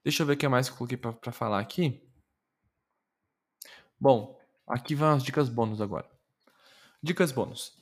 Deixa 0.02 0.22
eu 0.22 0.26
ver 0.26 0.32
o 0.32 0.36
que 0.36 0.48
mais 0.48 0.68
que 0.68 0.72
eu 0.72 0.78
coloquei 0.78 0.96
para 0.96 1.32
falar 1.32 1.60
aqui. 1.60 2.02
Bom, 4.00 4.38
aqui 4.66 4.94
vão 4.94 5.14
as 5.14 5.22
dicas 5.22 5.48
bônus 5.48 5.80
agora. 5.80 6.08
Dicas 7.02 7.32
bônus. 7.32 7.76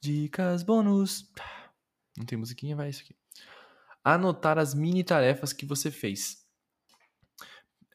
Dicas 0.00 0.62
bônus. 0.62 1.30
Não 2.16 2.26
tem 2.26 2.38
musiquinha, 2.38 2.74
vai 2.74 2.90
isso 2.90 3.02
aqui. 3.02 3.14
Anotar 4.02 4.58
as 4.58 4.74
mini 4.74 5.04
tarefas 5.04 5.52
que 5.52 5.64
você 5.64 5.90
fez. 5.90 6.44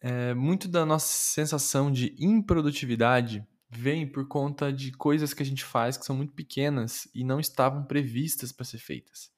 É, 0.01 0.33
muito 0.33 0.67
da 0.67 0.85
nossa 0.85 1.07
sensação 1.07 1.91
de 1.91 2.15
improdutividade 2.19 3.45
vem 3.69 4.07
por 4.07 4.27
conta 4.27 4.71
de 4.71 4.91
coisas 4.91 5.33
que 5.33 5.43
a 5.43 5.45
gente 5.45 5.63
faz 5.63 5.97
que 5.97 6.05
são 6.05 6.15
muito 6.15 6.33
pequenas 6.33 7.07
e 7.13 7.23
não 7.23 7.39
estavam 7.39 7.83
previstas 7.83 8.51
para 8.51 8.65
ser 8.65 8.77
feitas. 8.77 9.31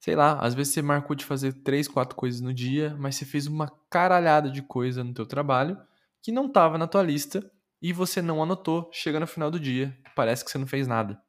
Sei 0.00 0.14
lá, 0.14 0.38
às 0.40 0.54
vezes 0.54 0.72
você 0.72 0.82
marcou 0.82 1.16
de 1.16 1.24
fazer 1.24 1.52
três, 1.62 1.88
quatro 1.88 2.16
coisas 2.16 2.40
no 2.40 2.54
dia, 2.54 2.96
mas 2.98 3.16
você 3.16 3.24
fez 3.24 3.46
uma 3.46 3.68
caralhada 3.90 4.50
de 4.50 4.62
coisa 4.62 5.02
no 5.02 5.12
teu 5.12 5.26
trabalho 5.26 5.78
que 6.22 6.32
não 6.32 6.46
estava 6.46 6.78
na 6.78 6.86
tua 6.86 7.02
lista 7.02 7.50
e 7.80 7.92
você 7.92 8.20
não 8.20 8.42
anotou, 8.42 8.90
chega 8.92 9.20
no 9.20 9.26
final 9.26 9.50
do 9.50 9.58
dia, 9.58 9.96
parece 10.14 10.44
que 10.44 10.50
você 10.50 10.58
não 10.58 10.66
fez 10.66 10.86
nada. 10.86 11.20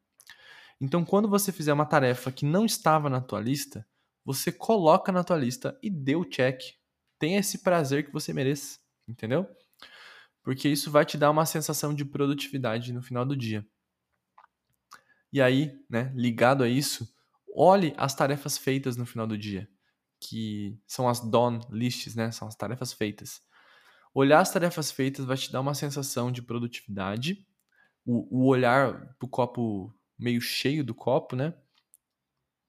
Então, 0.82 1.03
quando 1.03 1.27
você 1.27 1.51
fizer 1.51 1.73
uma 1.73 1.86
tarefa 1.86 2.32
que 2.32 2.45
não 2.45 2.65
estava 2.65 3.10
na 3.10 3.21
tua 3.21 3.39
lista, 3.39 3.86
você 4.23 4.51
coloca 4.51 5.12
na 5.12 5.23
tua 5.23 5.38
lista 5.38 5.77
e 5.82 5.89
dê 5.89 6.15
o 6.15 6.23
check. 6.23 6.62
Tenha 7.17 7.39
esse 7.39 7.60
prazer 7.60 8.05
que 8.05 8.13
você 8.13 8.32
merece, 8.32 8.79
entendeu? 9.08 9.47
Porque 10.49 10.67
isso 10.67 10.89
vai 10.89 11.05
te 11.05 11.15
dar 11.15 11.29
uma 11.29 11.45
sensação 11.45 11.93
de 11.93 12.03
produtividade 12.03 12.91
no 12.91 13.03
final 13.03 13.23
do 13.23 13.38
dia. 13.38 13.63
E 15.31 15.39
aí, 15.39 15.79
né, 15.88 16.12
ligado 16.15 16.63
a 16.63 16.67
isso, 16.67 17.07
olhe 17.55 17.93
as 17.95 18.15
tarefas 18.15 18.57
feitas 18.57 18.97
no 18.97 19.05
final 19.05 19.27
do 19.27 19.38
dia, 19.38 19.69
que 20.19 20.75
são 20.88 21.07
as 21.07 21.19
done 21.19 21.62
lists, 21.69 22.15
né, 22.15 22.31
são 22.31 22.47
as 22.47 22.55
tarefas 22.55 22.91
feitas. 22.91 23.43
Olhar 24.12 24.39
as 24.39 24.51
tarefas 24.51 24.91
feitas 24.91 25.23
vai 25.23 25.38
te 25.38 25.51
dar 25.51 25.62
uma 25.62 25.75
sensação 25.75 26.31
de 26.31 26.41
produtividade. 26.41 27.45
O, 28.03 28.39
o 28.39 28.47
olhar 28.47 29.15
pro 29.19 29.27
copo 29.27 29.93
meio 30.17 30.41
cheio 30.41 30.83
do 30.83 30.95
copo, 30.95 31.35
né? 31.35 31.53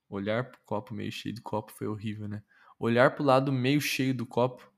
Olhar 0.07 0.51
pro 0.51 0.61
copo 0.67 0.93
meio 0.93 1.11
cheio 1.11 1.35
do 1.35 1.41
copo 1.41 1.73
foi 1.73 1.87
horrível, 1.87 2.29
né? 2.29 2.43
Olhar 2.79 3.15
pro 3.15 3.25
lado 3.25 3.51
meio 3.51 3.81
cheio 3.81 4.15
do 4.15 4.27
copo. 4.27 4.70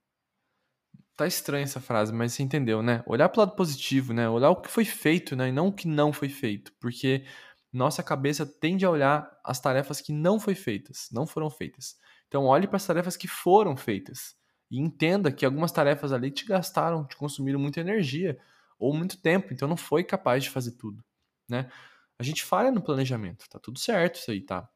Tá 1.17 1.27
estranha 1.27 1.65
essa 1.65 1.81
frase, 1.81 2.13
mas 2.13 2.33
você 2.33 2.43
entendeu, 2.43 2.83
né? 2.83 3.03
Olhar 3.07 3.29
pro 3.29 3.41
lado 3.41 3.55
positivo, 3.55 4.13
né? 4.15 4.29
Olhar 4.29 4.51
o 4.51 4.57
que 4.61 4.71
foi 4.71 4.85
feito, 4.85 5.37
né? 5.37 5.49
E 5.49 5.53
não 5.53 5.69
o 5.69 5.73
que 5.73 5.87
não 5.87 6.13
foi 6.13 6.29
feito. 6.29 6.73
Porque 6.81 7.25
nossa 7.73 8.03
cabeça 8.03 8.47
tende 8.47 8.85
a 8.85 8.91
olhar 8.91 9.31
as 9.45 9.61
tarefas 9.61 10.01
que 10.01 10.13
não 10.13 10.41
foi 10.41 10.55
feitas, 10.55 11.09
não 11.13 11.27
foram 11.27 11.51
feitas. 11.51 11.97
Então 12.29 12.45
olhe 12.47 12.67
para 12.67 12.77
as 12.77 12.87
tarefas 12.87 13.17
que 13.17 13.29
foram 13.29 13.77
feitas. 13.77 14.35
E 14.71 14.79
entenda 14.81 15.31
que 15.31 15.45
algumas 15.45 15.71
tarefas 15.71 16.13
ali 16.13 16.31
te 16.31 16.47
gastaram, 16.47 17.07
te 17.07 17.15
consumiram 17.17 17.59
muita 17.61 17.81
energia 17.81 18.39
ou 18.79 18.95
muito 18.95 19.21
tempo, 19.21 19.53
então 19.53 19.69
não 19.69 19.77
foi 19.77 20.03
capaz 20.03 20.43
de 20.43 20.51
fazer 20.51 20.73
tudo, 20.73 21.05
né? 21.49 21.71
A 22.19 22.23
gente 22.23 22.43
falha 22.43 22.71
no 22.71 22.83
planejamento, 22.83 23.45
tá 23.51 23.59
tudo 23.59 23.79
certo 23.79 24.17
isso 24.17 24.31
aí, 24.31 24.41
tá? 24.41 24.69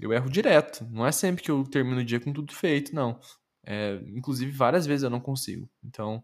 Eu 0.00 0.12
erro 0.12 0.30
direto, 0.30 0.84
não 0.90 1.06
é 1.06 1.12
sempre 1.12 1.42
que 1.44 1.50
eu 1.50 1.62
termino 1.64 2.00
o 2.00 2.04
dia 2.04 2.18
com 2.18 2.32
tudo 2.32 2.52
feito, 2.54 2.94
não. 2.94 3.20
É, 3.64 3.94
inclusive, 4.08 4.50
várias 4.52 4.86
vezes 4.86 5.04
eu 5.04 5.10
não 5.10 5.20
consigo. 5.20 5.70
Então, 5.84 6.22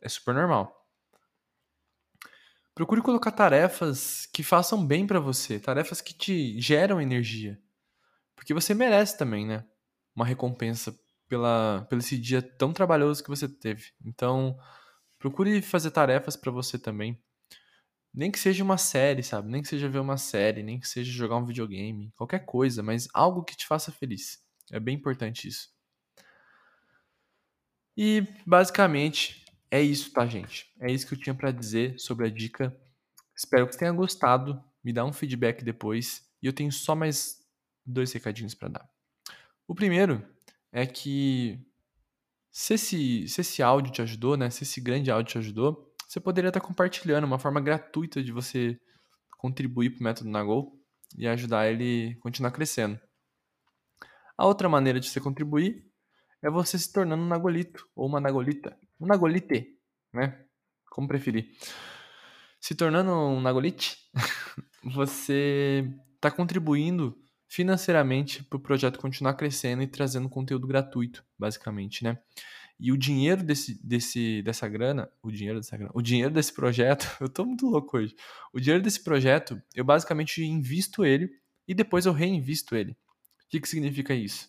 é 0.00 0.08
super 0.08 0.34
normal. 0.34 0.82
Procure 2.74 3.02
colocar 3.02 3.30
tarefas 3.32 4.26
que 4.32 4.42
façam 4.42 4.84
bem 4.84 5.06
para 5.06 5.20
você, 5.20 5.60
tarefas 5.60 6.00
que 6.00 6.14
te 6.14 6.58
geram 6.60 7.00
energia. 7.00 7.60
Porque 8.36 8.54
você 8.54 8.74
merece 8.74 9.18
também, 9.18 9.46
né? 9.46 9.64
Uma 10.16 10.26
recompensa 10.26 10.98
pela, 11.28 11.86
pelo 11.90 12.00
esse 12.00 12.18
dia 12.18 12.42
tão 12.42 12.72
trabalhoso 12.72 13.22
que 13.22 13.30
você 13.30 13.48
teve. 13.48 13.92
Então, 14.04 14.58
procure 15.18 15.62
fazer 15.62 15.90
tarefas 15.90 16.36
para 16.36 16.52
você 16.52 16.78
também. 16.78 17.22
Nem 18.14 18.30
que 18.30 18.38
seja 18.38 18.64
uma 18.64 18.78
série, 18.78 19.22
sabe? 19.22 19.50
Nem 19.50 19.62
que 19.62 19.68
seja 19.68 19.88
ver 19.88 20.00
uma 20.00 20.18
série, 20.18 20.62
nem 20.62 20.80
que 20.80 20.88
seja 20.88 21.12
jogar 21.12 21.36
um 21.36 21.46
videogame, 21.46 22.12
qualquer 22.16 22.40
coisa, 22.46 22.82
mas 22.82 23.08
algo 23.14 23.44
que 23.44 23.56
te 23.56 23.66
faça 23.66 23.92
feliz. 23.92 24.40
É 24.70 24.80
bem 24.80 24.96
importante 24.96 25.48
isso. 25.48 25.71
E 27.96 28.26
basicamente 28.46 29.44
é 29.70 29.80
isso, 29.80 30.12
tá, 30.12 30.26
gente? 30.26 30.72
É 30.80 30.90
isso 30.90 31.06
que 31.06 31.14
eu 31.14 31.18
tinha 31.18 31.34
para 31.34 31.50
dizer 31.50 31.98
sobre 31.98 32.26
a 32.26 32.30
dica. 32.30 32.76
Espero 33.36 33.66
que 33.66 33.72
você 33.72 33.78
tenha 33.78 33.92
gostado. 33.92 34.62
Me 34.82 34.92
dá 34.92 35.04
um 35.04 35.12
feedback 35.12 35.64
depois. 35.64 36.22
E 36.42 36.46
eu 36.46 36.52
tenho 36.52 36.72
só 36.72 36.94
mais 36.94 37.40
dois 37.84 38.12
recadinhos 38.12 38.54
para 38.54 38.68
dar. 38.68 38.90
O 39.66 39.74
primeiro 39.74 40.26
é 40.70 40.86
que 40.86 41.58
se 42.50 42.74
esse, 42.74 43.28
se 43.28 43.40
esse 43.40 43.62
áudio 43.62 43.92
te 43.92 44.02
ajudou, 44.02 44.36
né? 44.36 44.50
Se 44.50 44.64
esse 44.64 44.80
grande 44.80 45.10
áudio 45.10 45.32
te 45.32 45.38
ajudou, 45.38 45.94
você 46.06 46.20
poderia 46.20 46.48
estar 46.48 46.60
compartilhando 46.60 47.24
uma 47.24 47.38
forma 47.38 47.60
gratuita 47.60 48.22
de 48.22 48.30
você 48.30 48.78
contribuir 49.38 49.90
para 49.90 50.00
o 50.00 50.04
método 50.04 50.30
Nagol 50.30 50.78
e 51.16 51.26
ajudar 51.26 51.70
ele 51.70 52.14
a 52.18 52.22
continuar 52.22 52.50
crescendo. 52.50 53.00
A 54.36 54.46
outra 54.46 54.68
maneira 54.68 55.00
de 55.00 55.08
você 55.08 55.20
contribuir 55.20 55.90
é 56.42 56.50
você 56.50 56.78
se 56.78 56.92
tornando 56.92 57.22
um 57.22 57.28
Nagolito 57.28 57.88
ou 57.94 58.06
uma 58.06 58.20
Nagolita. 58.20 58.76
Um 59.00 59.06
Nagolite, 59.06 59.78
né? 60.12 60.44
Como 60.90 61.06
preferir. 61.08 61.56
Se 62.60 62.74
tornando 62.74 63.12
um 63.12 63.40
Nagolite, 63.40 63.96
você 64.82 65.88
está 66.16 66.30
contribuindo 66.30 67.16
financeiramente 67.48 68.42
para 68.44 68.56
o 68.56 68.60
projeto 68.60 68.98
continuar 68.98 69.34
crescendo 69.34 69.82
e 69.82 69.86
trazendo 69.86 70.28
conteúdo 70.28 70.66
gratuito, 70.66 71.24
basicamente, 71.38 72.02
né? 72.02 72.18
E 72.80 72.90
o 72.90 72.96
dinheiro 72.96 73.44
desse, 73.44 73.78
desse, 73.86 74.42
dessa 74.42 74.66
grana, 74.66 75.08
o 75.22 75.30
dinheiro 75.30 75.60
dessa 75.60 75.76
grana, 75.76 75.92
o 75.94 76.02
dinheiro 76.02 76.32
desse 76.32 76.52
projeto, 76.52 77.06
eu 77.20 77.28
tô 77.28 77.44
muito 77.44 77.66
louco 77.66 77.98
hoje. 77.98 78.14
O 78.52 78.58
dinheiro 78.58 78.82
desse 78.82 79.04
projeto, 79.04 79.60
eu 79.74 79.84
basicamente 79.84 80.42
invisto 80.42 81.04
ele 81.04 81.30
e 81.68 81.74
depois 81.74 82.06
eu 82.06 82.12
reinvisto 82.12 82.74
ele. 82.74 82.92
O 82.92 83.48
que, 83.50 83.60
que 83.60 83.68
significa 83.68 84.14
isso? 84.14 84.48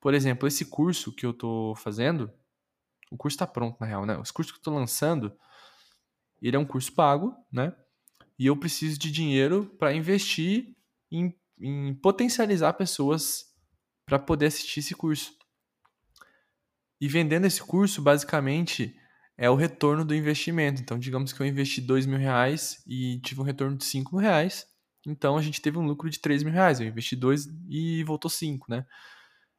Por 0.00 0.14
exemplo, 0.14 0.46
esse 0.46 0.64
curso 0.64 1.12
que 1.12 1.26
eu 1.26 1.30
estou 1.30 1.74
fazendo, 1.74 2.32
o 3.10 3.16
curso 3.16 3.34
está 3.34 3.46
pronto 3.46 3.76
na 3.80 3.86
real, 3.86 4.06
né? 4.06 4.18
Esse 4.20 4.32
curso 4.32 4.52
que 4.52 4.58
eu 4.58 4.60
estou 4.60 4.74
lançando, 4.74 5.36
ele 6.40 6.56
é 6.56 6.58
um 6.58 6.64
curso 6.64 6.92
pago, 6.92 7.34
né? 7.52 7.74
E 8.38 8.46
eu 8.46 8.56
preciso 8.56 8.98
de 8.98 9.10
dinheiro 9.10 9.66
para 9.78 9.92
investir 9.92 10.76
em, 11.10 11.34
em 11.60 11.94
potencializar 11.94 12.74
pessoas 12.74 13.46
para 14.06 14.18
poder 14.18 14.46
assistir 14.46 14.80
esse 14.80 14.94
curso. 14.94 15.36
E 17.00 17.08
vendendo 17.08 17.46
esse 17.46 17.60
curso, 17.60 18.00
basicamente, 18.00 18.96
é 19.36 19.50
o 19.50 19.54
retorno 19.54 20.04
do 20.04 20.14
investimento. 20.14 20.80
Então, 20.80 20.98
digamos 20.98 21.32
que 21.32 21.40
eu 21.40 21.46
investi 21.46 21.80
dois 21.80 22.06
mil 22.06 22.18
reais 22.18 22.82
e 22.86 23.20
tive 23.20 23.40
um 23.40 23.44
retorno 23.44 23.76
de 23.76 23.84
cinco 23.84 24.16
mil 24.16 24.22
reais. 24.22 24.66
Então, 25.06 25.36
a 25.36 25.42
gente 25.42 25.60
teve 25.60 25.78
um 25.78 25.86
lucro 25.86 26.08
de 26.10 26.18
três 26.18 26.42
mil 26.42 26.52
reais. 26.52 26.80
Eu 26.80 26.86
investi 26.86 27.16
dois 27.16 27.48
e 27.68 28.02
voltou 28.04 28.30
cinco, 28.30 28.66
né? 28.68 28.84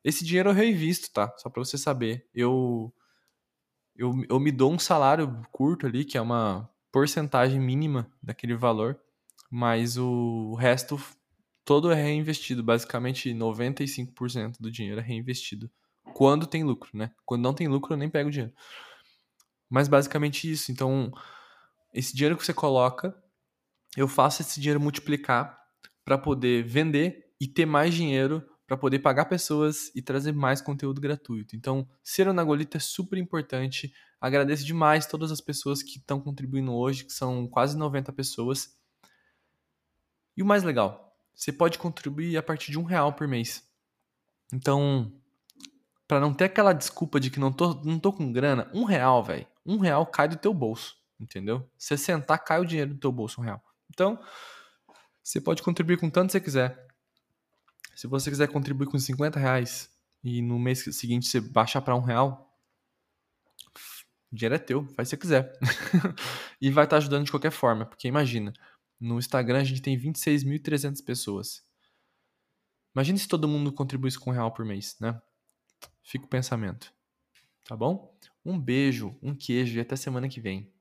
Esse 0.04 0.24
dinheiro 0.24 0.50
eu 0.50 0.54
reinvisto, 0.54 1.12
tá? 1.12 1.34
Só 1.38 1.50
para 1.50 1.64
você 1.64 1.78
saber. 1.78 2.28
Eu, 2.34 2.94
eu, 3.96 4.14
eu 4.30 4.40
me 4.40 4.52
dou 4.52 4.72
um 4.72 4.80
salário 4.80 5.42
curto 5.52 5.86
ali, 5.86 6.06
que 6.06 6.18
é 6.18 6.22
uma 6.22 6.70
porcentagem 6.92 7.60
mínima 7.60 8.12
daquele 8.22 8.56
valor, 8.56 9.00
mas 9.52 9.98
o 9.98 10.56
resto 10.56 11.00
todo 11.66 11.92
é 11.92 11.96
reinvestido. 11.96 12.64
Basicamente, 12.64 13.34
95% 13.34 14.58
do 14.60 14.72
dinheiro 14.72 15.00
é 15.00 15.04
reinvestido. 15.04 15.70
Quando 16.14 16.48
tem 16.48 16.64
lucro, 16.64 16.90
né? 16.94 17.12
Quando 17.26 17.44
não 17.44 17.54
tem 17.54 17.68
lucro, 17.68 17.94
eu 17.94 17.98
nem 17.98 18.10
pego 18.10 18.30
o 18.30 18.32
dinheiro. 18.32 18.54
Mas 19.70 19.88
basicamente 19.88 20.50
isso. 20.50 20.72
Então, 20.72 21.12
esse 21.94 22.16
dinheiro 22.16 22.36
que 22.36 22.46
você 22.46 22.54
coloca, 22.54 23.16
eu 23.96 24.08
faço 24.08 24.42
esse 24.42 24.60
dinheiro 24.60 24.80
multiplicar 24.80 25.60
para 26.04 26.18
poder 26.18 26.64
vender 26.64 27.34
e 27.40 27.48
ter 27.48 27.66
mais 27.66 27.94
dinheiro 27.94 28.44
para 28.70 28.78
poder 28.78 29.00
pagar 29.00 29.26
pessoas 29.26 29.92
e 29.96 30.02
trazer 30.02 30.32
mais 30.32 30.62
conteúdo 30.62 31.02
gratuito. 31.02 31.56
Então, 31.56 31.90
ser 32.04 32.28
o 32.28 32.34
Nagolito 32.34 32.78
é 32.78 32.80
super 32.80 33.18
importante. 33.18 33.92
Agradeço 34.22 34.64
demais 34.64 35.08
todas 35.08 35.32
as 35.32 35.42
pessoas 35.42 35.82
que 35.82 35.98
estão 35.98 36.22
contribuindo 36.22 36.72
hoje, 36.72 37.04
que 37.04 37.12
são 37.12 37.48
quase 37.48 37.76
90 37.76 38.14
pessoas. 38.14 38.78
E 40.38 40.44
o 40.44 40.46
mais 40.46 40.62
legal, 40.62 41.18
você 41.34 41.52
pode 41.52 41.80
contribuir 41.80 42.38
a 42.38 42.44
partir 42.44 42.70
de 42.70 42.78
um 42.78 42.84
real 42.84 43.12
por 43.12 43.28
mês. 43.28 43.68
Então, 44.54 45.12
para 46.08 46.20
não 46.20 46.32
ter 46.32 46.44
aquela 46.44 46.72
desculpa 46.72 47.20
de 47.20 47.32
que 47.32 47.40
não 47.40 47.52
tô, 47.52 47.74
não 47.84 47.98
tô 47.98 48.14
com 48.14 48.32
grana, 48.32 48.70
um 48.72 48.84
real, 48.84 49.24
velho, 49.24 49.48
um 49.66 49.78
real 49.78 50.06
cai 50.06 50.28
do 50.28 50.38
teu 50.38 50.54
bolso, 50.54 50.96
entendeu? 51.20 51.68
Você 51.76 51.98
sentar, 51.98 52.38
cai 52.44 52.62
o 52.62 52.66
dinheiro 52.66 52.94
do 52.94 53.00
teu 53.00 53.12
bolso, 53.12 53.42
um 53.42 53.44
real. 53.44 53.64
Então, 53.90 54.20
você 55.24 55.42
pode 55.42 55.64
contribuir 55.64 55.98
com 55.98 56.08
tanto 56.08 56.32
você 56.32 56.40
quiser. 56.40 56.89
Se 58.00 58.08
você 58.08 58.30
quiser 58.30 58.48
contribuir 58.48 58.88
com 58.88 58.98
50 58.98 59.38
reais 59.38 59.92
e 60.24 60.42
no 60.42 60.58
mês 60.58 60.86
seguinte 60.96 61.28
você 61.28 61.42
baixar 61.42 61.82
para 61.82 61.94
um 61.94 62.00
real, 62.00 62.58
o 64.32 64.36
dinheiro 64.38 64.56
é 64.56 64.58
teu, 64.58 64.88
faz 64.96 65.10
que 65.10 65.18
você 65.18 65.18
quiser. 65.18 65.54
e 66.62 66.72
vai 66.72 66.86
estar 66.86 66.96
tá 66.96 66.98
ajudando 67.00 67.26
de 67.26 67.32
qualquer 67.32 67.52
forma, 67.52 67.86
porque 67.86 68.08
imagina, 68.08 68.54
no 68.98 69.20
Instagram 69.20 69.60
a 69.60 69.64
gente 69.66 69.82
tem 69.82 70.00
26.300 70.00 71.04
pessoas. 71.04 71.62
Imagina 72.96 73.18
se 73.18 73.28
todo 73.28 73.50
mundo 73.50 73.70
contribuísse 73.74 74.18
com 74.18 74.30
um 74.30 74.34
real 74.34 74.54
por 74.54 74.64
mês, 74.64 74.96
né? 75.02 75.22
Fica 76.02 76.24
o 76.24 76.30
pensamento. 76.30 76.94
Tá 77.66 77.76
bom? 77.76 78.18
Um 78.46 78.58
beijo, 78.58 79.14
um 79.22 79.36
queijo 79.36 79.78
e 79.78 79.82
até 79.82 79.98
semana 79.98 80.30
que 80.30 80.40
vem. 80.40 80.72